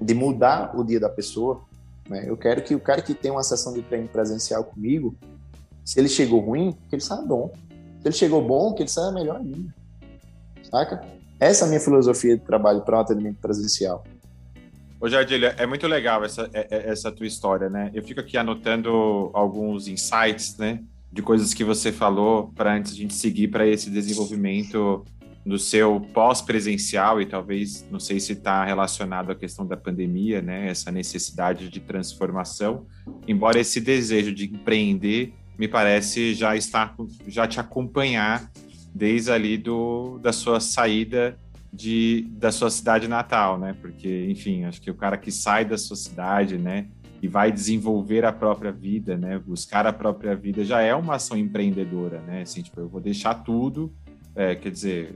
de 0.00 0.14
mudar 0.14 0.78
o 0.78 0.84
dia 0.84 1.00
da 1.00 1.08
pessoa. 1.08 1.62
Né? 2.08 2.24
Eu 2.26 2.36
quero 2.36 2.62
que 2.62 2.74
o 2.74 2.80
cara 2.80 3.02
que 3.02 3.12
tem 3.12 3.30
uma 3.30 3.42
sessão 3.42 3.72
de 3.72 3.82
treino 3.82 4.08
presencial 4.08 4.64
comigo, 4.64 5.14
se 5.84 5.98
ele 5.98 6.08
chegou 6.08 6.40
ruim, 6.40 6.72
que 6.88 6.94
ele 6.94 7.02
saia 7.02 7.22
bom. 7.22 7.52
Se 8.00 8.08
ele 8.08 8.14
chegou 8.14 8.40
bom, 8.40 8.72
que 8.72 8.82
ele 8.82 8.90
saia 8.90 9.12
melhor 9.12 9.36
ainda. 9.36 9.74
Saca? 10.62 11.04
Essa 11.38 11.64
é 11.64 11.66
a 11.66 11.68
minha 11.68 11.80
filosofia 11.80 12.36
de 12.36 12.44
trabalho 12.44 12.82
para 12.82 12.96
um 12.96 13.00
atendimento 13.00 13.38
presencial. 13.40 14.04
Ô, 15.00 15.08
Jardília, 15.08 15.54
é 15.58 15.66
muito 15.66 15.86
legal 15.86 16.24
essa, 16.24 16.48
é, 16.54 16.66
é, 16.70 16.90
essa 16.90 17.12
tua 17.12 17.26
história, 17.26 17.68
né? 17.68 17.90
Eu 17.92 18.02
fico 18.02 18.20
aqui 18.20 18.38
anotando 18.38 19.30
alguns 19.34 19.88
insights, 19.88 20.56
né? 20.56 20.82
De 21.12 21.22
coisas 21.22 21.54
que 21.54 21.64
você 21.64 21.90
falou 21.90 22.52
para 22.54 22.74
antes 22.74 22.92
a 22.92 22.96
gente 22.96 23.14
seguir 23.14 23.48
para 23.48 23.66
esse 23.66 23.90
desenvolvimento 23.90 25.04
do 25.46 25.58
seu 25.58 26.00
pós-presencial 26.12 27.22
e 27.22 27.26
talvez, 27.26 27.86
não 27.88 28.00
sei 28.00 28.18
se 28.18 28.32
está 28.32 28.64
relacionado 28.64 29.30
à 29.30 29.34
questão 29.34 29.64
da 29.64 29.76
pandemia, 29.76 30.42
né? 30.42 30.68
Essa 30.68 30.90
necessidade 30.90 31.68
de 31.68 31.78
transformação, 31.78 32.84
embora 33.28 33.60
esse 33.60 33.80
desejo 33.80 34.34
de 34.34 34.46
empreender 34.46 35.32
me 35.56 35.68
parece 35.68 36.34
já 36.34 36.56
estar, 36.56 36.94
já 37.28 37.46
te 37.46 37.60
acompanhar 37.60 38.50
desde 38.94 39.30
ali 39.30 39.56
do, 39.56 40.18
da 40.18 40.32
sua 40.32 40.58
saída 40.58 41.38
de, 41.72 42.26
da 42.30 42.50
sua 42.50 42.70
cidade 42.70 43.06
natal, 43.06 43.58
né? 43.58 43.76
Porque, 43.80 44.26
enfim, 44.28 44.64
acho 44.64 44.80
que 44.80 44.90
o 44.90 44.94
cara 44.94 45.16
que 45.16 45.30
sai 45.30 45.64
da 45.64 45.78
sua 45.78 45.96
cidade, 45.96 46.58
né? 46.58 46.88
E 47.22 47.28
vai 47.28 47.50
desenvolver 47.50 48.24
a 48.24 48.32
própria 48.32 48.70
vida, 48.70 49.16
né? 49.16 49.38
Buscar 49.38 49.86
a 49.86 49.92
própria 49.92 50.34
vida 50.36 50.64
já 50.64 50.80
é 50.80 50.94
uma 50.94 51.14
ação 51.14 51.36
empreendedora, 51.36 52.20
né? 52.20 52.42
Assim, 52.42 52.62
tipo, 52.62 52.80
eu 52.80 52.88
vou 52.88 53.00
deixar 53.00 53.34
tudo, 53.34 53.92
é, 54.34 54.54
quer 54.54 54.70
dizer, 54.70 55.14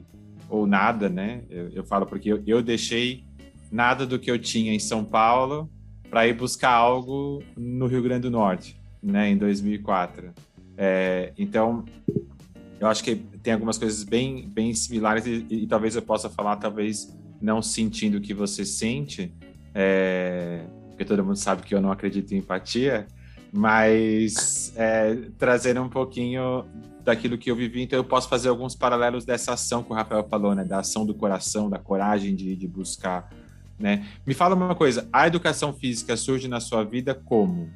ou 0.49 0.67
nada, 0.67 1.09
né? 1.09 1.43
Eu, 1.49 1.69
eu 1.71 1.85
falo 1.85 2.07
porque 2.07 2.33
eu, 2.33 2.43
eu 2.47 2.63
deixei 2.63 3.25
nada 3.71 4.07
do 4.07 4.19
que 4.19 4.31
eu 4.31 4.39
tinha 4.39 4.75
em 4.75 4.79
São 4.79 5.05
Paulo 5.05 5.71
para 6.09 6.27
ir 6.27 6.35
buscar 6.35 6.73
algo 6.73 7.43
no 7.57 7.87
Rio 7.87 8.03
Grande 8.03 8.23
do 8.23 8.31
Norte, 8.31 8.81
né? 9.03 9.31
Em 9.31 9.37
2004. 9.37 10.33
É, 10.77 11.33
então, 11.39 11.85
eu 12.81 12.89
acho 12.89 13.05
que 13.05 13.15
tem 13.15 13.53
algumas 13.53 13.77
coisas 13.77 14.03
bem, 14.03 14.49
bem 14.49 14.73
similares 14.75 15.27
e, 15.27 15.47
e, 15.51 15.67
talvez 15.67 15.95
eu 15.95 16.03
possa 16.03 16.31
falar, 16.31 16.57
talvez 16.57 17.15
não 17.41 17.61
sentindo 17.61 18.17
o 18.17 18.21
que 18.21 18.35
você 18.35 18.65
sente, 18.65 19.33
é, 19.75 20.65
porque 21.01 21.05
todo 21.07 21.25
mundo 21.25 21.37
sabe 21.37 21.63
que 21.63 21.75
eu 21.75 21.81
não 21.81 21.91
acredito 21.91 22.33
em 22.35 22.39
empatia, 22.39 23.07
mas 23.51 24.71
é, 24.77 25.17
trazendo 25.39 25.81
um 25.81 25.89
pouquinho 25.89 26.67
daquilo 27.03 27.39
que 27.39 27.51
eu 27.51 27.57
vivi, 27.57 27.81
então 27.83 27.99
eu 27.99 28.05
posso 28.05 28.29
fazer 28.29 28.51
alguns 28.51 28.75
paralelos 28.75 29.25
dessa 29.25 29.55
ação 29.55 29.83
que 29.83 29.91
o 29.91 29.95
Rafael 29.95 30.29
falou, 30.29 30.55
né, 30.55 30.63
da 30.63 30.81
ação 30.81 31.07
do 31.07 31.15
coração, 31.15 31.71
da 31.71 31.79
coragem 31.79 32.37
de, 32.37 32.55
de 32.55 32.69
buscar, 32.69 33.31
né? 33.79 34.07
Me 34.27 34.35
fala 34.35 34.55
uma 34.55 34.75
coisa, 34.75 35.09
a 35.11 35.27
educação 35.27 35.73
física 35.73 36.19
surge 36.19 36.49
na 36.49 36.61
sua 36.61 36.85
vida 36.85 37.15
como? 37.15 37.71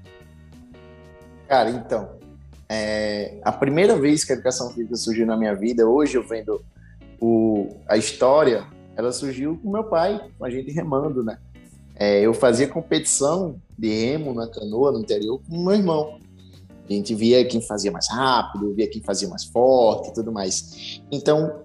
Cara, 1.49 1.71
então, 1.71 2.19
é, 2.69 3.41
a 3.43 3.53
primeira 3.53 3.99
vez 3.99 4.23
que 4.23 4.33
a 4.33 4.35
educação 4.35 4.69
física 4.69 4.97
surgiu 4.97 5.25
na 5.25 5.35
minha 5.35 5.55
vida, 5.55 5.89
hoje 5.89 6.19
eu 6.19 6.29
vendo 6.29 6.63
o, 7.19 7.75
a 7.89 7.97
história, 7.97 8.67
ela 8.95 9.13
surgiu 9.13 9.59
com 9.63 9.73
meu 9.73 9.85
pai, 9.85 10.21
com 10.39 10.45
a 10.45 10.51
gente 10.51 10.71
remando, 10.71 11.25
né? 11.25 11.39
É, 11.97 12.21
eu 12.21 12.35
fazia 12.35 12.69
competição 12.69 13.61
de 13.79 13.89
remo 13.89 14.35
na 14.35 14.49
canoa 14.49 14.93
no 14.93 15.01
interior 15.01 15.41
com 15.49 15.63
meu 15.63 15.75
irmão. 15.75 16.19
A 16.89 16.93
gente 16.93 17.15
via 17.15 17.45
quem 17.45 17.61
fazia 17.61 17.91
mais 17.91 18.09
rápido, 18.09 18.75
via 18.75 18.89
quem 18.89 19.03
fazia 19.03 19.29
mais 19.29 19.45
forte 19.45 20.11
e 20.11 20.15
tudo 20.15 20.31
mais. 20.31 21.01
Então, 21.11 21.63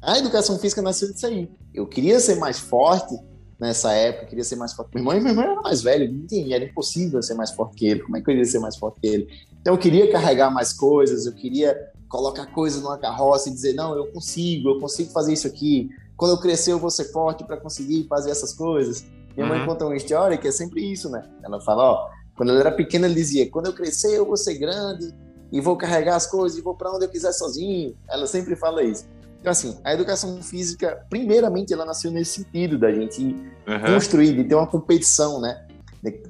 a 0.00 0.18
educação 0.18 0.58
física 0.58 0.80
nasceu 0.80 1.12
disso 1.12 1.26
aí. 1.26 1.48
Eu 1.74 1.86
queria 1.86 2.18
ser 2.20 2.36
mais 2.36 2.58
forte 2.58 3.14
nessa 3.60 3.92
época, 3.92 4.26
queria 4.26 4.44
ser 4.44 4.56
mais 4.56 4.72
forte. 4.72 4.90
Meu 4.94 5.00
irmão, 5.00 5.20
meu 5.20 5.30
irmão 5.30 5.44
era 5.44 5.60
mais 5.60 5.82
velho, 5.82 6.12
não 6.12 6.52
era 6.52 6.64
impossível 6.64 7.22
ser 7.22 7.34
mais 7.34 7.50
forte 7.50 7.76
que 7.76 7.86
ele. 7.86 8.00
Como 8.00 8.16
é 8.16 8.20
que 8.20 8.30
eu 8.30 8.32
iria 8.32 8.44
ser 8.44 8.58
mais 8.58 8.76
forte 8.76 9.00
que 9.00 9.06
ele? 9.06 9.28
Então, 9.60 9.74
eu 9.74 9.78
queria 9.78 10.10
carregar 10.10 10.50
mais 10.50 10.72
coisas, 10.72 11.26
eu 11.26 11.32
queria 11.32 11.76
colocar 12.08 12.46
coisas 12.46 12.82
numa 12.82 12.98
carroça 12.98 13.48
e 13.48 13.52
dizer: 13.52 13.74
não, 13.74 13.94
eu 13.94 14.06
consigo, 14.06 14.70
eu 14.70 14.80
consigo 14.80 15.12
fazer 15.12 15.32
isso 15.32 15.46
aqui. 15.46 15.90
Quando 16.16 16.32
eu 16.32 16.38
crescer, 16.38 16.72
eu 16.72 16.78
vou 16.78 16.90
ser 16.90 17.04
forte 17.12 17.44
para 17.44 17.56
conseguir 17.56 18.06
fazer 18.08 18.30
essas 18.30 18.52
coisas. 18.52 19.04
Minha 19.36 19.46
uhum. 19.46 19.58
mãe 19.58 19.66
conta 19.66 19.84
uma 19.84 19.96
história 19.96 20.36
que 20.36 20.48
é 20.48 20.52
sempre 20.52 20.80
isso, 20.90 21.08
né? 21.10 21.22
Ela 21.42 21.60
fala: 21.60 21.82
ó, 21.82 22.08
quando 22.36 22.50
ela 22.50 22.60
era 22.60 22.72
pequena, 22.72 23.06
ela 23.06 23.14
dizia: 23.14 23.50
quando 23.50 23.66
eu 23.66 23.72
crescer, 23.72 24.16
eu 24.16 24.26
vou 24.26 24.36
ser 24.36 24.58
grande 24.58 25.12
e 25.50 25.60
vou 25.60 25.76
carregar 25.76 26.16
as 26.16 26.26
coisas 26.26 26.58
e 26.58 26.62
vou 26.62 26.74
para 26.74 26.90
onde 26.90 27.04
eu 27.04 27.08
quiser 27.08 27.32
sozinho. 27.32 27.96
Ela 28.08 28.26
sempre 28.26 28.56
fala 28.56 28.82
isso. 28.82 29.06
Então, 29.40 29.50
assim, 29.50 29.76
a 29.82 29.92
educação 29.92 30.40
física, 30.40 31.04
primeiramente, 31.10 31.72
ela 31.72 31.84
nasceu 31.84 32.12
nesse 32.12 32.42
sentido 32.42 32.78
da 32.78 32.92
gente 32.92 33.22
uhum. 33.66 33.94
construir, 33.94 34.34
de 34.34 34.44
ter 34.44 34.54
uma 34.54 34.68
competição, 34.68 35.40
né? 35.40 35.66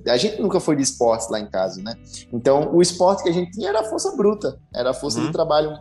A 0.07 0.17
gente 0.17 0.41
nunca 0.41 0.61
foi 0.61 0.77
de 0.77 0.83
esportes 0.83 1.29
lá 1.31 1.39
em 1.39 1.47
casa, 1.47 1.83
né? 1.83 1.95
Então, 2.33 2.75
o 2.75 2.81
esporte 2.81 3.23
que 3.23 3.29
a 3.29 3.33
gente 3.33 3.53
tinha 3.53 3.69
era 3.69 3.81
a 3.81 3.85
força 3.85 4.15
bruta, 4.17 4.59
era 4.75 4.91
a 4.91 4.95
força 4.95 5.19
uhum. 5.19 5.27
de 5.27 5.33
trabalho 5.33 5.79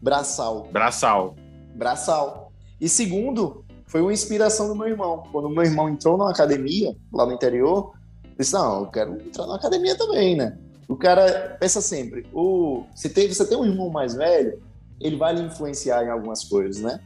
braçal. 0.00 0.68
Braçal. 0.72 1.34
Braçal. 1.74 2.52
E 2.80 2.88
segundo, 2.88 3.64
foi 3.88 4.00
uma 4.00 4.12
inspiração 4.12 4.68
do 4.68 4.76
meu 4.76 4.86
irmão. 4.86 5.24
Quando 5.32 5.50
meu 5.50 5.64
irmão 5.64 5.88
entrou 5.88 6.16
na 6.16 6.30
academia, 6.30 6.94
lá 7.12 7.26
no 7.26 7.32
interior, 7.32 7.92
eu 8.24 8.30
disse, 8.38 8.52
não, 8.52 8.82
eu 8.82 8.86
quero 8.86 9.14
entrar 9.20 9.46
na 9.46 9.56
academia 9.56 9.96
também, 9.96 10.36
né? 10.36 10.56
O 10.88 10.96
cara 10.96 11.56
pensa 11.58 11.80
sempre, 11.80 12.26
o, 12.32 12.84
você, 12.94 13.08
tem, 13.08 13.28
você 13.28 13.44
tem 13.44 13.58
um 13.58 13.64
irmão 13.64 13.90
mais 13.90 14.14
velho, 14.14 14.62
ele 15.00 15.16
vai 15.16 15.34
lhe 15.34 15.42
influenciar 15.42 16.04
em 16.04 16.10
algumas 16.10 16.44
coisas, 16.44 16.80
né? 16.80 17.00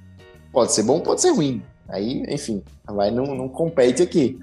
Pode 0.53 0.73
ser 0.73 0.83
bom, 0.83 1.01
pode 1.01 1.21
ser 1.21 1.31
ruim. 1.31 1.63
Aí, 1.89 2.23
enfim, 2.29 2.63
vai 2.87 3.11
não, 3.11 3.35
não 3.35 3.49
compete 3.49 4.03
aqui 4.03 4.39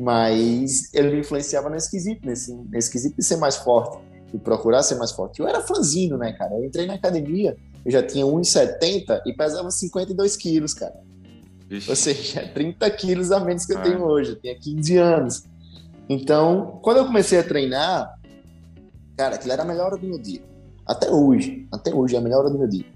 mas 0.00 0.92
ele 0.94 1.10
me 1.10 1.20
influenciava 1.20 1.68
nesse 1.68 1.90
quesito, 1.90 2.26
nesse, 2.26 2.54
nesse 2.54 3.14
de 3.14 3.22
ser 3.22 3.36
mais 3.36 3.56
forte, 3.56 3.98
de 4.32 4.38
procurar 4.38 4.82
ser 4.82 4.94
mais 4.94 5.12
forte. 5.12 5.40
Eu 5.40 5.46
era 5.46 5.60
franzino, 5.60 6.16
né, 6.16 6.32
cara? 6.32 6.54
Eu 6.54 6.64
entrei 6.64 6.86
na 6.86 6.94
academia, 6.94 7.54
eu 7.84 7.90
já 7.92 8.02
tinha 8.02 8.24
1,70 8.24 9.20
e 9.26 9.34
pesava 9.34 9.70
52 9.70 10.36
quilos, 10.36 10.72
cara. 10.72 10.94
Ixi. 11.70 11.88
Ou 11.88 11.96
seja, 11.96 12.50
30 12.52 12.90
quilos 12.90 13.30
a 13.30 13.40
menos 13.40 13.64
que 13.64 13.72
eu 13.72 13.78
ah. 13.78 13.82
tenho 13.82 14.02
hoje, 14.02 14.32
eu 14.32 14.40
tinha 14.40 14.58
15 14.58 14.96
anos. 14.96 15.44
Então, 16.08 16.80
quando 16.82 16.98
eu 16.98 17.06
comecei 17.06 17.38
a 17.38 17.42
treinar, 17.44 18.12
cara, 19.16 19.36
aquilo 19.36 19.52
era 19.52 19.62
a 19.62 19.66
melhor 19.66 19.86
hora 19.86 19.96
do 19.96 20.06
meu 20.06 20.18
dia. 20.18 20.42
Até 20.84 21.10
hoje, 21.10 21.68
até 21.70 21.94
hoje 21.94 22.16
é 22.16 22.18
a 22.18 22.22
melhor 22.22 22.40
hora 22.40 22.50
do 22.50 22.58
meu 22.58 22.68
dia. 22.68 22.86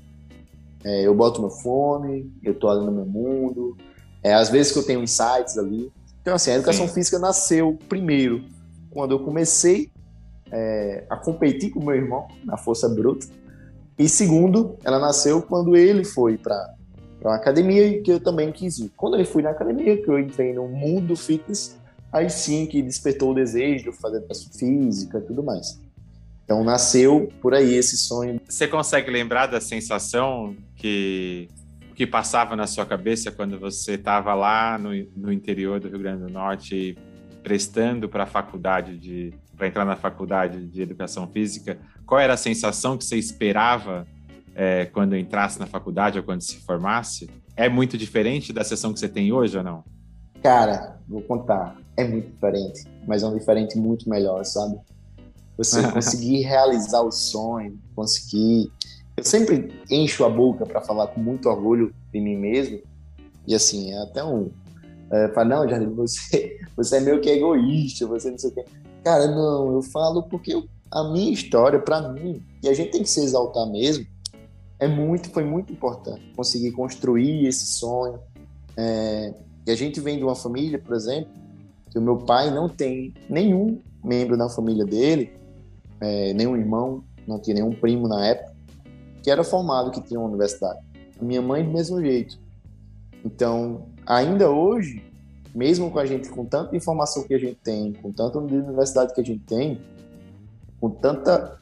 É, 0.83 1.03
eu 1.03 1.15
boto 1.15 1.41
meu 1.41 1.51
fone, 1.51 2.33
eu 2.43 2.55
tô 2.55 2.69
ali 2.69 2.85
no 2.85 2.93
meu 2.93 3.07
mundo. 3.07 3.77
É, 4.23 4.35
às 4.35 4.49
vezes 4.49 4.73
que 4.73 4.79
eu 4.79 4.83
tenho 4.83 5.03
insights 5.03 5.57
ali, 5.57 5.93
então, 6.25 6.35
assim, 6.35 6.53
a 6.53 6.55
educação 6.55 6.89
Sim. 6.89 6.95
física 6.95 7.19
nasceu 7.19 7.79
primeiro 7.87 8.47
quando 8.91 9.11
eu 9.11 9.21
comecei 9.21 9.93
é, 10.51 11.05
a 11.11 11.19
competir 11.19 11.71
com 11.71 11.85
meu 11.85 11.95
irmão 11.95 12.27
na 12.43 12.57
força 12.57 12.89
bruta. 12.89 13.27
E 13.99 14.09
segundo, 14.09 14.79
ela 14.83 14.99
nasceu 14.99 15.43
quando 15.43 15.77
ele 15.77 16.03
foi 16.03 16.39
para 16.39 16.75
uma 17.31 17.37
academia 17.37 18.03
que 18.03 18.13
eu 18.13 18.21
também 18.21 18.53
quis 18.53 18.79
ir. 18.79 18.93
Quando 18.97 19.15
ele 19.15 19.25
foi 19.25 19.43
na 19.43 19.51
academia, 19.51 19.97
que 19.97 20.09
eu 20.09 20.19
entrei 20.19 20.53
no 20.53 20.69
mundo 20.69 21.17
fitness, 21.17 21.79
aí 22.13 22.29
sim 22.29 22.67
que 22.67 22.83
despertou 22.83 23.33
o 23.33 23.35
desejo 23.35 23.91
de 23.91 23.97
fazer 23.97 24.19
educação 24.19 24.53
física 24.53 25.19
e 25.19 25.23
tudo 25.23 25.43
mais. 25.43 25.81
Então 26.45 26.63
nasceu 26.63 27.33
por 27.41 27.55
aí 27.55 27.75
esse 27.75 27.97
sonho. 27.97 28.41
Você 28.47 28.69
consegue 28.69 29.11
lembrar 29.11 29.47
da 29.47 29.61
sensação 29.61 30.55
que 30.77 31.49
que 31.95 32.07
passava 32.07 32.57
na 32.57 32.67
sua 32.67 32.85
cabeça 32.85 33.31
quando 33.31 33.57
você 33.57 33.93
estava 33.93 34.35
lá 34.35 34.77
no, 34.77 34.91
no 35.17 35.33
interior 35.33 35.79
do 35.79 35.89
Rio 35.89 36.01
Grande 36.01 36.25
do 36.25 36.29
Norte 36.29 36.99
prestando 37.41 38.09
para 38.09 38.25
a 38.25 38.27
faculdade 38.27 38.99
de 38.99 39.33
para 39.57 39.69
entrar 39.69 39.85
na 39.85 39.95
faculdade 39.95 40.67
de 40.67 40.83
educação 40.83 41.29
física? 41.29 41.79
Qual 42.05 42.21
era 42.21 42.35
a 42.35 42.37
sensação 42.37 42.99
que 42.99 43.05
você 43.05 43.17
esperava 43.17 44.07
é, 44.55 44.87
quando 44.87 45.17
entrasse 45.17 45.59
na 45.59 45.67
faculdade 45.67 46.19
ou 46.19 46.25
quando 46.25 46.41
se 46.41 46.57
formasse? 46.57 47.29
É 47.57 47.69
muito 47.69 47.97
diferente 47.97 48.53
da 48.53 48.65
sessão 48.65 48.93
que 48.93 49.01
você 49.01 49.09
tem 49.09 49.33
hoje 49.33 49.57
ou 49.57 49.65
não? 49.65 49.85
Cara, 50.43 50.99
vou 51.09 51.23
contar. 51.23 51.77
É 51.97 52.07
muito 52.07 52.31
diferente, 52.31 52.85
mas 53.07 53.23
é 53.23 53.27
um 53.27 53.37
diferente 53.37 53.79
muito 53.79 54.09
melhor, 54.09 54.45
sabe? 54.45 54.79
Você 55.57 55.83
conseguir 55.93 56.43
realizar 56.43 57.03
o 57.03 57.11
sonho, 57.11 57.79
conseguir 57.95 58.71
eu 59.17 59.23
sempre 59.23 59.73
encho 59.91 60.25
a 60.25 60.29
boca 60.29 60.67
para 60.67 60.81
falar 60.81 61.07
com 61.09 61.21
muito 61.21 61.49
orgulho 61.49 61.95
de 62.13 62.21
mim 62.21 62.37
mesmo. 62.37 62.81
E 63.47 63.55
assim, 63.55 63.93
é 63.93 64.03
até 64.03 64.25
um. 64.25 64.51
É, 65.11 65.29
fala, 65.29 65.49
não, 65.49 65.69
Jardim, 65.69 65.95
você, 65.95 66.59
você 66.77 66.97
é 66.97 67.01
meio 67.01 67.21
que 67.21 67.31
egoísta, 67.31 68.07
você 68.07 68.31
não 68.31 68.39
sei 68.39 68.51
o 68.51 68.55
quê. 68.55 68.65
Cara, 69.05 69.29
não, 69.29 69.73
eu 69.73 69.83
falo 69.83 70.23
porque 70.25 70.55
eu, 70.55 70.65
a 70.91 71.05
minha 71.05 71.33
história, 71.33 71.79
para 71.79 72.09
mim, 72.09 72.43
e 72.63 72.69
a 72.69 72.75
gente 72.75 72.91
tem 72.91 73.03
que 73.03 73.11
se 73.11 73.21
exaltar 73.21 73.67
mesmo, 73.71 74.07
é 74.85 74.89
muito, 74.89 75.31
foi 75.31 75.45
muito 75.45 75.73
importante 75.73 76.21
conseguir 76.37 76.73
construir 76.73 77.47
esse 77.47 77.67
sonho. 77.67 78.19
É, 78.77 79.33
e 79.67 79.71
a 79.71 79.75
gente 79.75 80.01
vem 80.01 80.19
de 80.19 80.25
uma 80.25 80.35
família, 80.35 80.79
por 80.79 80.95
exemplo, 80.95 81.31
que 81.91 81.99
o 81.99 82.03
meu 82.03 82.19
pai 82.19 82.51
não 82.51 82.69
tem 82.69 83.15
nenhum 83.29 83.81
membro 84.03 84.37
da 84.37 84.49
família 84.49 84.85
dele, 84.85 85.33
é, 86.01 86.35
nenhum 86.35 86.57
irmão, 86.57 87.03
não 87.27 87.39
tinha 87.39 87.55
nenhum 87.55 87.73
primo 87.73 88.07
na 88.07 88.27
época 88.27 88.55
que 89.23 89.31
era 89.31 89.43
formado, 89.43 89.91
que 89.91 90.03
tinha 90.03 90.21
uma 90.21 90.29
universidade. 90.29 90.81
A 91.19 91.25
minha 91.25 91.41
mãe, 91.41 91.65
do 91.65 91.73
mesmo 91.73 91.99
jeito. 92.03 92.39
Então, 93.25 93.87
ainda 94.05 94.51
hoje, 94.51 95.03
mesmo 95.55 95.91
com 95.91 95.99
a 95.99 96.05
gente, 96.05 96.29
com 96.29 96.45
tanta 96.45 96.77
informação 96.77 97.23
que 97.23 97.33
a 97.33 97.39
gente 97.39 97.59
tem, 97.65 97.95
com 97.95 98.13
tanta 98.13 98.39
universidade 98.39 99.15
que 99.15 99.21
a 99.23 99.25
gente 99.25 99.43
tem, 99.45 99.81
com 100.79 100.91
tanta 100.91 101.59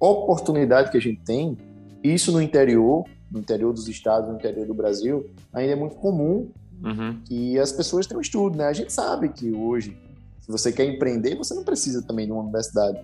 oportunidade 0.00 0.90
que 0.90 0.96
a 0.96 1.00
gente 1.00 1.20
tem, 1.20 1.56
isso 2.04 2.30
no 2.30 2.42
interior, 2.42 3.04
no 3.30 3.40
interior 3.40 3.72
dos 3.72 3.88
estados, 3.88 4.28
no 4.28 4.36
interior 4.36 4.66
do 4.66 4.74
Brasil, 4.74 5.26
ainda 5.52 5.72
é 5.72 5.76
muito 5.76 5.96
comum 5.96 6.50
uhum. 6.84 7.18
que 7.24 7.58
as 7.58 7.72
pessoas 7.72 8.06
tenham 8.06 8.20
estudo, 8.20 8.58
né? 8.58 8.66
A 8.66 8.72
gente 8.74 8.92
sabe 8.92 9.30
que 9.30 9.50
hoje, 9.50 9.96
se 10.40 10.52
você 10.52 10.70
quer 10.70 10.84
empreender, 10.84 11.34
você 11.34 11.54
não 11.54 11.64
precisa 11.64 12.02
também 12.02 12.26
de 12.26 12.32
uma 12.32 12.42
universidade. 12.42 13.00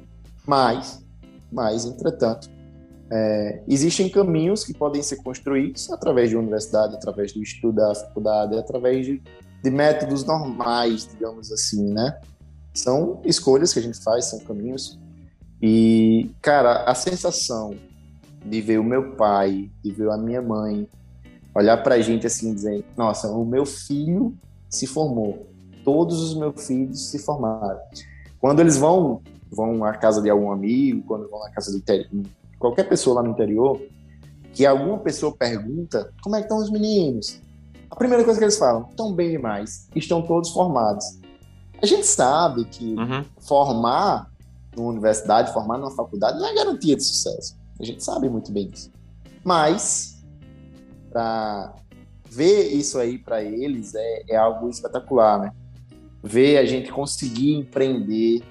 Mas, 0.47 1.03
mas, 1.51 1.87
entretanto, 1.87 2.51
é, 3.11 3.63
existem 3.67 4.09
caminhos 4.09 4.65
que 4.65 4.75
podem 4.75 5.03
ser 5.03 5.17
construídos 5.17 5.91
através 5.91 6.29
de 6.29 6.37
universidade, 6.37 6.95
através 6.95 7.33
do 7.33 7.43
estudo 7.43 7.77
da 7.77 7.95
faculdade, 7.95 8.57
através 8.57 9.07
de, 9.07 9.23
de 9.63 9.71
métodos 9.71 10.25
normais, 10.25 11.09
digamos 11.11 11.51
assim, 11.51 11.91
né? 11.93 12.21
São 12.75 13.21
escolhas 13.25 13.73
que 13.73 13.79
a 13.79 13.83
gente 13.83 13.99
faz, 14.03 14.27
são 14.27 14.39
caminhos. 14.41 14.99
E, 15.61 16.31
cara, 16.41 16.85
a 16.85 16.95
sensação 16.95 17.75
de 18.45 18.61
ver 18.61 18.79
o 18.79 18.85
meu 18.85 19.13
pai, 19.13 19.71
de 19.83 19.91
ver 19.91 20.11
a 20.11 20.17
minha 20.17 20.41
mãe, 20.43 20.89
olhar 21.55 21.77
pra 21.83 22.01
gente 22.01 22.27
assim, 22.27 22.55
dizer: 22.55 22.85
Nossa, 22.97 23.31
o 23.31 23.45
meu 23.45 23.67
filho 23.67 24.35
se 24.69 24.87
formou, 24.87 25.47
todos 25.85 26.21
os 26.21 26.35
meus 26.35 26.67
filhos 26.67 27.11
se 27.11 27.19
formaram. 27.19 27.79
Quando 28.39 28.61
eles 28.61 28.77
vão 28.77 29.21
vão 29.51 29.85
à 29.85 29.93
casa 29.93 30.23
de 30.23 30.31
algum 30.31 30.51
amigo, 30.53 31.03
quando 31.07 31.29
vão 31.29 31.45
à 31.45 31.51
casa 31.51 31.73
de 31.73 31.83
qualquer 32.59 32.89
pessoa 32.89 33.17
lá 33.17 33.23
no 33.23 33.31
interior, 33.31 33.81
que 34.53 34.65
alguma 34.65 34.99
pessoa 34.99 35.35
pergunta 35.35 36.13
como 36.23 36.37
é 36.37 36.39
que 36.39 36.45
estão 36.45 36.59
os 36.59 36.71
meninos. 36.71 37.41
A 37.91 37.97
primeira 37.97 38.23
coisa 38.23 38.39
que 38.39 38.45
eles 38.45 38.59
falam, 38.59 38.87
estão 38.89 39.13
bem 39.13 39.33
demais, 39.33 39.89
estão 39.95 40.23
todos 40.23 40.51
formados. 40.51 41.05
A 41.83 41.87
gente 41.87 42.07
sabe 42.07 42.65
que 42.67 42.95
uhum. 42.95 43.25
formar 43.41 44.31
numa 44.77 44.91
universidade, 44.91 45.53
formar 45.53 45.79
numa 45.79 45.91
faculdade 45.91 46.39
não 46.39 46.47
é 46.47 46.55
garantia 46.55 46.95
de 46.95 47.03
sucesso. 47.03 47.57
A 47.81 47.85
gente 47.85 48.05
sabe 48.05 48.29
muito 48.29 48.53
bem 48.53 48.69
disso. 48.69 48.93
Mas, 49.43 50.23
para 51.11 51.75
ver 52.31 52.69
isso 52.69 52.99
aí 52.99 53.19
para 53.19 53.43
eles 53.43 53.95
é, 53.95 54.23
é, 54.29 54.37
algo 54.37 54.69
espetacular, 54.69 55.41
né? 55.41 55.53
Ver 56.23 56.59
a 56.59 56.65
gente 56.65 56.93
conseguir 56.93 57.55
empreender. 57.55 58.43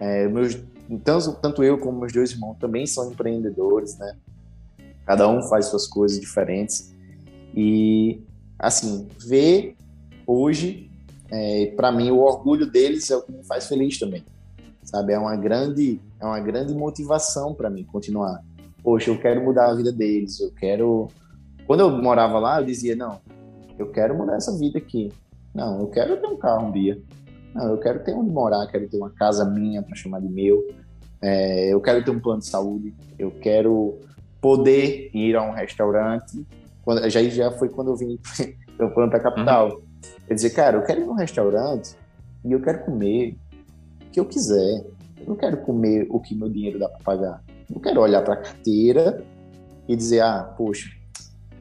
É, 0.00 0.28
meus 0.28 0.58
então, 0.88 1.18
tanto 1.42 1.64
eu 1.64 1.78
como 1.78 2.00
meus 2.00 2.12
dois 2.12 2.30
irmãos 2.30 2.56
também 2.58 2.86
são 2.86 3.10
empreendedores, 3.10 3.98
né? 3.98 4.16
Cada 5.04 5.28
um 5.28 5.42
faz 5.42 5.66
suas 5.66 5.86
coisas 5.86 6.18
diferentes. 6.20 6.94
E, 7.54 8.20
assim, 8.58 9.08
ver 9.18 9.76
hoje, 10.26 10.90
é, 11.30 11.72
para 11.76 11.90
mim, 11.90 12.10
o 12.10 12.18
orgulho 12.18 12.70
deles 12.70 13.10
é 13.10 13.16
o 13.16 13.22
que 13.22 13.32
me 13.32 13.44
faz 13.44 13.66
feliz 13.66 13.98
também. 13.98 14.24
Sabe? 14.82 15.12
É 15.12 15.18
uma 15.18 15.34
grande, 15.34 16.00
é 16.20 16.24
uma 16.24 16.38
grande 16.38 16.72
motivação 16.72 17.54
para 17.54 17.68
mim 17.68 17.84
continuar. 17.84 18.44
Poxa, 18.86 19.10
eu 19.10 19.18
quero 19.18 19.42
mudar 19.42 19.68
a 19.68 19.74
vida 19.74 19.90
deles, 19.90 20.38
eu 20.38 20.52
quero. 20.52 21.08
Quando 21.66 21.80
eu 21.80 21.90
morava 21.90 22.38
lá, 22.38 22.60
eu 22.60 22.64
dizia: 22.64 22.94
não, 22.94 23.20
eu 23.76 23.90
quero 23.90 24.16
mudar 24.16 24.36
essa 24.36 24.56
vida 24.56 24.78
aqui. 24.78 25.12
Não, 25.52 25.80
eu 25.80 25.88
quero 25.88 26.16
ter 26.20 26.28
um 26.28 26.36
carro 26.36 26.68
um 26.68 26.70
dia. 26.70 26.96
Não, 27.52 27.68
eu 27.70 27.78
quero 27.78 28.04
ter 28.04 28.14
onde 28.14 28.30
morar, 28.30 28.64
quero 28.68 28.88
ter 28.88 28.96
uma 28.96 29.10
casa 29.10 29.44
minha 29.44 29.82
para 29.82 29.96
chamar 29.96 30.20
de 30.20 30.28
meu. 30.28 30.64
é, 31.20 31.74
eu 31.74 31.80
quero 31.80 32.04
ter 32.04 32.12
um 32.12 32.20
plano 32.20 32.38
de 32.38 32.46
saúde, 32.46 32.94
eu 33.18 33.32
quero 33.32 33.98
poder 34.40 35.10
ir 35.12 35.34
a 35.34 35.42
um 35.42 35.50
restaurante. 35.50 36.46
Quando, 36.84 37.10
já, 37.10 37.20
já 37.24 37.50
foi 37.50 37.68
quando 37.68 37.90
eu 37.90 37.96
vim 37.96 38.20
para 38.78 39.16
a 39.16 39.20
capital. 39.20 39.68
Uhum. 39.68 39.82
Eu 40.28 40.36
dizer, 40.36 40.50
cara, 40.50 40.76
eu 40.76 40.84
quero 40.84 41.00
ir 41.00 41.06
num 41.06 41.14
restaurante 41.14 41.96
e 42.44 42.52
eu 42.52 42.62
quero 42.62 42.84
comer 42.84 43.36
o 44.06 44.10
que 44.12 44.20
eu 44.20 44.26
quiser. 44.26 44.84
Eu 45.18 45.26
não 45.26 45.34
quero 45.34 45.56
comer 45.62 46.06
o 46.08 46.20
que 46.20 46.36
meu 46.36 46.48
dinheiro 46.48 46.78
dá 46.78 46.88
para 46.88 47.00
pagar. 47.00 47.45
Não 47.68 47.80
quero 47.80 48.00
olhar 48.00 48.22
para 48.22 48.34
a 48.34 48.36
carteira 48.36 49.24
e 49.88 49.96
dizer, 49.96 50.20
ah, 50.20 50.42
poxa, 50.56 50.90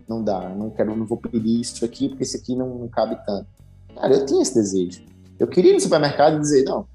não 0.07 0.23
dá, 0.23 0.49
não 0.49 0.69
quero, 0.69 0.95
não 0.95 1.05
vou 1.05 1.17
pedir 1.17 1.61
isso 1.61 1.83
aqui 1.83 2.09
porque 2.09 2.23
esse 2.23 2.37
aqui 2.37 2.55
não, 2.55 2.77
não 2.77 2.87
cabe 2.87 3.17
tanto. 3.25 3.47
Cara, 3.95 4.13
eu 4.13 4.25
tinha 4.25 4.41
esse 4.41 4.53
desejo. 4.53 5.03
Eu 5.39 5.47
queria 5.47 5.71
ir 5.71 5.73
no 5.73 5.79
supermercado 5.79 6.37
e 6.37 6.39
dizer, 6.39 6.63
não, 6.63 6.87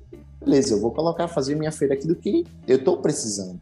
beleza, 0.44 0.74
eu 0.74 0.80
vou 0.80 0.92
colocar, 0.92 1.28
fazer 1.28 1.54
minha 1.54 1.72
feira 1.72 1.94
aqui 1.94 2.06
do 2.06 2.14
que 2.14 2.46
eu 2.66 2.76
estou 2.76 2.98
precisando. 2.98 3.61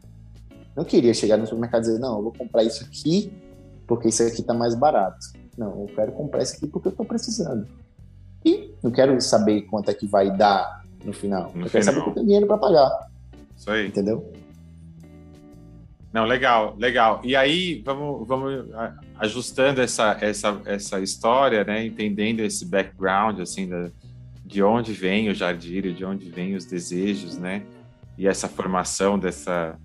Não 0.75 0.85
queria 0.85 1.13
chegar 1.13 1.37
no 1.37 1.45
supermercado 1.45 1.83
e 1.83 1.87
dizer, 1.87 1.99
não, 1.99 2.17
eu 2.17 2.23
vou 2.23 2.33
comprar 2.33 2.63
isso 2.63 2.83
aqui 2.83 3.31
porque 3.87 4.09
isso 4.09 4.21
aqui 4.21 4.41
está 4.41 4.53
mais 4.53 4.75
barato. 4.75 5.17
Não, 5.57 5.81
eu 5.81 5.87
quero 5.87 6.11
comprar 6.11 6.43
isso 6.43 6.55
aqui 6.55 6.67
porque 6.67 6.87
eu 6.87 6.91
estou 6.91 7.05
precisando. 7.05 7.67
E 8.45 8.73
não 8.81 8.91
quero 8.91 9.19
saber 9.19 9.63
quanto 9.63 9.89
é 9.89 9.93
que 9.93 10.07
vai 10.07 10.35
dar 10.35 10.85
no 11.03 11.11
final. 11.11 11.51
No 11.53 11.65
eu 11.65 11.69
quero 11.69 11.83
saber 11.83 12.03
que 12.03 12.09
eu 12.09 12.13
tenho 12.13 12.25
dinheiro 12.25 12.47
para 12.47 12.57
pagar. 12.57 13.09
Isso 13.57 13.69
aí. 13.69 13.87
Entendeu? 13.87 14.31
Não, 16.11 16.25
legal, 16.25 16.75
legal. 16.77 17.21
E 17.23 17.35
aí, 17.35 17.81
vamos, 17.85 18.27
vamos 18.27 18.65
ajustando 19.17 19.79
essa, 19.79 20.17
essa, 20.19 20.59
essa 20.65 20.99
história, 20.99 21.63
né? 21.63 21.85
Entendendo 21.85 22.39
esse 22.39 22.65
background, 22.65 23.39
assim, 23.39 23.67
da, 23.67 23.91
de 24.43 24.63
onde 24.63 24.91
vem 24.91 25.29
o 25.29 25.35
jardim, 25.35 25.81
de 25.93 26.03
onde 26.03 26.29
vêm 26.29 26.55
os 26.55 26.65
desejos, 26.65 27.37
né? 27.37 27.63
E 28.17 28.27
essa 28.27 28.47
formação 28.47 29.19
dessa, 29.19 29.77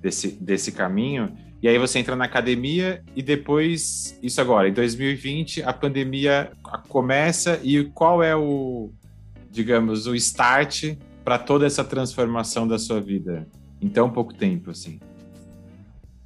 desse, 0.00 0.28
desse 0.40 0.70
caminho. 0.70 1.36
E 1.60 1.68
aí 1.68 1.78
você 1.78 1.98
entra 1.98 2.14
na 2.14 2.24
academia 2.24 3.02
e 3.14 3.22
depois, 3.22 4.18
isso 4.22 4.40
agora, 4.40 4.68
em 4.68 4.72
2020, 4.72 5.62
a 5.64 5.72
pandemia 5.72 6.52
começa 6.88 7.60
e 7.62 7.84
qual 7.84 8.22
é 8.22 8.36
o, 8.36 8.92
digamos, 9.50 10.06
o 10.06 10.14
start 10.14 10.96
para 11.24 11.38
toda 11.38 11.66
essa 11.66 11.84
transformação 11.84 12.66
da 12.66 12.78
sua 12.78 13.00
vida 13.00 13.48
em 13.80 13.88
tão 13.88 14.10
pouco 14.10 14.32
tempo, 14.32 14.70
assim? 14.70 15.00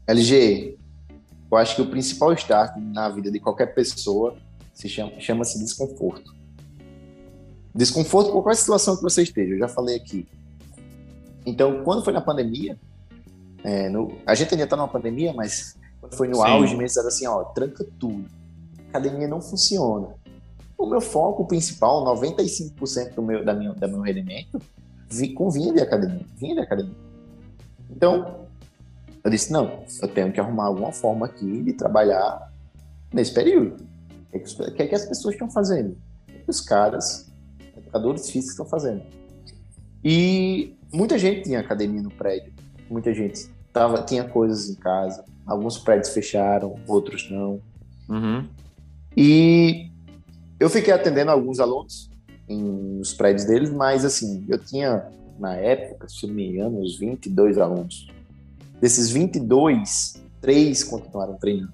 LG, 0.06 0.78
eu 1.50 1.58
acho 1.58 1.76
que 1.76 1.82
o 1.82 1.90
principal 1.90 2.32
start 2.34 2.76
na 2.76 3.08
vida 3.08 3.30
de 3.30 3.40
qualquer 3.40 3.74
pessoa 3.74 4.36
se 4.72 4.88
chama, 4.88 5.18
chama-se 5.18 5.58
desconforto. 5.58 6.34
Desconforto 7.74 8.26
por 8.26 8.42
qualquer 8.42 8.56
situação 8.56 8.96
que 8.96 9.02
você 9.02 9.22
esteja, 9.22 9.54
eu 9.54 9.58
já 9.58 9.68
falei 9.68 9.96
aqui. 9.96 10.26
Então, 11.44 11.82
quando 11.84 12.04
foi 12.04 12.12
na 12.12 12.20
pandemia, 12.20 12.78
é, 13.62 13.88
no, 13.88 14.16
a 14.26 14.34
gente 14.34 14.52
ainda 14.54 14.64
está 14.64 14.76
numa 14.76 14.88
pandemia, 14.88 15.32
mas 15.32 15.76
quando 16.00 16.14
foi 16.14 16.28
no 16.28 16.36
Sim. 16.36 16.42
auge 16.42 16.76
mesmo, 16.76 17.00
era 17.00 17.08
assim, 17.08 17.26
ó, 17.26 17.44
tranca 17.44 17.84
tudo. 17.98 18.24
A 18.78 18.98
academia 18.98 19.26
não 19.26 19.40
funciona. 19.40 20.14
O 20.78 20.86
meu 20.86 21.00
foco 21.00 21.46
principal, 21.46 22.04
95% 22.04 23.14
do 23.14 23.22
meu, 23.22 23.44
da 23.44 23.54
minha, 23.54 23.72
da 23.72 23.88
meu 23.88 24.00
rendimento, 24.00 24.60
vi, 25.08 25.32
convinha 25.32 25.72
de 25.72 25.80
academia, 25.80 26.26
vinha 26.36 26.54
de 26.54 26.60
academia. 26.60 26.96
Então, 27.90 28.45
eu 29.26 29.30
disse, 29.30 29.52
não, 29.52 29.82
eu 30.00 30.06
tenho 30.06 30.30
que 30.30 30.38
arrumar 30.38 30.66
alguma 30.66 30.92
forma 30.92 31.26
aqui 31.26 31.60
de 31.60 31.72
trabalhar 31.72 32.48
nesse 33.12 33.34
período. 33.34 33.84
O 34.32 34.38
que, 34.38 34.82
é 34.82 34.86
que, 34.86 34.94
é 34.94 34.96
as 34.96 35.04
pessoas 35.04 35.34
estão 35.34 35.50
fazendo? 35.50 35.96
O 36.28 36.44
que 36.44 36.48
os 36.48 36.60
caras, 36.60 37.28
educadores 37.76 38.30
físicos, 38.30 38.52
estão 38.52 38.66
fazendo? 38.66 39.02
E 40.04 40.76
muita 40.92 41.18
gente 41.18 41.42
tinha 41.42 41.58
academia 41.58 42.02
no 42.02 42.10
prédio. 42.12 42.52
Muita 42.88 43.12
gente 43.12 43.50
tava, 43.72 44.00
tinha 44.04 44.22
coisas 44.22 44.70
em 44.70 44.76
casa. 44.76 45.24
Alguns 45.44 45.76
prédios 45.76 46.14
fecharam, 46.14 46.76
outros 46.86 47.28
não. 47.28 47.60
Uhum. 48.08 48.46
E 49.16 49.90
eu 50.60 50.70
fiquei 50.70 50.94
atendendo 50.94 51.32
alguns 51.32 51.58
alunos 51.58 52.08
em, 52.48 52.62
nos 52.62 53.12
prédios 53.12 53.44
deles, 53.44 53.70
mas 53.70 54.04
assim, 54.04 54.46
eu 54.48 54.58
tinha, 54.58 55.04
na 55.36 55.56
época, 55.56 56.08
se 56.08 56.28
não 56.28 56.34
me 56.34 56.48
engano, 56.48 56.80
uns 56.80 56.96
22 56.96 57.58
alunos. 57.58 58.06
Desses 58.80 59.10
22, 59.10 60.22
três 60.40 60.84
continuaram 60.84 61.34
treinando. 61.34 61.72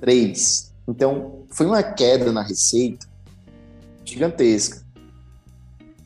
Três. 0.00 0.72
Então, 0.86 1.44
foi 1.50 1.66
uma 1.66 1.82
queda 1.82 2.32
na 2.32 2.42
receita 2.42 3.06
gigantesca. 4.04 4.86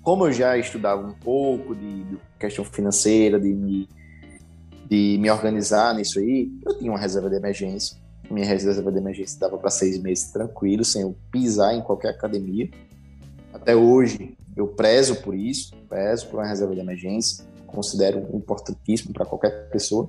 Como 0.03 0.27
eu 0.27 0.33
já 0.33 0.57
estudava 0.57 1.07
um 1.07 1.13
pouco 1.13 1.75
de, 1.75 2.05
de 2.05 2.19
questão 2.39 2.65
financeira, 2.65 3.39
de 3.39 3.53
me, 3.53 3.89
de 4.89 5.19
me 5.21 5.31
organizar 5.31 5.95
nisso 5.95 6.19
aí, 6.19 6.51
eu 6.67 6.79
tinha 6.79 6.91
uma 6.91 6.99
reserva 6.99 7.31
de 7.31 7.37
emergência. 7.37 7.97
Minha 8.31 8.47
reserva 8.47 8.91
de 8.91 8.99
emergência 8.99 9.39
dava 9.39 9.59
para 9.59 9.71
seis 9.71 9.99
meses 9.99 10.33
tranquilo, 10.33 10.85
sem 10.85 11.03
eu 11.03 11.15
pisar 11.31 11.75
em 11.75 11.83
qualquer 11.83 12.09
academia. 12.09 12.69
Até 13.53 13.77
hoje, 13.77 14.35
eu 14.57 14.67
prezo 14.67 15.17
por 15.17 15.35
isso, 15.35 15.77
prezo 15.89 16.29
por 16.29 16.41
uma 16.41 16.47
reserva 16.47 16.75
de 16.75 16.81
emergência 16.81 17.45
considero 17.73 18.29
importantíssimo 18.35 19.13
para 19.13 19.25
qualquer 19.25 19.69
pessoa. 19.71 20.09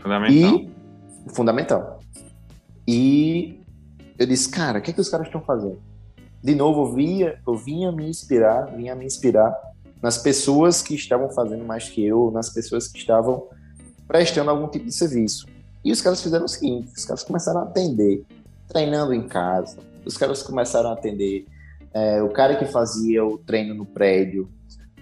Fundamental. 0.00 0.54
E, 0.56 0.70
fundamental. 1.32 1.98
E 2.86 3.60
eu 4.18 4.26
disse, 4.26 4.48
cara, 4.50 4.78
o 4.78 4.82
que, 4.82 4.90
é 4.90 4.94
que 4.94 5.00
os 5.00 5.08
caras 5.08 5.26
estão 5.26 5.40
fazendo? 5.40 5.80
De 6.42 6.54
novo, 6.54 6.82
eu, 6.82 6.94
via, 6.94 7.40
eu 7.46 7.56
vinha 7.56 7.90
me 7.90 8.08
inspirar, 8.08 8.66
vinha 8.76 8.94
me 8.94 9.04
inspirar 9.04 9.54
nas 10.02 10.18
pessoas 10.18 10.82
que 10.82 10.94
estavam 10.94 11.30
fazendo 11.30 11.64
mais 11.64 11.88
que 11.88 12.04
eu, 12.04 12.30
nas 12.30 12.50
pessoas 12.50 12.88
que 12.88 12.98
estavam 12.98 13.48
prestando 14.06 14.50
algum 14.50 14.68
tipo 14.68 14.86
de 14.86 14.92
serviço. 14.92 15.46
E 15.84 15.92
os 15.92 16.00
caras 16.00 16.22
fizeram 16.22 16.44
o 16.44 16.48
seguinte: 16.48 16.92
os 16.96 17.04
caras 17.04 17.22
começaram 17.22 17.60
a 17.60 17.64
atender, 17.64 18.24
treinando 18.68 19.12
em 19.12 19.26
casa, 19.26 19.78
os 20.04 20.16
caras 20.16 20.42
começaram 20.42 20.90
a 20.90 20.92
atender 20.92 21.46
é, 21.92 22.22
o 22.22 22.28
cara 22.30 22.56
que 22.56 22.64
fazia 22.64 23.24
o 23.24 23.38
treino 23.38 23.74
no 23.74 23.84
prédio, 23.84 24.48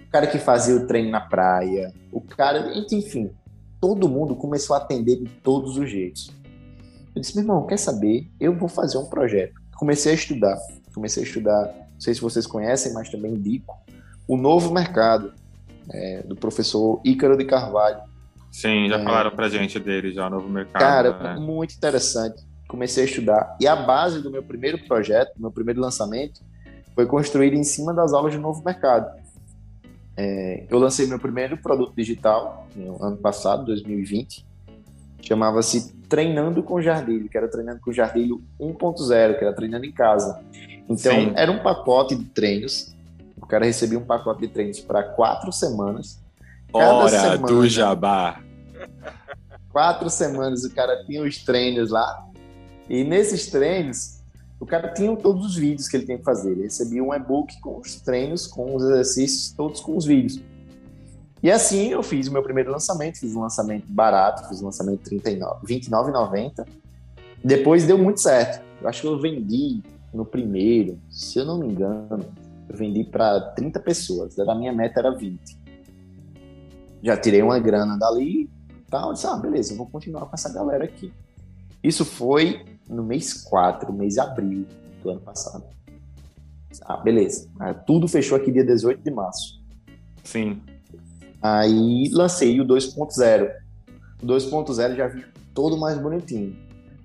o 0.07 0.11
cara 0.11 0.27
que 0.27 0.39
fazia 0.39 0.75
o 0.75 0.87
treino 0.87 1.11
na 1.11 1.19
praia, 1.19 1.93
o 2.11 2.21
cara, 2.21 2.71
enfim, 2.91 3.29
todo 3.79 4.07
mundo 4.07 4.35
começou 4.35 4.75
a 4.75 4.79
atender 4.79 5.17
de 5.17 5.25
todos 5.43 5.77
os 5.77 5.89
jeitos. 5.89 6.31
Eu 7.13 7.21
disse, 7.21 7.35
meu 7.35 7.43
irmão, 7.43 7.65
quer 7.65 7.77
saber? 7.77 8.29
Eu 8.39 8.55
vou 8.55 8.69
fazer 8.69 8.97
um 8.97 9.05
projeto. 9.05 9.53
Comecei 9.75 10.13
a 10.13 10.15
estudar, 10.15 10.57
comecei 10.93 11.23
a 11.23 11.25
estudar, 11.25 11.65
não 11.93 11.99
sei 11.99 12.13
se 12.13 12.21
vocês 12.21 12.47
conhecem, 12.47 12.93
mas 12.93 13.09
também 13.09 13.33
indico, 13.33 13.77
o 14.27 14.37
Novo 14.37 14.73
Mercado, 14.73 15.33
é, 15.91 16.23
do 16.23 16.35
professor 16.35 17.01
Ícaro 17.03 17.37
de 17.37 17.45
Carvalho. 17.45 17.99
Sim, 18.51 18.87
já 18.87 18.97
é, 18.97 19.03
falaram 19.03 19.31
pra 19.31 19.49
gente 19.49 19.79
dele 19.79 20.11
já, 20.11 20.29
Novo 20.29 20.47
Mercado. 20.47 20.81
Cara, 20.81 21.35
né? 21.35 21.39
muito 21.39 21.75
interessante. 21.75 22.43
Comecei 22.67 23.03
a 23.03 23.07
estudar. 23.07 23.57
E 23.59 23.67
a 23.67 23.75
base 23.75 24.21
do 24.21 24.31
meu 24.31 24.43
primeiro 24.43 24.77
projeto, 24.87 25.31
meu 25.37 25.51
primeiro 25.51 25.79
lançamento, 25.79 26.41
foi 26.95 27.05
construído 27.05 27.53
em 27.53 27.63
cima 27.63 27.93
das 27.93 28.13
aulas 28.13 28.33
de 28.33 28.39
Novo 28.39 28.63
Mercado. 28.63 29.26
É, 30.17 30.65
eu 30.67 30.79
lancei 30.79 31.05
meu 31.05 31.19
primeiro 31.19 31.57
produto 31.57 31.93
digital 31.95 32.67
no 32.75 33.01
ano 33.03 33.17
passado, 33.17 33.65
2020. 33.65 34.43
Chamava-se 35.21 35.93
Treinando 36.09 36.63
com 36.63 36.81
Jardilho, 36.81 37.29
que 37.29 37.37
era 37.37 37.47
Treinando 37.47 37.79
com 37.79 37.91
Jardilho 37.91 38.41
1.0, 38.59 39.37
que 39.37 39.45
era 39.45 39.53
treinando 39.53 39.85
em 39.85 39.91
casa. 39.91 40.41
Então, 40.89 41.13
Sim. 41.13 41.33
era 41.35 41.51
um 41.51 41.59
pacote 41.59 42.15
de 42.15 42.25
treinos. 42.25 42.95
O 43.35 43.45
cara 43.45 43.65
recebia 43.65 43.99
um 43.99 44.05
pacote 44.05 44.41
de 44.41 44.47
treinos 44.47 44.79
para 44.79 45.03
quatro 45.03 45.51
semanas. 45.51 46.19
Cada 46.71 46.93
Hora 46.93 47.09
semana, 47.09 47.47
do 47.47 47.67
jabá! 47.67 48.41
Quatro 49.69 50.09
semanas 50.09 50.63
o 50.63 50.73
cara 50.73 51.03
tinha 51.05 51.21
os 51.21 51.43
treinos 51.43 51.91
lá. 51.91 52.25
E 52.89 53.03
nesses 53.03 53.47
treinos, 53.47 54.21
o 54.59 54.65
cara 54.65 54.91
tinha 54.93 55.15
todos 55.15 55.45
os 55.45 55.55
vídeos 55.55 55.87
que 55.87 55.97
ele 55.97 56.05
tem 56.05 56.17
que 56.17 56.23
fazer. 56.23 56.51
Ele 56.51 56.63
recebia 56.63 57.03
um 57.03 57.13
e-book 57.13 57.59
com 57.61 57.79
os 57.79 58.01
treinos, 58.01 58.47
com 58.47 58.75
os 58.75 58.83
exercícios, 58.83 59.51
todos 59.51 59.79
com 59.79 59.95
os 59.95 60.05
vídeos. 60.05 60.41
E 61.41 61.51
assim 61.51 61.89
eu 61.89 62.01
fiz 62.01 62.27
o 62.27 62.33
meu 62.33 62.41
primeiro 62.41 62.71
lançamento, 62.71 63.19
fiz 63.19 63.35
um 63.35 63.41
lançamento 63.41 63.85
barato, 63.87 64.47
fiz 64.47 64.61
um 64.61 64.65
lançamento 64.65 65.07
R$ 65.09 65.19
29,90. 65.19 66.65
Depois 67.43 67.85
deu 67.85 67.97
muito 67.97 68.19
certo. 68.19 68.65
Eu 68.81 68.89
acho 68.89 69.01
que 69.01 69.07
eu 69.07 69.19
vendi 69.19 69.81
no 70.13 70.25
primeiro, 70.25 70.97
se 71.09 71.37
eu 71.37 71.45
não 71.45 71.59
me 71.59 71.67
engano, 71.67 72.25
eu 72.67 72.75
vendi 72.75 73.03
para 73.03 73.39
30 73.51 73.79
pessoas. 73.79 74.37
A 74.39 74.55
minha 74.55 74.73
meta 74.73 74.99
era 74.99 75.11
20. 75.11 75.39
Já 77.03 77.15
tirei 77.15 77.43
uma 77.43 77.59
grana 77.59 77.95
dali, 77.97 78.49
tal, 78.89 79.13
disse, 79.13 79.27
ah, 79.27 79.35
beleza, 79.35 79.73
eu 79.73 79.77
vou 79.77 79.85
continuar 79.85 80.25
com 80.25 80.33
essa 80.33 80.51
galera 80.51 80.83
aqui. 80.83 81.13
Isso 81.83 82.03
foi 82.03 82.65
no 82.89 83.03
mês 83.03 83.43
4, 83.43 83.91
mês 83.93 84.13
de 84.13 84.19
abril 84.19 84.65
do 85.03 85.09
ano 85.09 85.19
passado. 85.19 85.63
Ah, 86.81 86.97
beleza. 86.97 87.49
Ah, 87.59 87.73
tudo 87.73 88.07
fechou 88.07 88.37
aqui 88.37 88.51
dia 88.51 88.63
18 88.63 89.01
de 89.01 89.11
março. 89.11 89.61
Sim. 90.23 90.61
Aí 91.41 92.09
lancei 92.11 92.59
o 92.59 92.65
2.0. 92.65 93.51
O 94.21 94.25
2.0 94.25 94.95
já 94.95 95.07
vinha 95.07 95.27
todo 95.53 95.77
mais 95.77 95.97
bonitinho. 95.97 96.55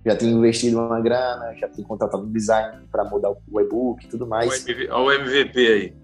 Já 0.04 0.16
tinha 0.16 0.32
investido 0.32 0.78
uma 0.78 1.00
grana, 1.00 1.54
já 1.54 1.68
tinha 1.68 1.86
contratado 1.86 2.24
um 2.24 2.32
design 2.32 2.82
para 2.90 3.04
mudar 3.04 3.30
o 3.30 3.60
e-book 3.60 4.04
e 4.04 4.08
tudo 4.08 4.26
mais. 4.26 4.64
Olha 4.90 4.96
o 4.96 5.12
MVP 5.12 5.58
aí. 5.58 5.94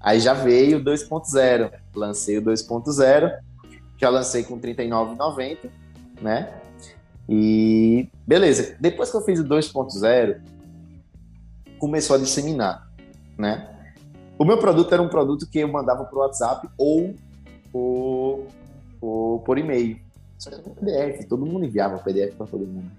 Aí 0.00 0.20
já 0.20 0.34
veio 0.34 0.78
o 0.78 0.84
2.0. 0.84 1.72
lancei 1.94 2.38
o 2.38 2.42
2.0, 2.42 3.38
já 3.98 4.08
lancei 4.10 4.44
com 4.44 4.56
R$ 4.56 4.74
39,90, 4.74 5.70
né? 6.20 6.52
E 7.28 8.08
beleza, 8.26 8.76
depois 8.80 9.10
que 9.10 9.16
eu 9.16 9.22
fiz 9.22 9.40
o 9.40 9.44
2.0, 9.44 10.40
começou 11.78 12.16
a 12.16 12.18
disseminar, 12.18 12.88
né? 13.38 13.70
O 14.38 14.44
meu 14.44 14.58
produto 14.58 14.92
era 14.92 15.02
um 15.02 15.08
produto 15.08 15.48
que 15.48 15.60
eu 15.60 15.68
mandava 15.68 16.04
por 16.04 16.18
WhatsApp 16.18 16.68
ou 16.76 17.14
por, 17.70 18.46
por, 19.00 19.42
por 19.44 19.58
e-mail. 19.58 19.98
Só 20.38 20.50
era 20.50 20.60
um 20.60 20.74
PDF, 20.74 21.28
todo 21.28 21.46
mundo 21.46 21.64
enviava 21.64 21.98
PDF 21.98 22.34
para 22.34 22.46
todo 22.46 22.66
mundo. 22.66 22.90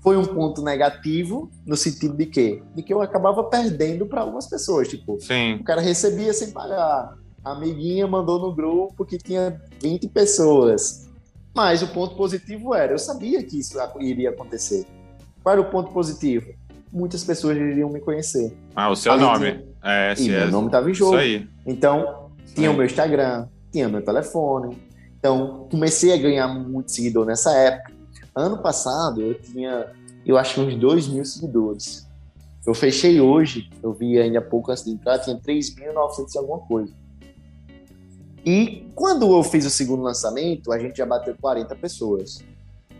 Foi 0.00 0.16
um 0.16 0.24
ponto 0.24 0.62
negativo 0.62 1.50
no 1.66 1.76
sentido 1.76 2.16
de 2.16 2.26
quê? 2.26 2.62
De 2.74 2.82
que 2.82 2.92
eu 2.92 3.00
acabava 3.00 3.44
perdendo 3.44 4.06
para 4.06 4.20
algumas 4.20 4.46
pessoas. 4.46 4.88
Tipo, 4.88 5.18
Sim. 5.20 5.54
o 5.54 5.64
cara 5.64 5.80
recebia 5.80 6.32
sem 6.32 6.50
pagar. 6.50 7.16
A 7.44 7.52
amiguinha 7.52 8.06
mandou 8.06 8.38
no 8.38 8.54
grupo 8.54 9.04
que 9.04 9.18
tinha 9.18 9.60
20 9.80 10.08
pessoas. 10.08 11.07
Mas 11.54 11.82
o 11.82 11.88
ponto 11.88 12.14
positivo 12.14 12.74
era, 12.74 12.92
eu 12.92 12.98
sabia 12.98 13.42
que 13.42 13.58
isso 13.58 13.76
iria 14.00 14.30
acontecer. 14.30 14.86
Qual 15.42 15.52
era 15.54 15.60
o 15.60 15.70
ponto 15.70 15.92
positivo? 15.92 16.46
Muitas 16.92 17.24
pessoas 17.24 17.56
iriam 17.56 17.90
me 17.90 18.00
conhecer. 18.00 18.56
Ah, 18.74 18.90
o 18.90 18.96
seu 18.96 19.12
Além 19.12 19.24
nome. 19.24 19.52
de- 19.52 19.68
É, 19.82 20.12
E 20.12 20.16
se 20.16 20.32
é. 20.34 20.40
meu 20.40 20.50
nome 20.50 20.66
estava 20.68 20.90
em 20.90 20.94
jogo. 20.94 21.12
Isso 21.16 21.20
aí. 21.22 21.48
Então, 21.66 22.30
tinha 22.54 22.68
Sim. 22.68 22.74
o 22.74 22.76
meu 22.76 22.86
Instagram, 22.86 23.46
tinha 23.70 23.88
meu 23.88 24.02
telefone. 24.02 24.76
Então, 25.18 25.66
comecei 25.70 26.12
a 26.12 26.16
ganhar 26.16 26.48
muito 26.48 26.90
seguidor 26.92 27.24
nessa 27.26 27.52
época. 27.52 27.92
Ano 28.34 28.58
passado, 28.58 29.20
eu 29.20 29.34
tinha, 29.34 29.86
eu 30.24 30.36
acho 30.36 30.54
que 30.54 30.60
uns 30.60 30.74
2 30.76 31.08
mil 31.08 31.24
seguidores. 31.24 32.06
Eu 32.66 32.74
fechei 32.74 33.20
hoje, 33.20 33.70
eu 33.82 33.92
vi 33.92 34.18
ainda 34.18 34.38
há 34.40 34.42
pouco 34.42 34.70
antes 34.70 34.84
de 34.84 34.90
entrar, 34.90 35.18
tinha 35.18 35.36
3.900 35.36 36.34
e 36.34 36.38
alguma 36.38 36.58
coisa. 36.60 36.92
E 38.48 38.90
quando 38.94 39.30
eu 39.30 39.42
fiz 39.42 39.66
o 39.66 39.70
segundo 39.70 40.02
lançamento, 40.02 40.72
a 40.72 40.78
gente 40.78 40.96
já 40.96 41.04
bateu 41.04 41.36
40 41.38 41.76
pessoas. 41.76 42.42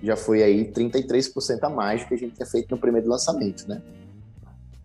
Já 0.02 0.14
foi 0.14 0.42
aí 0.42 0.70
33% 0.70 1.60
a 1.62 1.70
mais 1.70 2.02
do 2.02 2.08
que 2.08 2.14
a 2.14 2.18
gente 2.18 2.34
tinha 2.34 2.44
feito 2.44 2.70
no 2.70 2.76
primeiro 2.76 3.08
lançamento, 3.08 3.66
né? 3.66 3.80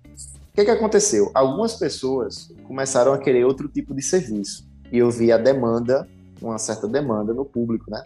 O 0.05 0.55
que, 0.55 0.63
que 0.63 0.71
aconteceu? 0.71 1.29
Algumas 1.33 1.73
pessoas 1.73 2.49
começaram 2.65 3.11
a 3.11 3.17
querer 3.17 3.43
outro 3.43 3.67
tipo 3.67 3.93
de 3.93 4.01
serviço. 4.01 4.65
E 4.89 4.99
eu 4.99 5.11
vi 5.11 5.33
a 5.33 5.37
demanda, 5.37 6.07
uma 6.41 6.57
certa 6.57 6.87
demanda 6.87 7.33
no 7.33 7.43
público, 7.43 7.91
né? 7.91 8.01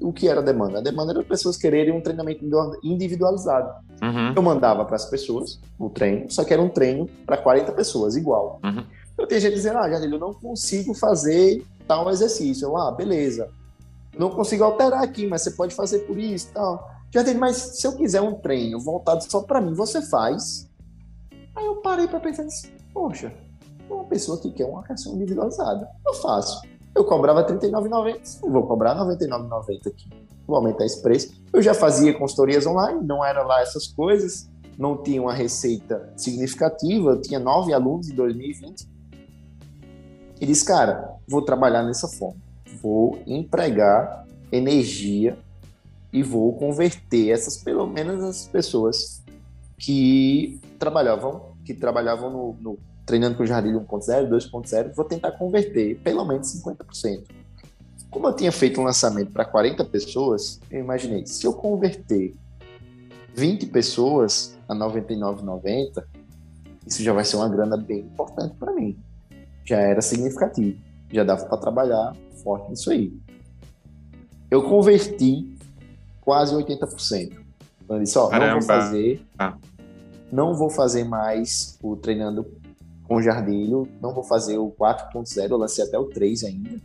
O 0.00 0.12
que 0.12 0.28
era 0.28 0.38
a 0.38 0.44
demanda? 0.44 0.78
A 0.78 0.80
demanda 0.80 1.10
era 1.12 1.24
pessoas 1.24 1.56
quererem 1.56 1.92
um 1.92 2.00
treinamento 2.00 2.44
individualizado. 2.80 3.72
Uhum. 4.00 4.34
Eu 4.36 4.42
mandava 4.42 4.84
para 4.84 4.94
as 4.94 5.06
pessoas 5.06 5.58
o 5.76 5.90
treino, 5.90 6.30
só 6.30 6.44
que 6.44 6.52
era 6.52 6.62
um 6.62 6.68
treino 6.68 7.08
para 7.26 7.38
40 7.38 7.72
pessoas, 7.72 8.14
igual. 8.14 8.60
Uhum. 8.62 8.84
Eu 9.18 9.26
tenho 9.26 9.40
gente 9.40 9.54
dizendo, 9.54 9.78
ah, 9.78 9.90
Jardim, 9.90 10.12
eu 10.12 10.18
não 10.20 10.32
consigo 10.32 10.94
fazer 10.94 11.66
tal 11.88 12.10
exercício. 12.10 12.66
Eu, 12.66 12.76
ah, 12.76 12.92
beleza. 12.92 13.48
Não 14.16 14.30
consigo 14.30 14.62
alterar 14.62 15.02
aqui, 15.02 15.26
mas 15.26 15.42
você 15.42 15.52
pode 15.52 15.74
fazer 15.74 16.00
por 16.00 16.18
isso 16.18 16.52
tal. 16.52 16.88
Jardim, 17.12 17.34
mas 17.34 17.56
se 17.56 17.86
eu 17.86 17.96
quiser 17.96 18.20
um 18.20 18.34
treino 18.34 18.78
voltado 18.78 19.24
só 19.24 19.42
para 19.42 19.60
mim, 19.60 19.72
você 19.72 20.02
faz. 20.02 20.68
Aí 21.56 21.64
eu 21.64 21.76
parei 21.76 22.06
para 22.06 22.20
pensar 22.20 22.44
assim, 22.44 22.68
poxa, 22.92 23.32
uma 23.88 24.04
pessoa 24.04 24.38
que 24.38 24.50
quer 24.52 24.66
uma 24.66 24.82
questão 24.82 25.14
individualizada, 25.14 25.88
eu 26.06 26.14
faço. 26.14 26.60
Eu 26.94 27.04
cobrava 27.04 27.40
R$ 27.40 27.54
39,90, 27.54 28.40
eu 28.42 28.50
vou 28.50 28.66
cobrar 28.66 28.92
R$ 28.94 29.00
99,90 29.16 29.86
aqui. 29.86 30.10
Vou 30.46 30.56
aumentar 30.56 30.84
esse 30.84 31.00
preço. 31.00 31.32
Eu 31.52 31.62
já 31.62 31.74
fazia 31.74 32.16
consultorias 32.16 32.66
online, 32.66 33.00
não 33.04 33.24
era 33.24 33.42
lá 33.42 33.60
essas 33.62 33.86
coisas, 33.86 34.48
não 34.78 35.02
tinha 35.02 35.20
uma 35.20 35.32
receita 35.32 36.12
significativa, 36.16 37.10
eu 37.10 37.20
tinha 37.20 37.40
nove 37.40 37.72
alunos 37.72 38.08
em 38.08 38.14
2020. 38.14 38.88
E 40.40 40.46
disse, 40.46 40.64
cara, 40.64 41.17
vou 41.28 41.42
trabalhar 41.42 41.82
nessa 41.82 42.08
forma. 42.08 42.40
Vou 42.82 43.18
empregar 43.26 44.26
energia 44.50 45.38
e 46.12 46.22
vou 46.22 46.54
converter 46.54 47.30
essas, 47.30 47.58
pelo 47.58 47.86
menos 47.86 48.22
as 48.24 48.48
pessoas 48.48 49.22
que 49.76 50.58
trabalhavam, 50.78 51.52
que 51.64 51.74
trabalhavam 51.74 52.30
no, 52.30 52.56
no 52.60 52.78
treinando 53.04 53.36
com 53.36 53.42
o 53.42 53.46
Jardim 53.46 53.72
1.0, 53.72 54.28
2.0, 54.28 54.94
vou 54.94 55.04
tentar 55.04 55.32
converter 55.32 55.98
pelo 56.00 56.24
menos 56.24 56.54
50%. 56.62 57.24
Como 58.10 58.26
eu 58.26 58.34
tinha 58.34 58.52
feito 58.52 58.80
um 58.80 58.84
lançamento 58.84 59.32
para 59.32 59.44
40 59.44 59.84
pessoas, 59.84 60.60
eu 60.70 60.80
imaginei, 60.80 61.26
se 61.26 61.46
eu 61.46 61.52
converter 61.52 62.34
20 63.34 63.66
pessoas 63.66 64.58
a 64.68 64.74
99,90, 64.74 66.04
isso 66.86 67.02
já 67.02 67.12
vai 67.12 67.24
ser 67.24 67.36
uma 67.36 67.48
grana 67.48 67.76
bem 67.76 68.00
importante 68.00 68.54
para 68.58 68.72
mim. 68.72 68.96
Já 69.64 69.78
era 69.78 70.00
significativo, 70.00 70.78
já 71.10 71.24
dava 71.24 71.44
para 71.46 71.58
trabalhar 71.58 72.14
forte 72.42 72.70
nisso 72.70 72.90
aí. 72.90 73.12
Eu 74.50 74.62
converti 74.62 75.54
quase 76.20 76.54
80%. 76.54 77.36
Então, 77.84 77.96
eu 77.96 78.02
disse, 78.02 78.18
ó, 78.18 78.30
não 78.30 78.52
vou 78.52 78.62
fazer, 78.62 79.26
Ah. 79.38 79.56
não 80.30 80.54
vou 80.54 80.70
fazer 80.70 81.04
mais 81.04 81.78
o 81.82 81.96
treinando 81.96 82.46
com 83.04 83.22
Jardilho, 83.22 83.88
não 84.00 84.12
vou 84.12 84.22
fazer 84.22 84.58
o 84.58 84.70
4.0, 84.70 85.50
eu 85.50 85.56
lancei 85.56 85.84
até 85.84 85.98
o 85.98 86.04
3 86.04 86.44
ainda. 86.44 86.78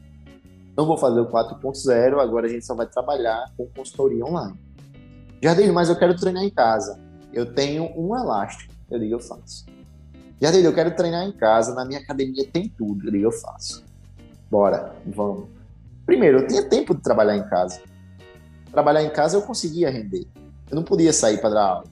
Não 0.76 0.86
vou 0.86 0.98
fazer 0.98 1.20
o 1.20 1.26
4.0, 1.28 2.20
agora 2.20 2.48
a 2.48 2.50
gente 2.50 2.66
só 2.66 2.74
vai 2.74 2.88
trabalhar 2.88 3.46
com 3.58 3.68
consultoria 3.68 4.26
online. 4.26 4.58
Jardilho, 5.42 5.74
mas 5.74 5.90
eu 5.90 5.98
quero 5.98 6.16
treinar 6.16 6.44
em 6.44 6.50
casa. 6.50 7.00
Eu 7.34 7.54
tenho 7.54 7.92
um 7.98 8.16
elástico. 8.16 8.74
Eu 8.90 8.98
digo, 9.00 9.16
eu 9.16 9.20
faço. 9.20 9.66
Jardilho, 10.42 10.68
eu 10.68 10.74
quero 10.74 10.96
treinar 10.96 11.26
em 11.28 11.32
casa, 11.34 11.74
na 11.74 11.84
minha 11.86 12.00
academia 12.00 12.48
tem 12.50 12.70
tudo. 12.70 13.06
Eu 13.08 13.12
digo, 13.12 13.26
eu 13.26 13.32
faço. 13.32 13.84
Bora, 14.50 14.96
vamos. 15.06 15.48
Primeiro, 16.06 16.40
eu 16.40 16.48
tinha 16.48 16.64
tempo 16.64 16.94
de 16.94 17.02
trabalhar 17.02 17.36
em 17.36 17.48
casa. 17.48 17.82
Trabalhar 18.72 19.04
em 19.04 19.10
casa 19.10 19.38
eu 19.38 19.42
conseguia 19.42 19.90
render. 19.90 20.28
Eu 20.70 20.76
não 20.76 20.84
podia 20.84 21.14
sair 21.14 21.40
para 21.40 21.50
dar 21.52 21.64
aula. 21.64 21.84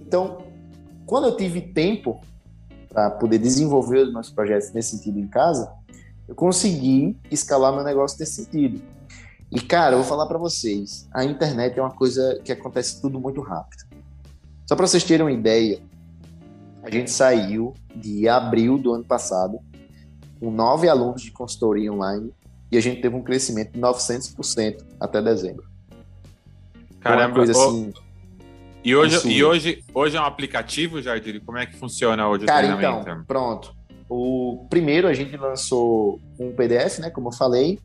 Então, 0.00 0.38
quando 1.06 1.26
eu 1.26 1.36
tive 1.36 1.60
tempo 1.60 2.20
para 2.88 3.10
poder 3.10 3.38
desenvolver 3.38 3.98
os 3.98 4.12
meus 4.12 4.30
projetos 4.30 4.72
nesse 4.72 4.96
sentido 4.96 5.18
em 5.18 5.26
casa, 5.26 5.72
eu 6.26 6.34
consegui 6.34 7.16
escalar 7.30 7.72
meu 7.72 7.82
negócio 7.82 8.18
nesse 8.20 8.44
sentido. 8.44 8.80
E 9.50 9.60
cara, 9.60 9.94
eu 9.94 10.00
vou 10.00 10.06
falar 10.06 10.26
para 10.26 10.36
vocês, 10.36 11.08
a 11.12 11.24
internet 11.24 11.78
é 11.78 11.82
uma 11.82 11.90
coisa 11.90 12.38
que 12.44 12.52
acontece 12.52 13.00
tudo 13.00 13.18
muito 13.18 13.40
rápido. 13.40 13.84
Só 14.66 14.76
para 14.76 14.86
vocês 14.86 15.02
terem 15.02 15.24
uma 15.24 15.32
ideia, 15.32 15.80
a 16.82 16.90
gente 16.90 17.10
saiu 17.10 17.72
de 17.96 18.28
abril 18.28 18.76
do 18.76 18.92
ano 18.92 19.04
passado 19.04 19.58
com 20.40 20.50
nove 20.50 20.88
alunos 20.88 21.22
de 21.22 21.30
consultoria 21.30 21.92
online 21.92 22.32
e 22.70 22.76
a 22.76 22.80
gente 22.80 23.00
teve 23.00 23.14
um 23.16 23.22
crescimento 23.22 23.72
de 23.72 23.80
900% 23.80 24.84
até 25.00 25.22
dezembro. 25.22 25.64
Então, 26.98 27.12
uma 27.12 27.18
Caramba. 27.18 27.34
coisa 27.36 27.52
assim, 27.52 27.92
e 28.84 28.94
hoje, 28.94 29.28
e 29.28 29.42
hoje, 29.44 29.84
hoje 29.92 30.16
é 30.16 30.20
um 30.20 30.24
aplicativo, 30.24 31.02
Jardim? 31.02 31.40
Como 31.40 31.58
é 31.58 31.66
que 31.66 31.76
funciona 31.76 32.28
hoje 32.28 32.46
Cara, 32.46 32.66
o 32.66 32.76
treinamento? 32.76 33.00
então, 33.10 33.24
pronto. 33.24 33.74
O 34.08 34.66
primeiro 34.70 35.06
a 35.08 35.12
gente 35.12 35.36
lançou 35.36 36.20
um 36.38 36.52
PDF, 36.52 36.98
né, 37.00 37.10
como 37.10 37.28
eu 37.28 37.32
falei. 37.32 37.78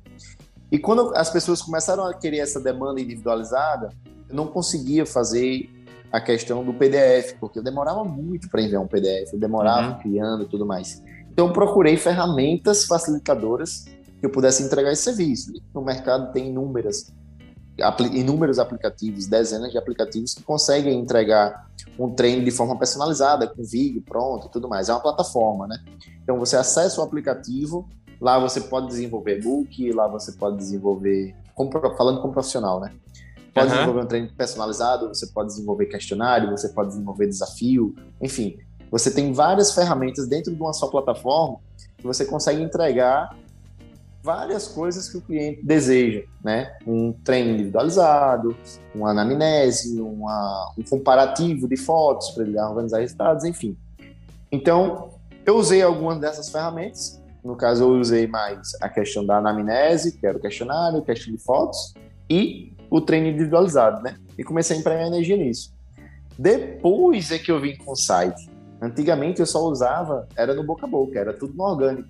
E 0.72 0.78
quando 0.80 1.14
as 1.16 1.30
pessoas 1.30 1.62
começaram 1.62 2.06
a 2.06 2.14
querer 2.14 2.38
essa 2.38 2.60
demanda 2.60 3.01
individualizada, 3.01 3.89
eu 4.30 4.36
não 4.36 4.47
conseguia 4.47 5.06
fazer 5.06 5.70
a 6.12 6.22
questão 6.22 6.64
do 6.64 6.74
PDF, 6.74 7.34
porque 7.39 7.60
eu 7.60 7.64
demorava 7.64 8.04
muito 8.04 8.47
para 8.49 8.62
enviar 8.62 8.82
um 8.82 8.88
PDF, 8.88 9.34
eu 9.34 9.39
demorava 9.39 9.93
Uhum. 9.93 9.99
criando 9.99 10.43
e 10.43 10.47
tudo 10.47 10.66
mais. 10.66 11.01
Então 11.34 11.51
procurei 11.51 11.97
ferramentas 11.97 12.86
facilitadoras 12.86 13.86
que 14.19 14.25
eu 14.25 14.29
pudesse 14.29 14.63
entregar 14.63 14.91
esse 14.91 15.03
serviço. 15.03 15.51
No 15.73 15.81
mercado 15.81 16.31
tem 16.31 16.47
inúmeras 16.47 17.11
inúmeros 18.13 18.59
aplicativos, 18.59 19.25
dezenas 19.25 19.71
de 19.71 19.77
aplicativos 19.77 20.36
que 20.36 20.43
conseguem 20.43 20.99
entregar 20.99 21.67
um 21.97 22.13
treino 22.13 22.45
de 22.45 22.51
forma 22.51 22.77
personalizada, 22.77 23.47
com 23.47 23.63
vídeo 23.63 24.01
pronto 24.01 24.47
e 24.47 24.51
tudo 24.51 24.69
mais. 24.69 24.89
É 24.89 24.93
uma 24.93 24.99
plataforma, 24.99 25.67
né? 25.67 25.79
Então 26.21 26.38
você 26.38 26.55
acessa 26.55 27.01
o 27.01 27.03
aplicativo, 27.03 27.89
lá 28.21 28.38
você 28.38 28.61
pode 28.61 28.88
desenvolver 28.88 29.41
book, 29.41 29.91
lá 29.91 30.07
você 30.07 30.31
pode 30.34 30.57
desenvolver, 30.57 31.36
como 31.55 31.71
falando 31.97 32.21
como 32.21 32.31
profissional, 32.31 32.79
né? 32.79 32.93
Pode 33.53 33.67
Aham. 33.67 33.75
desenvolver 33.75 34.01
um 34.01 34.07
treino 34.07 34.29
personalizado, 34.36 35.07
você 35.07 35.27
pode 35.27 35.49
desenvolver 35.49 35.86
questionário, 35.86 36.49
você 36.49 36.69
pode 36.69 36.89
desenvolver 36.89 37.27
desafio, 37.27 37.95
enfim. 38.21 38.57
Você 38.93 39.09
tem 39.09 39.33
várias 39.33 39.73
ferramentas 39.73 40.27
dentro 40.27 40.53
de 40.53 40.61
uma 40.61 40.71
só 40.71 40.85
plataforma 40.85 41.57
que 41.97 42.05
você 42.05 42.25
consegue 42.25 42.61
entregar 42.61 43.35
várias 44.21 44.67
coisas 44.67 45.09
que 45.09 45.17
o 45.17 45.21
cliente 45.21 45.65
deseja, 45.65 46.21
né? 46.43 46.77
Um 46.85 47.11
treino 47.11 47.53
individualizado, 47.55 48.55
uma 48.93 49.09
anamnese, 49.09 49.99
uma, 49.99 50.71
um 50.77 50.83
comparativo 50.83 51.67
de 51.67 51.75
fotos 51.75 52.29
para 52.29 52.43
ele 52.43 52.59
organizar 52.59 52.99
resultados, 52.99 53.43
enfim. 53.45 53.75
Então, 54.51 55.09
eu 55.43 55.55
usei 55.55 55.81
algumas 55.81 56.19
dessas 56.19 56.49
ferramentas. 56.49 57.19
No 57.43 57.55
caso, 57.55 57.85
eu 57.85 57.99
usei 57.99 58.27
mais 58.27 58.73
a 58.79 58.87
questão 58.87 59.25
da 59.25 59.39
anamnese, 59.39 60.19
que 60.19 60.27
era 60.27 60.37
o 60.37 60.39
questionário, 60.39 61.01
questão 61.01 61.33
de 61.33 61.39
fotos, 61.39 61.95
e 62.29 62.77
o 62.91 63.01
treino 63.01 63.25
individualizado, 63.25 64.03
né? 64.03 64.17
E 64.37 64.43
comecei 64.43 64.77
a 64.77 64.79
empregar 64.79 65.07
energia 65.07 65.35
nisso. 65.35 65.73
Depois 66.37 67.31
é 67.31 67.39
que 67.39 67.51
eu 67.51 67.59
vim 67.59 67.75
com 67.75 67.93
o 67.93 67.95
site. 67.95 68.53
Antigamente 68.84 69.39
eu 69.39 69.45
só 69.45 69.63
usava, 69.63 70.27
era 70.36 70.53
no 70.53 70.61
boca 70.61 70.86
a 70.86 70.89
boca, 70.89 71.17
era 71.17 71.31
tudo 71.31 71.53
no 71.53 71.63
orgânico. 71.63 72.09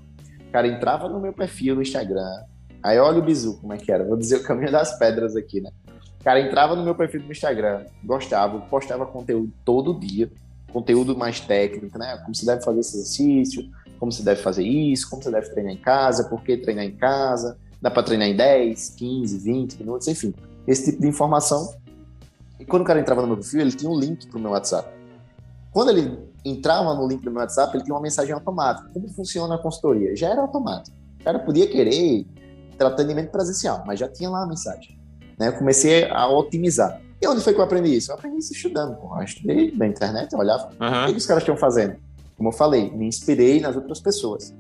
cara 0.52 0.68
entrava 0.68 1.08
no 1.08 1.20
meu 1.20 1.32
perfil 1.32 1.76
no 1.76 1.84
Instagram, 1.84 2.44
aí 2.82 2.98
olha 2.98 3.20
o 3.20 3.22
bizu, 3.22 3.60
como 3.62 3.74
é 3.74 3.78
que 3.78 3.92
era, 3.92 4.04
vou 4.04 4.18
dizer 4.18 4.38
o 4.42 4.44
caminho 4.44 4.72
das 4.72 4.98
pedras 4.98 5.36
aqui, 5.36 5.62
né? 5.62 5.70
Cara 6.24 6.40
entrava 6.40 6.76
no 6.76 6.84
meu 6.84 6.96
perfil 6.96 7.22
no 7.22 7.32
Instagram, 7.32 7.86
gostava, 8.04 8.60
postava 8.62 9.06
conteúdo 9.06 9.54
todo 9.64 10.00
dia, 10.00 10.32
conteúdo 10.72 11.16
mais 11.16 11.40
técnico, 11.40 11.96
né? 12.00 12.18
Como 12.24 12.34
se 12.34 12.44
deve 12.44 12.64
fazer 12.64 12.80
esse 12.80 12.98
exercício, 12.98 13.70
como 14.00 14.12
se 14.12 14.26
deve 14.26 14.42
fazer 14.42 14.64
isso, 14.64 15.08
como 15.08 15.22
você 15.22 15.30
deve 15.30 15.50
treinar 15.50 15.74
em 15.74 15.78
casa, 15.78 16.24
por 16.24 16.42
que 16.42 16.58
treinar 16.58 16.86
em 16.86 16.96
casa, 16.96 17.56
dá 17.80 17.92
para 17.92 18.02
treinar 18.02 18.28
em 18.28 18.36
10, 18.36 18.96
15, 18.98 19.38
20 19.38 19.80
minutos, 19.80 20.08
enfim. 20.08 20.34
Esse 20.66 20.86
tipo 20.90 21.04
de 21.04 21.08
informação. 21.08 21.76
E 22.60 22.66
quando 22.66 22.82
o 22.82 22.86
cara 22.86 23.00
entrava 23.00 23.22
no 23.22 23.28
meu 23.28 23.38
perfil, 23.38 23.62
ele 23.62 23.72
tinha 23.74 23.92
um 23.92 24.00
link 24.00 24.26
para 24.28 24.40
o 24.40 24.42
meu 24.42 24.52
WhatsApp. 24.52 24.90
Quando 25.72 25.90
ele 25.90 26.33
entrava 26.46 26.94
no 26.94 27.08
link 27.08 27.24
do 27.24 27.32
meu 27.32 27.42
WhatsApp, 27.42 27.76
ele 27.76 27.84
tinha 27.84 27.96
uma 27.96 28.02
mensagem 28.02 28.34
automática. 28.34 28.90
Como 28.94 29.08
funciona 29.10 29.56
a 29.56 29.58
consultoria? 29.58 30.16
Já 30.16 30.30
era 30.30 30.42
automático. 30.42 30.96
O 31.20 31.24
cara 31.24 31.40
podia 31.40 31.68
querer 31.68 32.26
ter 32.78 32.86
atendimento 32.86 33.32
presencial, 33.32 33.84
mas 33.86 34.00
já 34.00 34.08
tinha 34.08 34.30
lá 34.30 34.44
a 34.44 34.48
mensagem. 34.48 35.00
Né? 35.40 35.48
Eu 35.48 35.54
comecei 35.54 36.10
a 36.10 36.28
otimizar. 36.28 37.02
E 37.22 37.28
onde 37.28 37.42
foi 37.42 37.54
que 37.54 37.60
eu 37.60 37.64
aprendi 37.64 37.96
isso? 37.96 38.12
Eu 38.12 38.16
aprendi 38.16 38.40
isso 38.40 38.52
estudando. 38.52 38.98
Pô. 38.98 39.16
Eu 39.18 39.24
estudei 39.24 39.72
na 39.72 39.88
internet, 39.88 40.34
eu 40.34 40.40
olhava 40.40 40.70
uhum. 40.80 41.06
o 41.06 41.12
que 41.12 41.18
os 41.18 41.26
caras 41.26 41.44
estão 41.44 41.56
fazendo. 41.56 41.96
Como 42.36 42.50
eu 42.50 42.54
falei, 42.54 42.92
me 42.92 43.08
inspirei 43.08 43.62
nas 43.62 43.76
outras 43.76 44.02
pessoas. 44.02 44.54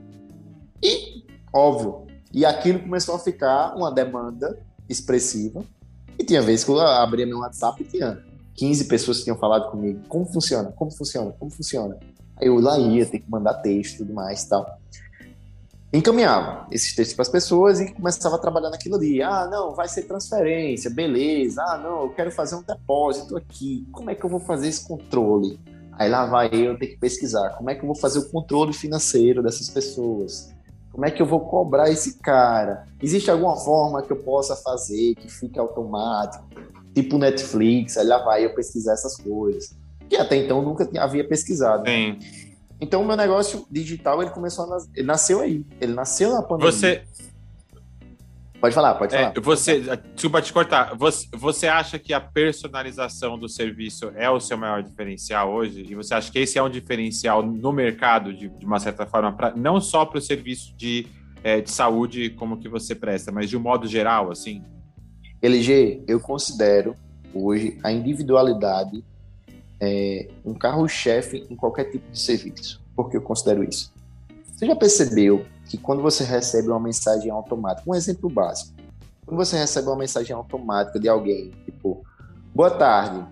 E, 0.82 1.26
óbvio, 1.52 2.08
e 2.34 2.46
aquilo 2.46 2.80
começou 2.80 3.16
a 3.16 3.20
ficar 3.20 3.76
uma 3.76 3.92
demanda 3.92 4.58
expressiva. 4.88 5.64
E 6.18 6.24
tinha 6.24 6.42
vezes 6.42 6.64
que 6.64 6.72
eu 6.72 6.80
abria 6.80 7.26
meu 7.26 7.40
WhatsApp 7.40 7.82
e 7.82 7.86
tinha 7.86 8.24
15 8.56 8.86
pessoas 8.86 9.18
que 9.18 9.24
tinham 9.26 9.38
falado 9.38 9.72
comigo. 9.72 10.01
Como 10.08 10.26
funciona? 10.26 10.72
Como 10.72 10.91
funciona? 10.91 11.32
Como 11.39 11.51
funciona? 11.51 11.97
Aí 12.38 12.47
eu 12.47 12.60
lá 12.60 12.78
ia, 12.78 13.06
ter 13.06 13.20
que 13.20 13.30
mandar 13.30 13.56
texto 13.56 13.95
e 13.95 13.97
tudo 13.99 14.14
mais 14.14 14.43
e 14.43 14.49
tal. 14.49 14.80
Encaminhava 15.93 16.66
esses 16.72 16.95
textos 16.95 17.16
para 17.16 17.22
as 17.22 17.30
pessoas 17.30 17.80
e 17.80 17.93
começava 17.93 18.36
a 18.36 18.39
trabalhar 18.39 18.72
naquilo 18.72 18.95
ali. 18.95 19.22
Ah, 19.22 19.47
não, 19.47 19.76
vai 19.76 19.88
ser 19.88 20.04
transferência, 20.04 20.89
beleza. 20.89 21.62
Ah, 21.62 21.78
não, 21.78 22.04
eu 22.04 22.10
quero 22.10 22.32
fazer 22.32 22.56
um 22.56 22.64
depósito 22.64 23.38
aqui. 23.38 23.88
Como 23.91 24.10
é 24.10 24.16
que 24.16 24.26
eu 24.26 24.30
vou 24.30 24.39
fazer 24.39 24.70
esse 24.70 24.88
controle? 24.88 25.60
Aí 25.91 26.10
lá 26.10 26.26
vai 26.26 26.49
eu 26.51 26.78
ter 26.80 26.88
que 26.88 26.97
pesquisar. 26.97 27.51
Como 27.51 27.70
é 27.70 27.76
que 27.76 27.84
eu 27.84 27.86
vou 27.86 27.95
fazer 27.95 28.18
o 28.18 28.30
controle 28.30 28.74
financeiro 28.74 29.43
dessas 29.43 29.70
pessoas? 29.70 30.51
Como 30.91 31.06
é 31.06 31.12
que 31.12 31.22
eu 31.22 31.26
vou 31.26 31.41
cobrar 31.41 31.89
esse 31.91 32.20
cara? 32.20 32.86
Existe 33.01 33.30
alguma 33.30 33.56
forma 33.56 34.01
que 34.01 34.12
eu 34.12 34.18
possa 34.18 34.56
fazer 34.56 35.14
que 35.16 35.28
fique 35.28 35.60
automático? 35.60 36.43
Tipo 36.94 37.18
Netflix, 37.18 37.98
aí 37.98 38.06
lá 38.06 38.20
vai 38.24 38.46
eu 38.46 38.54
pesquisar 38.54 38.94
essas 38.94 39.18
coisas. 39.18 39.76
Que 40.10 40.16
até 40.16 40.36
então 40.36 40.62
nunca 40.62 40.88
havia 41.00 41.28
pesquisado. 41.28 41.89
Sim. 41.89 42.20
Então 42.80 43.02
o 43.02 43.06
meu 43.06 43.16
negócio 43.16 43.66
digital 43.72 44.22
ele 44.22 44.32
começou 44.32 44.66
a 44.66 44.68
nas... 44.68 44.89
ele 44.96 45.08
nasceu 45.08 45.41
aí. 45.41 45.66
Ele 45.80 45.94
nasceu 45.94 46.34
na 46.34 46.41
pandemia. 46.41 46.72
Você 46.72 47.04
Pode 48.64 48.76
falar, 48.76 48.96
pode 48.96 49.14
falar. 49.14 49.34
É, 49.36 49.41
você, 49.41 49.82
desculpa 50.14 50.41
te 50.41 50.54
cortar. 50.54 50.96
Você, 50.96 51.28
você 51.34 51.68
acha 51.68 52.00
que 52.00 52.14
a 52.14 52.22
personalização 52.22 53.38
do 53.38 53.50
serviço 53.50 54.14
é 54.16 54.30
o 54.30 54.39
seu 54.39 54.58
maior 54.58 54.82
diferencial 54.82 55.52
hoje? 55.52 55.86
E 55.89 55.94
você 55.94 56.14
acha 56.14 56.32
que 56.32 56.39
esse 56.39 56.58
é 56.58 56.64
um 56.64 56.70
diferencial 56.70 57.44
no 57.44 57.74
mercado, 57.74 58.34
de, 58.34 58.48
de 58.48 58.66
uma 58.66 58.80
certa 58.80 59.06
forma, 59.06 59.34
pra, 59.34 59.54
não 59.54 59.82
só 59.82 60.06
para 60.06 60.18
o 60.18 60.22
serviço 60.22 60.74
de, 60.78 61.06
é, 61.44 61.60
de 61.60 61.70
saúde 61.70 62.30
como 62.30 62.56
que 62.56 62.70
você 62.70 62.96
presta, 62.96 63.34
mas 63.34 63.50
de 63.50 63.58
um 63.58 63.60
modo 63.60 63.86
geral, 63.86 64.32
assim? 64.32 64.64
LG, 65.44 66.06
eu 66.08 66.22
considero 66.22 66.96
hoje 67.34 67.78
a 67.84 67.91
individualidade 67.91 69.04
é, 69.78 70.30
um 70.46 70.54
carro-chefe 70.54 71.46
em 71.50 71.56
qualquer 71.58 71.91
tipo 71.91 72.10
de 72.10 72.18
serviço. 72.18 72.82
Por 72.96 73.10
que 73.10 73.18
eu 73.18 73.22
considero 73.22 73.62
isso? 73.62 73.91
Você 74.56 74.66
já 74.66 74.74
percebeu 74.74 75.46
que 75.66 75.78
quando 75.78 76.02
você 76.02 76.24
recebe 76.24 76.70
uma 76.70 76.80
mensagem 76.80 77.30
automática, 77.30 77.89
um 77.89 77.94
exemplo 77.94 78.30
básico, 78.30 78.72
quando 79.26 79.36
você 79.36 79.58
recebe 79.58 79.88
uma 79.88 79.98
mensagem 79.98 80.34
automática 80.34 80.98
de 80.98 81.10
alguém, 81.10 81.52
tipo, 81.66 82.02
boa 82.56 82.72
tarde, 82.72 83.26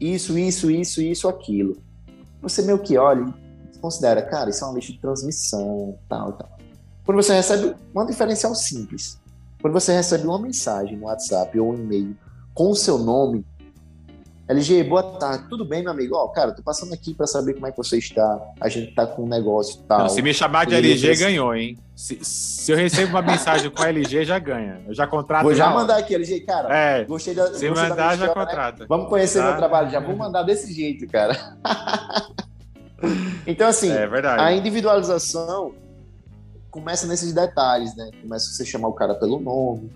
isso, 0.00 0.38
isso, 0.38 0.70
isso, 0.70 1.02
isso, 1.02 1.28
aquilo, 1.28 1.76
você 2.40 2.62
meio 2.62 2.78
que 2.78 2.96
olha 2.96 3.34
e 3.74 3.78
considera, 3.78 4.22
cara, 4.22 4.48
isso 4.48 4.64
é 4.64 4.66
uma 4.66 4.76
lista 4.76 4.92
de 4.92 4.98
transmissão, 4.98 5.98
tal, 6.08 6.32
tal. 6.32 6.58
Quando 7.04 7.22
você 7.22 7.34
recebe 7.34 7.74
um 7.94 8.06
diferencial 8.06 8.54
simples, 8.54 9.19
quando 9.60 9.74
você 9.74 9.92
recebe 9.92 10.26
uma 10.26 10.38
mensagem 10.38 10.96
no 10.96 11.06
WhatsApp 11.06 11.58
ou 11.58 11.72
um 11.72 11.74
e-mail 11.74 12.16
com 12.54 12.70
o 12.70 12.74
seu 12.74 12.98
nome, 12.98 13.44
LG, 14.48 14.82
boa 14.82 15.02
tarde, 15.02 15.44
tudo 15.48 15.64
bem, 15.64 15.80
meu 15.80 15.92
amigo? 15.92 16.16
Ó, 16.16 16.24
oh, 16.24 16.28
cara, 16.30 16.50
tô 16.50 16.60
passando 16.60 16.92
aqui 16.92 17.14
para 17.14 17.24
saber 17.24 17.54
como 17.54 17.68
é 17.68 17.70
que 17.70 17.76
você 17.76 17.98
está. 17.98 18.40
A 18.60 18.68
gente 18.68 18.92
tá 18.92 19.06
com 19.06 19.22
um 19.22 19.28
negócio 19.28 19.80
e 19.80 19.86
tal. 19.86 20.00
Não, 20.00 20.08
se 20.08 20.20
me 20.20 20.34
chamar 20.34 20.66
de 20.66 20.74
LG, 20.74 21.14
ganhou, 21.16 21.54
hein? 21.54 21.78
Se, 21.94 22.18
se 22.20 22.72
eu 22.72 22.76
recebo 22.76 23.10
uma 23.10 23.22
mensagem 23.22 23.70
com 23.70 23.84
LG, 23.84 24.24
já 24.24 24.40
ganha. 24.40 24.82
Eu 24.88 24.92
já 24.92 25.06
contrato. 25.06 25.44
Vou 25.44 25.54
já 25.54 25.70
mandar 25.70 25.98
aqui, 25.98 26.16
LG, 26.16 26.40
cara. 26.40 26.74
É. 26.74 27.04
Gostei 27.04 27.32
da. 27.32 27.46
Se 27.54 27.68
gostei 27.68 27.70
mandar, 27.70 28.18
já 28.18 28.26
né? 28.26 28.34
contrata. 28.34 28.86
Vamos 28.88 29.08
conhecer 29.08 29.38
tá? 29.38 29.50
meu 29.50 29.56
trabalho, 29.56 29.88
já 29.88 30.00
vou 30.00 30.16
mandar 30.16 30.42
desse 30.42 30.72
jeito, 30.72 31.06
cara. 31.06 31.56
então, 33.46 33.68
assim, 33.68 33.92
é 33.92 34.08
a 34.36 34.52
individualização 34.52 35.74
começa 36.70 37.06
nesses 37.06 37.32
detalhes, 37.32 37.94
né? 37.96 38.10
Começa 38.22 38.50
você 38.50 38.64
chamar 38.64 38.88
o 38.88 38.92
cara 38.92 39.14
pelo 39.14 39.40
nome, 39.40 39.90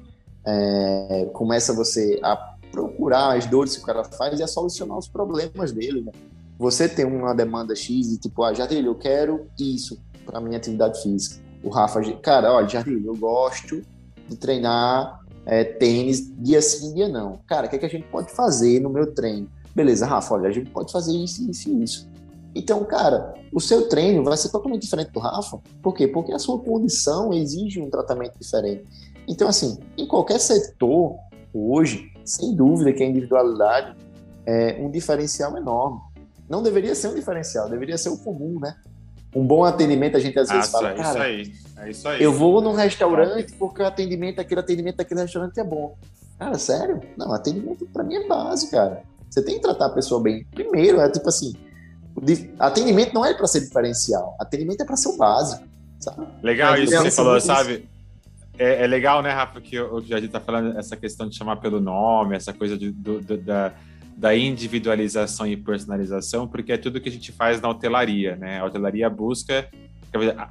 é, 0.45 1.31
começa 1.33 1.73
você 1.73 2.19
a 2.23 2.55
procurar 2.71 3.37
as 3.37 3.47
dores 3.47 3.77
que 3.77 3.83
o 3.83 3.87
cara 3.87 4.05
faz 4.05 4.41
e 4.41 4.43
a 4.43 4.47
solucionar 4.47 4.99
os 4.99 5.09
problemas 5.09 5.73
dele, 5.73 6.03
né? 6.03 6.13
Você 6.59 6.89
tem 6.89 7.05
uma 7.05 7.35
demanda 7.35 7.75
X 7.75 8.13
e 8.13 8.19
tipo, 8.19 8.43
ah, 8.43 8.53
Jardilho, 8.53 8.89
eu 8.89 8.95
quero 8.95 9.47
isso 9.59 9.99
para 10.25 10.41
minha 10.41 10.57
atividade 10.57 11.03
física. 11.03 11.43
O 11.63 11.69
Rafa, 11.69 12.01
cara, 12.15 12.53
olha, 12.53 12.69
Jardilho, 12.69 13.07
eu 13.07 13.17
gosto 13.17 13.83
de 14.29 14.37
treinar 14.37 15.21
é, 15.47 15.65
tênis 15.65 16.33
dia 16.39 16.61
sim, 16.61 16.95
dia 16.95 17.09
não. 17.09 17.39
Cara, 17.47 17.67
o 17.67 17.71
que, 17.71 17.77
é 17.77 17.79
que 17.79 17.87
a 17.87 17.89
gente 17.89 18.07
pode 18.09 18.31
fazer 18.33 18.81
no 18.81 18.91
meu 18.91 19.13
treino? 19.13 19.49
Beleza, 19.75 20.07
Rafa, 20.07 20.35
olha, 20.35 20.49
a 20.49 20.53
gente 20.53 20.71
pode 20.71 20.93
fazer 20.93 21.13
isso, 21.13 21.49
isso 21.51 21.69
e 21.69 21.83
isso. 21.83 22.09
Então, 22.55 22.85
cara, 22.85 23.35
o 23.53 23.61
seu 23.61 23.89
treino 23.89 24.23
vai 24.23 24.37
ser 24.37 24.51
totalmente 24.51 24.83
diferente 24.83 25.11
do 25.11 25.19
Rafa. 25.19 25.59
Por 25.83 25.95
quê? 25.95 26.07
Porque 26.07 26.33
a 26.33 26.39
sua 26.39 26.59
condição 26.61 27.33
exige 27.33 27.81
um 27.81 27.91
tratamento 27.91 28.39
diferente. 28.39 28.85
Então, 29.27 29.49
assim, 29.49 29.79
em 29.99 30.07
qualquer 30.07 30.39
setor, 30.39 31.17
hoje, 31.53 32.13
sem 32.25 32.55
dúvida 32.55 32.93
que 32.93 33.03
a 33.03 33.07
individualidade 33.07 33.97
é 34.47 34.77
um 34.81 34.91
diferencial 34.91 35.57
enorme. 35.57 36.01
Não 36.49 36.63
deveria 36.63 36.95
ser 36.95 37.09
um 37.09 37.15
diferencial, 37.15 37.69
deveria 37.69 37.99
ser 37.99 38.11
o 38.11 38.19
comum, 38.19 38.61
né? 38.61 38.77
Um 39.35 39.45
bom 39.45 39.65
atendimento, 39.65 40.17
a 40.17 40.21
gente 40.21 40.39
às 40.39 40.49
vezes 40.49 40.69
ah, 40.69 40.71
fala, 40.71 40.91
é 40.91 40.95
cara, 40.95 41.09
isso 41.11 41.19
aí, 41.19 41.85
é 41.85 41.91
isso 41.91 42.09
aí. 42.09 42.23
eu 42.23 42.33
vou 42.33 42.61
num 42.61 42.73
restaurante 42.73 43.53
porque 43.55 43.83
o 43.83 43.87
atendimento, 43.87 44.41
aquele 44.41 44.61
atendimento 44.61 44.97
daquele 44.97 45.23
restaurante 45.23 45.59
é 45.59 45.65
bom. 45.65 45.97
Cara, 46.39 46.57
sério? 46.57 47.01
Não, 47.17 47.33
atendimento 47.33 47.85
para 47.87 48.05
mim 48.05 48.15
é 48.15 48.29
base, 48.29 48.71
cara. 48.71 49.03
Você 49.29 49.43
tem 49.43 49.57
que 49.57 49.63
tratar 49.63 49.87
a 49.87 49.91
pessoa 49.91 50.23
bem. 50.23 50.47
Primeiro, 50.53 51.01
é 51.01 51.11
tipo 51.11 51.29
assim, 51.29 51.53
atendimento 52.59 53.13
não 53.13 53.25
é 53.25 53.35
para 53.35 53.47
ser 53.47 53.61
diferencial, 53.61 54.37
atendimento 54.41 54.83
é 54.83 54.85
para 54.85 54.97
ser 54.97 55.09
o 55.09 55.17
básico, 55.17 55.65
sabe? 55.99 56.27
Legal 56.43 56.77
isso 56.77 56.93
que 56.93 56.99
você 56.99 57.11
falou, 57.11 57.41
sabe? 57.41 57.89
É, 58.59 58.85
é, 58.85 58.87
legal, 58.87 59.21
né, 59.21 59.31
Rafa, 59.31 59.61
que 59.61 59.79
o 59.81 60.01
Jardim 60.01 60.27
está 60.27 60.41
falando 60.41 60.79
essa 60.79 60.97
questão 60.97 61.29
de 61.29 61.37
chamar 61.37 61.57
pelo 61.57 61.81
nome, 61.81 62.37
essa 62.37 62.53
coisa 62.53 62.79
de, 62.79 62.93
do, 62.93 63.21
do, 63.21 63.37
da, 63.37 63.73
da 64.17 64.37
individualização 64.37 65.47
e 65.47 65.57
personalização, 65.57 66.47
porque 66.47 66.73
é 66.73 66.77
tudo 66.77 67.01
que 67.01 67.09
a 67.09 67.13
gente 67.13 67.33
faz 67.33 67.61
na 67.61 67.69
hotelaria, 67.69 68.37
né? 68.37 68.61
A 68.61 68.65
hotelaria 68.65 69.11
busca. 69.11 69.69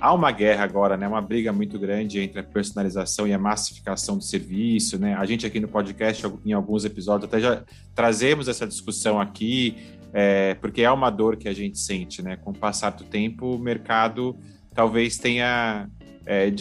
Há 0.01 0.13
uma 0.13 0.29
guerra 0.29 0.65
agora, 0.65 0.97
né? 0.97 1.07
Uma 1.07 1.21
briga 1.21 1.53
muito 1.53 1.79
grande 1.79 2.19
entre 2.19 2.41
a 2.41 2.43
personalização 2.43 3.25
e 3.25 3.33
a 3.33 3.39
massificação 3.39 4.17
do 4.17 4.23
serviço, 4.23 4.99
né? 4.99 5.15
A 5.15 5.25
gente 5.25 5.45
aqui 5.45 5.61
no 5.61 5.69
podcast, 5.69 6.25
em 6.45 6.51
alguns 6.51 6.83
episódios, 6.83 7.29
até 7.29 7.39
já 7.39 7.63
trazemos 7.95 8.49
essa 8.49 8.67
discussão 8.67 9.21
aqui, 9.21 9.77
é, 10.13 10.53
porque 10.55 10.83
é 10.83 10.91
uma 10.91 11.09
dor 11.09 11.35
que 11.35 11.49
a 11.49 11.53
gente 11.53 11.79
sente, 11.79 12.21
né? 12.21 12.37
Com 12.37 12.51
o 12.51 12.53
passar 12.53 12.91
do 12.91 13.03
tempo, 13.03 13.55
o 13.55 13.59
mercado 13.59 14.37
talvez 14.73 15.17
tenha 15.17 15.89
é, 16.25 16.51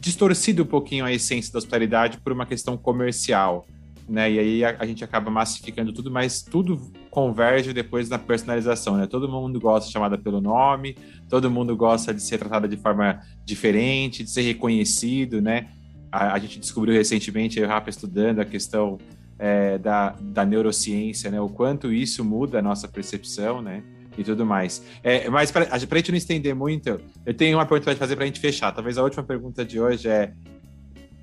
distorcido 0.00 0.62
um 0.62 0.66
pouquinho 0.66 1.04
a 1.04 1.12
essência 1.12 1.52
da 1.52 1.58
hospitalidade 1.58 2.18
por 2.18 2.32
uma 2.32 2.46
questão 2.46 2.76
comercial. 2.76 3.66
Né? 4.08 4.32
E 4.32 4.38
aí 4.38 4.64
a, 4.64 4.76
a, 4.78 4.86
gente 4.86 5.02
acaba 5.02 5.30
massificando 5.30 5.92
tudo, 5.92 6.10
mas 6.10 6.40
tudo 6.40 6.80
converge 7.10 7.72
depois 7.72 8.08
na 8.08 8.18
personalização, 8.18 8.96
né? 8.96 9.06
Todo 9.06 9.28
mundo 9.28 9.58
gosta 9.58 9.88
de 9.88 9.92
chamada 9.92 10.16
pelo 10.16 10.40
nome, 10.40 10.96
todo 11.28 11.50
mundo 11.50 11.76
gosta 11.76 12.14
de 12.14 12.22
ser 12.22 12.38
tratada 12.38 12.68
de 12.68 12.76
forma 12.76 13.20
diferente, 13.44 14.22
de 14.22 14.30
ser 14.30 14.42
reconhecido, 14.42 15.42
né? 15.42 15.70
A, 16.12 16.34
a 16.34 16.38
gente 16.38 16.60
descobriu 16.60 16.94
recentemente, 16.94 17.58
eu 17.58 17.64
e 17.64 17.66
o 17.66 17.68
Rafa 17.68 17.90
estudando 17.90 18.38
a 18.38 18.44
questão 18.44 18.96
é, 19.38 19.78
da, 19.78 20.16
da 20.20 20.44
neurociência, 20.44 21.30
né? 21.30 21.40
O 21.40 21.48
quanto 21.48 21.92
isso 21.92 22.24
muda 22.24 22.58
a 22.58 22.62
nossa 22.62 22.88
percepção, 22.88 23.60
né? 23.62 23.82
e 24.18 24.24
tudo 24.24 24.46
mais. 24.46 24.82
É, 25.02 25.28
mas 25.28 25.50
para 25.50 25.68
a 25.70 25.78
gente 25.78 26.10
não 26.10 26.16
estender 26.16 26.54
muito, 26.54 27.00
eu 27.24 27.34
tenho 27.34 27.58
uma 27.58 27.66
pergunta 27.66 27.90
para 27.90 27.96
fazer 27.96 28.16
para 28.16 28.24
a 28.24 28.26
gente 28.26 28.40
fechar. 28.40 28.72
Talvez 28.72 28.96
a 28.98 29.02
última 29.02 29.22
pergunta 29.22 29.64
de 29.64 29.80
hoje 29.80 30.08
é: 30.08 30.32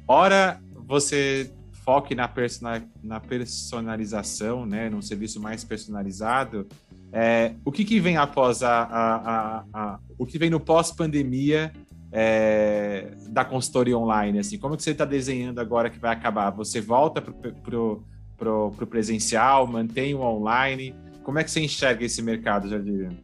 ora 0.07 0.61
você 0.85 1.51
foque 1.83 2.15
na, 2.15 2.27
persona, 2.27 2.83
na 3.03 3.19
personalização, 3.19 4.65
né, 4.65 4.89
num 4.89 5.01
serviço 5.01 5.41
mais 5.41 5.63
personalizado. 5.63 6.67
É, 7.11 7.53
o 7.63 7.71
que, 7.71 7.85
que 7.85 7.99
vem 7.99 8.17
após 8.17 8.63
a, 8.63 8.83
a, 8.83 9.15
a, 9.15 9.65
a, 9.73 9.99
o 10.17 10.25
que 10.25 10.39
vem 10.39 10.49
no 10.49 10.59
pós-pandemia 10.59 11.71
é, 12.15 13.11
da 13.27 13.43
consultoria 13.43 13.97
online? 13.97 14.37
Assim, 14.37 14.59
como 14.59 14.77
que 14.77 14.83
você 14.83 14.91
está 14.91 15.03
desenhando 15.03 15.59
agora 15.59 15.89
que 15.89 15.97
vai 15.97 16.13
acabar? 16.13 16.51
Você 16.51 16.79
volta 16.79 17.19
para 17.19 18.51
o 18.51 18.87
presencial, 18.87 19.65
mantém 19.65 20.13
o 20.13 20.21
online? 20.21 20.95
Como 21.23 21.39
é 21.39 21.43
que 21.43 21.49
você 21.49 21.61
enxerga 21.61 22.05
esse 22.05 22.21
mercado, 22.21 22.69
Jardim? 22.69 23.17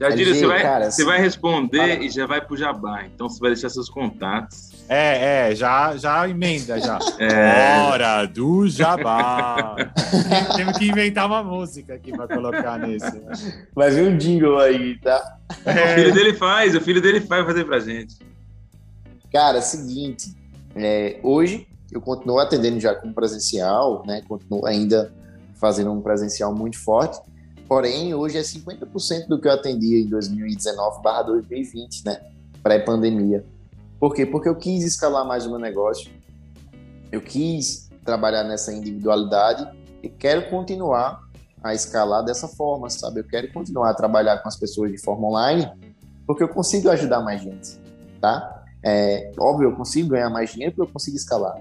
Jardim, 0.00 0.24
você, 0.24 0.46
vai, 0.46 0.62
cara, 0.62 0.90
você 0.90 1.04
vai 1.04 1.20
responder 1.20 2.00
e 2.00 2.08
já 2.08 2.24
vai 2.24 2.40
para 2.40 2.54
o 2.54 2.56
Jabá. 2.56 3.04
Então 3.04 3.28
você 3.28 3.40
vai 3.40 3.50
deixar 3.50 3.68
seus 3.68 3.90
contatos. 3.90 4.67
É, 4.88 5.50
é, 5.50 5.54
já, 5.54 5.96
já 5.96 6.28
emenda 6.28 6.80
já. 6.80 6.98
É. 7.18 7.80
Hora 7.82 8.24
do 8.26 8.68
Jabá. 8.68 9.76
Temos 10.56 10.78
que 10.78 10.88
inventar 10.88 11.26
uma 11.26 11.42
música 11.42 11.94
aqui 11.94 12.10
para 12.12 12.28
colocar 12.28 12.78
nesse. 12.78 13.18
Né? 13.18 13.32
Vai 13.74 13.90
vir 13.90 14.08
um 14.08 14.16
jingle 14.16 14.58
aí, 14.58 14.98
tá? 15.00 15.38
É. 15.66 15.92
O 15.92 15.94
filho 15.96 16.14
dele 16.14 16.32
faz, 16.34 16.74
o 16.74 16.80
filho 16.80 17.02
dele 17.02 17.20
faz 17.20 17.44
fazer 17.44 17.64
pra 17.64 17.80
gente. 17.80 18.16
Cara, 19.32 19.60
seguinte, 19.60 20.34
é, 20.74 21.18
hoje 21.22 21.66
eu 21.92 22.00
continuo 22.00 22.38
atendendo 22.38 22.80
já 22.80 22.94
como 22.94 23.12
presencial, 23.12 24.02
né? 24.06 24.22
Continuo 24.26 24.64
ainda 24.64 25.12
fazendo 25.54 25.92
um 25.92 26.00
presencial 26.00 26.54
muito 26.54 26.78
forte. 26.78 27.20
Porém, 27.68 28.14
hoje 28.14 28.38
é 28.38 28.42
50% 28.42 29.26
do 29.28 29.38
que 29.40 29.48
eu 29.48 29.52
atendia 29.52 30.00
em 30.00 30.08
2019/2020, 30.08 32.04
né? 32.06 32.20
Pré-pandemia. 32.62 33.44
Por 33.98 34.14
quê? 34.14 34.24
Porque 34.24 34.48
eu 34.48 34.56
quis 34.56 34.84
escalar 34.84 35.26
mais 35.26 35.46
o 35.46 35.50
meu 35.50 35.58
negócio. 35.58 36.10
Eu 37.10 37.20
quis 37.20 37.88
trabalhar 38.04 38.44
nessa 38.44 38.72
individualidade 38.72 39.68
e 40.02 40.08
quero 40.08 40.48
continuar 40.48 41.20
a 41.62 41.74
escalar 41.74 42.24
dessa 42.24 42.46
forma, 42.46 42.88
sabe? 42.88 43.20
Eu 43.20 43.24
quero 43.24 43.52
continuar 43.52 43.90
a 43.90 43.94
trabalhar 43.94 44.38
com 44.38 44.48
as 44.48 44.56
pessoas 44.56 44.92
de 44.92 44.98
forma 44.98 45.28
online, 45.28 45.68
porque 46.26 46.42
eu 46.42 46.48
consigo 46.48 46.88
ajudar 46.90 47.20
mais 47.20 47.42
gente, 47.42 47.78
tá? 48.20 48.64
É, 48.82 49.32
óbvio, 49.38 49.70
eu 49.70 49.76
consigo 49.76 50.10
ganhar 50.10 50.30
mais 50.30 50.52
dinheiro 50.52 50.74
porque 50.74 50.88
eu 50.88 50.92
consigo 50.92 51.16
escalar, 51.16 51.56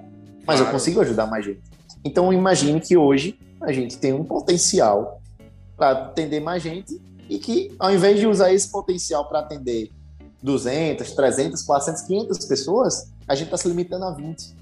mas 0.46 0.58
claro. 0.58 0.66
eu 0.66 0.72
consigo 0.72 1.02
ajudar 1.02 1.26
mais 1.26 1.44
gente. 1.44 1.62
Então, 2.06 2.32
imagine 2.32 2.80
que 2.80 2.96
hoje 2.96 3.40
a 3.60 3.72
gente 3.72 3.98
tem 3.98 4.14
um 4.14 4.24
potencial 4.24 5.20
para 5.76 5.92
atender 5.92 6.40
mais 6.40 6.62
gente 6.62 7.02
e 7.30 7.40
que, 7.40 7.76
ao 7.80 7.92
invés 7.92 8.20
de 8.20 8.28
usar 8.28 8.54
esse 8.54 8.72
potencial 8.72 9.28
para 9.28 9.40
atender 9.40 9.90
200, 10.42 11.12
300, 11.12 11.62
400, 11.64 12.02
500 12.04 12.46
pessoas, 12.46 13.12
a 13.28 13.36
gente 13.36 13.48
está 13.48 13.58
se 13.58 13.68
limitando 13.68 14.06
a 14.06 14.12
20. 14.12 14.56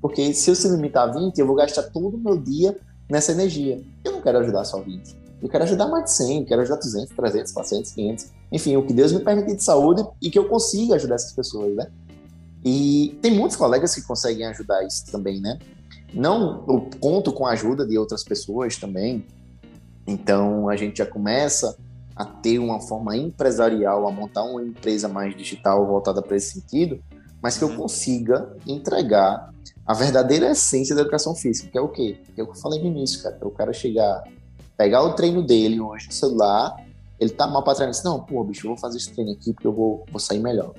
Porque 0.00 0.32
se 0.32 0.50
eu 0.50 0.54
se 0.54 0.68
limitar 0.68 1.08
a 1.08 1.12
20, 1.12 1.38
eu 1.38 1.46
vou 1.46 1.56
gastar 1.56 1.82
todo 1.84 2.16
o 2.16 2.18
meu 2.18 2.38
dia 2.38 2.76
nessa 3.08 3.32
energia. 3.32 3.82
Eu 4.04 4.12
não 4.12 4.20
quero 4.20 4.38
ajudar 4.38 4.64
só 4.64 4.80
20. 4.80 5.16
Eu 5.42 5.48
quero 5.48 5.64
ajudar 5.64 5.86
mais 5.88 6.04
de 6.04 6.12
100, 6.12 6.44
quero 6.44 6.62
ajudar 6.62 6.76
200, 6.76 7.14
300, 7.14 7.52
400, 7.52 7.90
500. 7.92 8.26
Enfim, 8.52 8.76
o 8.76 8.86
que 8.86 8.92
Deus 8.92 9.12
me 9.12 9.20
permite 9.20 9.54
de 9.54 9.62
saúde 9.62 10.06
e 10.20 10.30
que 10.30 10.38
eu 10.38 10.48
consiga 10.48 10.94
ajudar 10.94 11.16
essas 11.16 11.32
pessoas, 11.32 11.74
né? 11.74 11.88
E 12.64 13.18
tem 13.20 13.32
muitos 13.32 13.56
colegas 13.56 13.94
que 13.94 14.02
conseguem 14.02 14.46
ajudar 14.46 14.84
isso 14.84 15.04
também, 15.10 15.40
né? 15.40 15.58
Não, 16.12 16.64
eu 16.66 16.88
conto 17.00 17.32
com 17.32 17.46
a 17.46 17.50
ajuda 17.50 17.86
de 17.86 17.98
outras 17.98 18.24
pessoas 18.24 18.76
também. 18.76 19.24
Então 20.06 20.68
a 20.68 20.76
gente 20.76 20.98
já 20.98 21.06
começa 21.06 21.76
a 22.16 22.24
ter 22.24 22.58
uma 22.58 22.80
forma 22.80 23.14
empresarial, 23.14 24.08
a 24.08 24.10
montar 24.10 24.42
uma 24.44 24.62
empresa 24.62 25.06
mais 25.06 25.36
digital 25.36 25.86
voltada 25.86 26.22
para 26.22 26.36
esse 26.36 26.54
sentido, 26.54 26.98
mas 27.42 27.58
que 27.58 27.64
eu 27.64 27.68
uhum. 27.68 27.76
consiga 27.76 28.56
entregar 28.66 29.52
a 29.84 29.94
verdadeira 29.94 30.50
essência 30.50 30.96
da 30.96 31.02
educação 31.02 31.34
física, 31.34 31.70
que 31.70 31.76
é 31.76 31.80
o 31.80 31.88
quê? 31.88 32.18
Que 32.34 32.40
é 32.40 32.44
o 32.44 32.46
que 32.46 32.56
eu 32.56 32.60
falei 32.60 32.80
no 32.80 32.86
início, 32.86 33.22
cara. 33.22 33.38
É 33.40 33.44
o 33.44 33.50
cara 33.50 33.72
chegar, 33.72 34.24
pegar 34.76 35.02
o 35.02 35.12
treino 35.12 35.42
dele 35.42 35.78
hoje 35.78 36.06
no 36.06 36.12
celular, 36.12 36.74
ele 37.20 37.30
tá 37.30 37.46
mal 37.46 37.62
para 37.62 37.74
treinar, 37.74 37.90
assim, 37.90 38.04
não, 38.04 38.20
pô, 38.20 38.42
bicho, 38.42 38.66
eu 38.66 38.70
vou 38.70 38.78
fazer 38.78 38.96
esse 38.96 39.12
treino 39.12 39.32
aqui 39.32 39.52
porque 39.52 39.66
eu 39.66 39.72
vou, 39.72 40.04
vou 40.10 40.18
sair 40.18 40.40
melhor. 40.40 40.72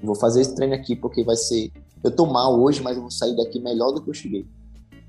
Eu 0.00 0.06
vou 0.06 0.14
fazer 0.14 0.40
esse 0.40 0.54
treino 0.54 0.74
aqui 0.74 0.96
porque 0.96 1.22
vai 1.22 1.36
ser. 1.36 1.70
Eu 2.02 2.10
tô 2.10 2.24
mal 2.24 2.58
hoje, 2.58 2.82
mas 2.82 2.96
eu 2.96 3.02
vou 3.02 3.10
sair 3.10 3.36
daqui 3.36 3.60
melhor 3.60 3.92
do 3.92 4.02
que 4.02 4.08
eu 4.08 4.14
cheguei. 4.14 4.46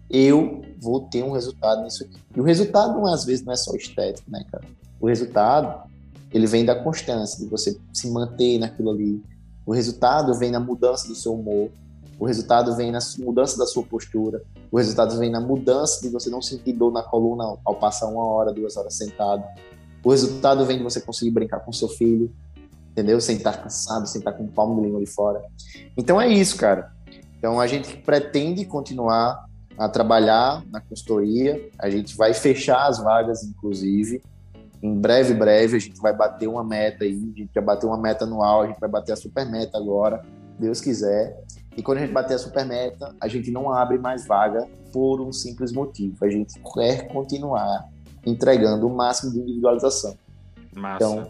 Eu 0.10 0.62
vou 0.78 1.02
ter 1.02 1.24
um 1.24 1.32
resultado 1.32 1.82
nisso 1.84 2.04
aqui. 2.04 2.20
E 2.36 2.40
o 2.40 2.44
resultado, 2.44 3.06
às 3.08 3.24
vezes, 3.24 3.46
não 3.46 3.54
é 3.54 3.56
só 3.56 3.74
estético, 3.76 4.30
né, 4.30 4.44
cara? 4.52 4.66
O 5.02 5.08
resultado, 5.08 5.90
ele 6.32 6.46
vem 6.46 6.64
da 6.64 6.76
constância, 6.76 7.44
de 7.44 7.50
você 7.50 7.76
se 7.92 8.10
manter 8.12 8.60
naquilo 8.60 8.92
ali. 8.92 9.22
O 9.66 9.74
resultado 9.74 10.36
vem 10.36 10.52
na 10.52 10.60
mudança 10.60 11.08
do 11.08 11.16
seu 11.16 11.34
humor. 11.34 11.72
O 12.20 12.26
resultado 12.26 12.76
vem 12.76 12.92
na 12.92 13.00
mudança 13.18 13.58
da 13.58 13.66
sua 13.66 13.82
postura. 13.82 14.44
O 14.72 14.78
resultado 14.78 15.18
vem 15.18 15.32
na 15.32 15.42
mudança 15.42 16.02
de 16.02 16.10
você 16.10 16.30
não 16.30 16.40
sentir 16.40 16.74
dor 16.74 16.92
na 16.92 17.02
coluna 17.02 17.58
ao 17.66 17.76
passar 17.76 18.08
uma 18.08 18.24
hora, 18.24 18.54
duas 18.54 18.78
horas 18.78 18.94
sentado. 18.94 19.44
O 20.04 20.12
resultado 20.12 20.64
vem 20.66 20.78
de 20.78 20.84
você 20.84 21.02
conseguir 21.02 21.32
brincar 21.32 21.62
com 21.62 21.74
seu 21.74 21.88
filho, 21.88 22.32
entendeu? 22.92 23.20
Sem 23.20 23.38
estar 23.38 23.54
cansado, 23.54 24.08
sem 24.08 24.20
estar 24.20 24.34
com 24.34 24.44
o 24.44 24.48
palmo 24.48 24.80
de 24.80 24.88
língua 24.88 25.04
fora. 25.08 25.42
Então 25.98 26.22
é 26.22 26.28
isso, 26.28 26.58
cara. 26.58 26.92
Então 27.40 27.60
a 27.60 27.66
gente 27.66 27.98
pretende 27.98 28.66
continuar 28.66 29.46
a 29.78 29.90
trabalhar 29.90 30.64
na 30.70 30.80
consultoria. 30.80 31.70
A 31.80 31.90
gente 31.90 32.16
vai 32.16 32.36
fechar 32.36 32.88
as 32.88 33.00
vagas, 33.00 33.44
inclusive 33.44 34.22
em 34.82 34.96
breve, 34.96 35.34
breve, 35.34 35.78
a 35.78 35.80
gente 35.80 36.00
vai 36.02 36.16
bater 36.16 36.48
uma 36.48 36.64
meta 36.64 37.04
aí, 37.04 37.32
a 37.36 37.40
gente 37.40 37.52
vai 37.54 37.64
bater 37.64 37.86
uma 37.86 37.98
meta 37.98 38.26
anual, 38.26 38.64
a 38.64 38.68
gente 38.68 38.80
vai 38.80 38.90
bater 38.90 39.12
a 39.14 39.16
super 39.16 39.46
meta 39.46 39.78
agora, 39.78 40.24
Deus 40.58 40.82
quiser. 40.82 41.38
E 41.78 41.84
quando 41.84 42.00
a 42.00 42.02
gente 42.02 42.14
bater 42.14 42.34
a 42.34 42.40
super 42.40 42.66
meta, 42.66 43.16
a 43.22 43.28
gente 43.28 43.52
não 43.52 43.72
abre 43.72 43.98
mais 43.98 44.26
vaga 44.26 44.68
por 44.92 45.22
um 45.22 45.32
simples 45.32 45.72
motivo. 45.72 46.26
A 46.26 46.30
gente 46.30 46.60
quer 46.74 47.08
continuar 47.08 47.88
entregando 48.26 48.88
o 48.88 48.96
máximo 48.96 49.32
de 49.32 49.40
individualização. 49.40 50.16
Massa. 50.76 50.96
Então, 50.96 51.30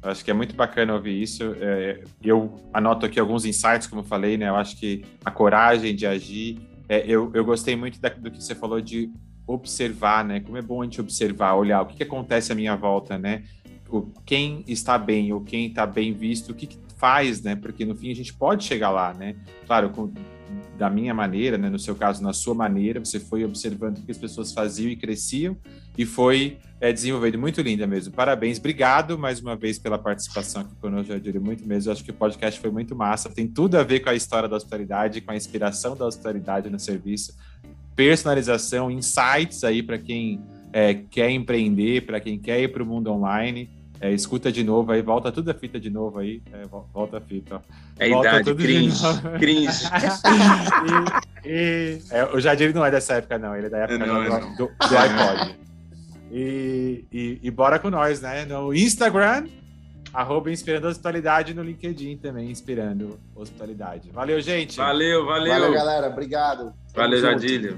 Acho 0.03 0.23
que 0.23 0.29
é 0.29 0.33
muito 0.33 0.55
bacana 0.55 0.93
ouvir 0.93 1.19
isso. 1.21 1.55
É, 1.59 2.03
eu 2.23 2.55
anoto 2.71 3.05
aqui 3.05 3.19
alguns 3.19 3.45
insights, 3.45 3.87
como 3.87 4.01
eu 4.01 4.05
falei, 4.05 4.37
né? 4.37 4.47
Eu 4.47 4.55
acho 4.55 4.77
que 4.77 5.03
a 5.25 5.31
coragem 5.31 5.95
de 5.95 6.05
agir. 6.05 6.59
É, 6.87 7.03
eu, 7.07 7.31
eu 7.33 7.43
gostei 7.43 7.75
muito 7.75 7.99
da, 7.99 8.09
do 8.09 8.29
que 8.29 8.41
você 8.41 8.53
falou 8.53 8.79
de 8.79 9.11
observar, 9.47 10.23
né? 10.23 10.39
Como 10.39 10.55
é 10.55 10.61
bom 10.61 10.81
a 10.81 10.85
gente 10.85 11.01
observar, 11.01 11.55
olhar 11.55 11.81
o 11.81 11.87
que, 11.87 11.97
que 11.97 12.03
acontece 12.03 12.51
à 12.51 12.55
minha 12.55 12.75
volta, 12.75 13.17
né? 13.17 13.43
O, 13.89 14.03
quem 14.23 14.63
está 14.67 14.97
bem 14.99 15.33
ou 15.33 15.41
quem 15.41 15.67
está 15.67 15.85
bem 15.85 16.13
visto, 16.13 16.51
o 16.51 16.53
que, 16.53 16.67
que 16.67 16.77
faz, 16.99 17.41
né? 17.41 17.55
Porque 17.55 17.85
no 17.85 17.95
fim 17.95 18.11
a 18.11 18.15
gente 18.15 18.33
pode 18.33 18.65
chegar 18.65 18.91
lá, 18.91 19.13
né? 19.13 19.35
Claro, 19.65 19.89
com, 19.89 20.11
da 20.77 20.89
minha 20.89 21.13
maneira, 21.13 21.57
né? 21.57 21.69
No 21.69 21.79
seu 21.79 21.95
caso, 21.95 22.21
na 22.21 22.33
sua 22.33 22.53
maneira, 22.53 22.99
você 22.99 23.19
foi 23.19 23.45
observando 23.45 23.97
o 23.97 24.01
que 24.01 24.11
as 24.11 24.17
pessoas 24.17 24.51
faziam 24.51 24.91
e 24.91 24.95
cresciam 24.95 25.57
e 25.97 26.05
foi 26.05 26.57
é, 26.79 26.91
desenvolvendo. 26.91 27.39
Muito 27.39 27.61
linda 27.61 27.87
mesmo. 27.87 28.13
Parabéns. 28.13 28.59
Obrigado 28.59 29.17
mais 29.17 29.39
uma 29.39 29.55
vez 29.55 29.79
pela 29.79 29.97
participação 29.97 30.61
aqui 30.61 30.75
conosco, 30.75 31.13
Jadir. 31.13 31.39
Muito 31.39 31.65
mesmo. 31.65 31.89
Eu 31.89 31.93
acho 31.93 32.03
que 32.03 32.11
o 32.11 32.13
podcast 32.13 32.59
foi 32.59 32.69
muito 32.69 32.95
massa. 32.95 33.29
Tem 33.29 33.47
tudo 33.47 33.77
a 33.77 33.83
ver 33.83 34.01
com 34.01 34.09
a 34.09 34.15
história 34.15 34.49
da 34.49 34.57
hospitalidade, 34.57 35.21
com 35.21 35.31
a 35.31 35.35
inspiração 35.35 35.95
da 35.95 36.05
hospitalidade 36.05 36.69
no 36.69 36.79
serviço. 36.79 37.33
Personalização, 37.95 38.91
insights 38.91 39.63
aí 39.63 39.81
para 39.81 39.97
quem 39.97 40.41
é, 40.73 40.93
quer 40.93 41.29
empreender, 41.31 42.05
para 42.05 42.19
quem 42.19 42.37
quer 42.37 42.61
ir 42.61 42.69
para 42.69 42.83
o 42.83 42.85
mundo 42.85 43.09
online. 43.09 43.69
É, 44.01 44.11
escuta 44.11 44.49
de 44.51 44.63
novo 44.63 44.91
aí, 44.91 45.01
volta 45.01 45.31
tudo 45.31 45.51
a 45.51 45.53
fita 45.53 45.79
de 45.79 45.89
novo 45.89 46.19
aí. 46.19 46.41
É, 46.53 46.65
volta 46.93 47.17
a 47.17 47.21
fita. 47.21 47.61
É 47.97 48.09
volta 48.09 48.39
idade, 48.39 48.55
cringe. 48.55 49.03
Cringe. 49.37 49.83
e, 51.43 51.49
e, 51.49 52.01
é, 52.09 52.23
o 52.25 52.39
Jadir 52.39 52.73
não 52.73 52.85
é 52.85 52.91
dessa 52.91 53.15
época, 53.15 53.37
não. 53.37 53.55
Ele 53.55 53.67
é 53.67 53.69
da 53.69 53.77
época 53.79 54.05
não, 54.05 54.23
do, 54.23 54.29
não. 54.29 54.55
do, 54.55 54.67
do 54.67 54.97
iPod. 54.97 55.55
E, 56.31 57.05
e, 57.11 57.39
e, 57.43 57.51
bora 57.51 57.77
com 57.77 57.89
nós, 57.89 58.21
né? 58.21 58.45
No 58.45 58.73
Instagram, 58.73 59.47
arroba 60.13 60.49
Inspirando 60.49 60.87
Hospitalidade, 60.87 61.53
no 61.53 61.63
LinkedIn 61.63 62.17
também, 62.17 62.49
Inspirando 62.49 63.19
Hospitalidade. 63.35 64.09
Valeu, 64.11 64.39
gente. 64.39 64.77
Valeu, 64.77 65.25
valeu. 65.25 65.51
Valeu, 65.51 65.73
galera. 65.73 66.07
Obrigado. 66.07 66.73
Valeu, 66.95 67.19
Jadílio. 67.19 67.77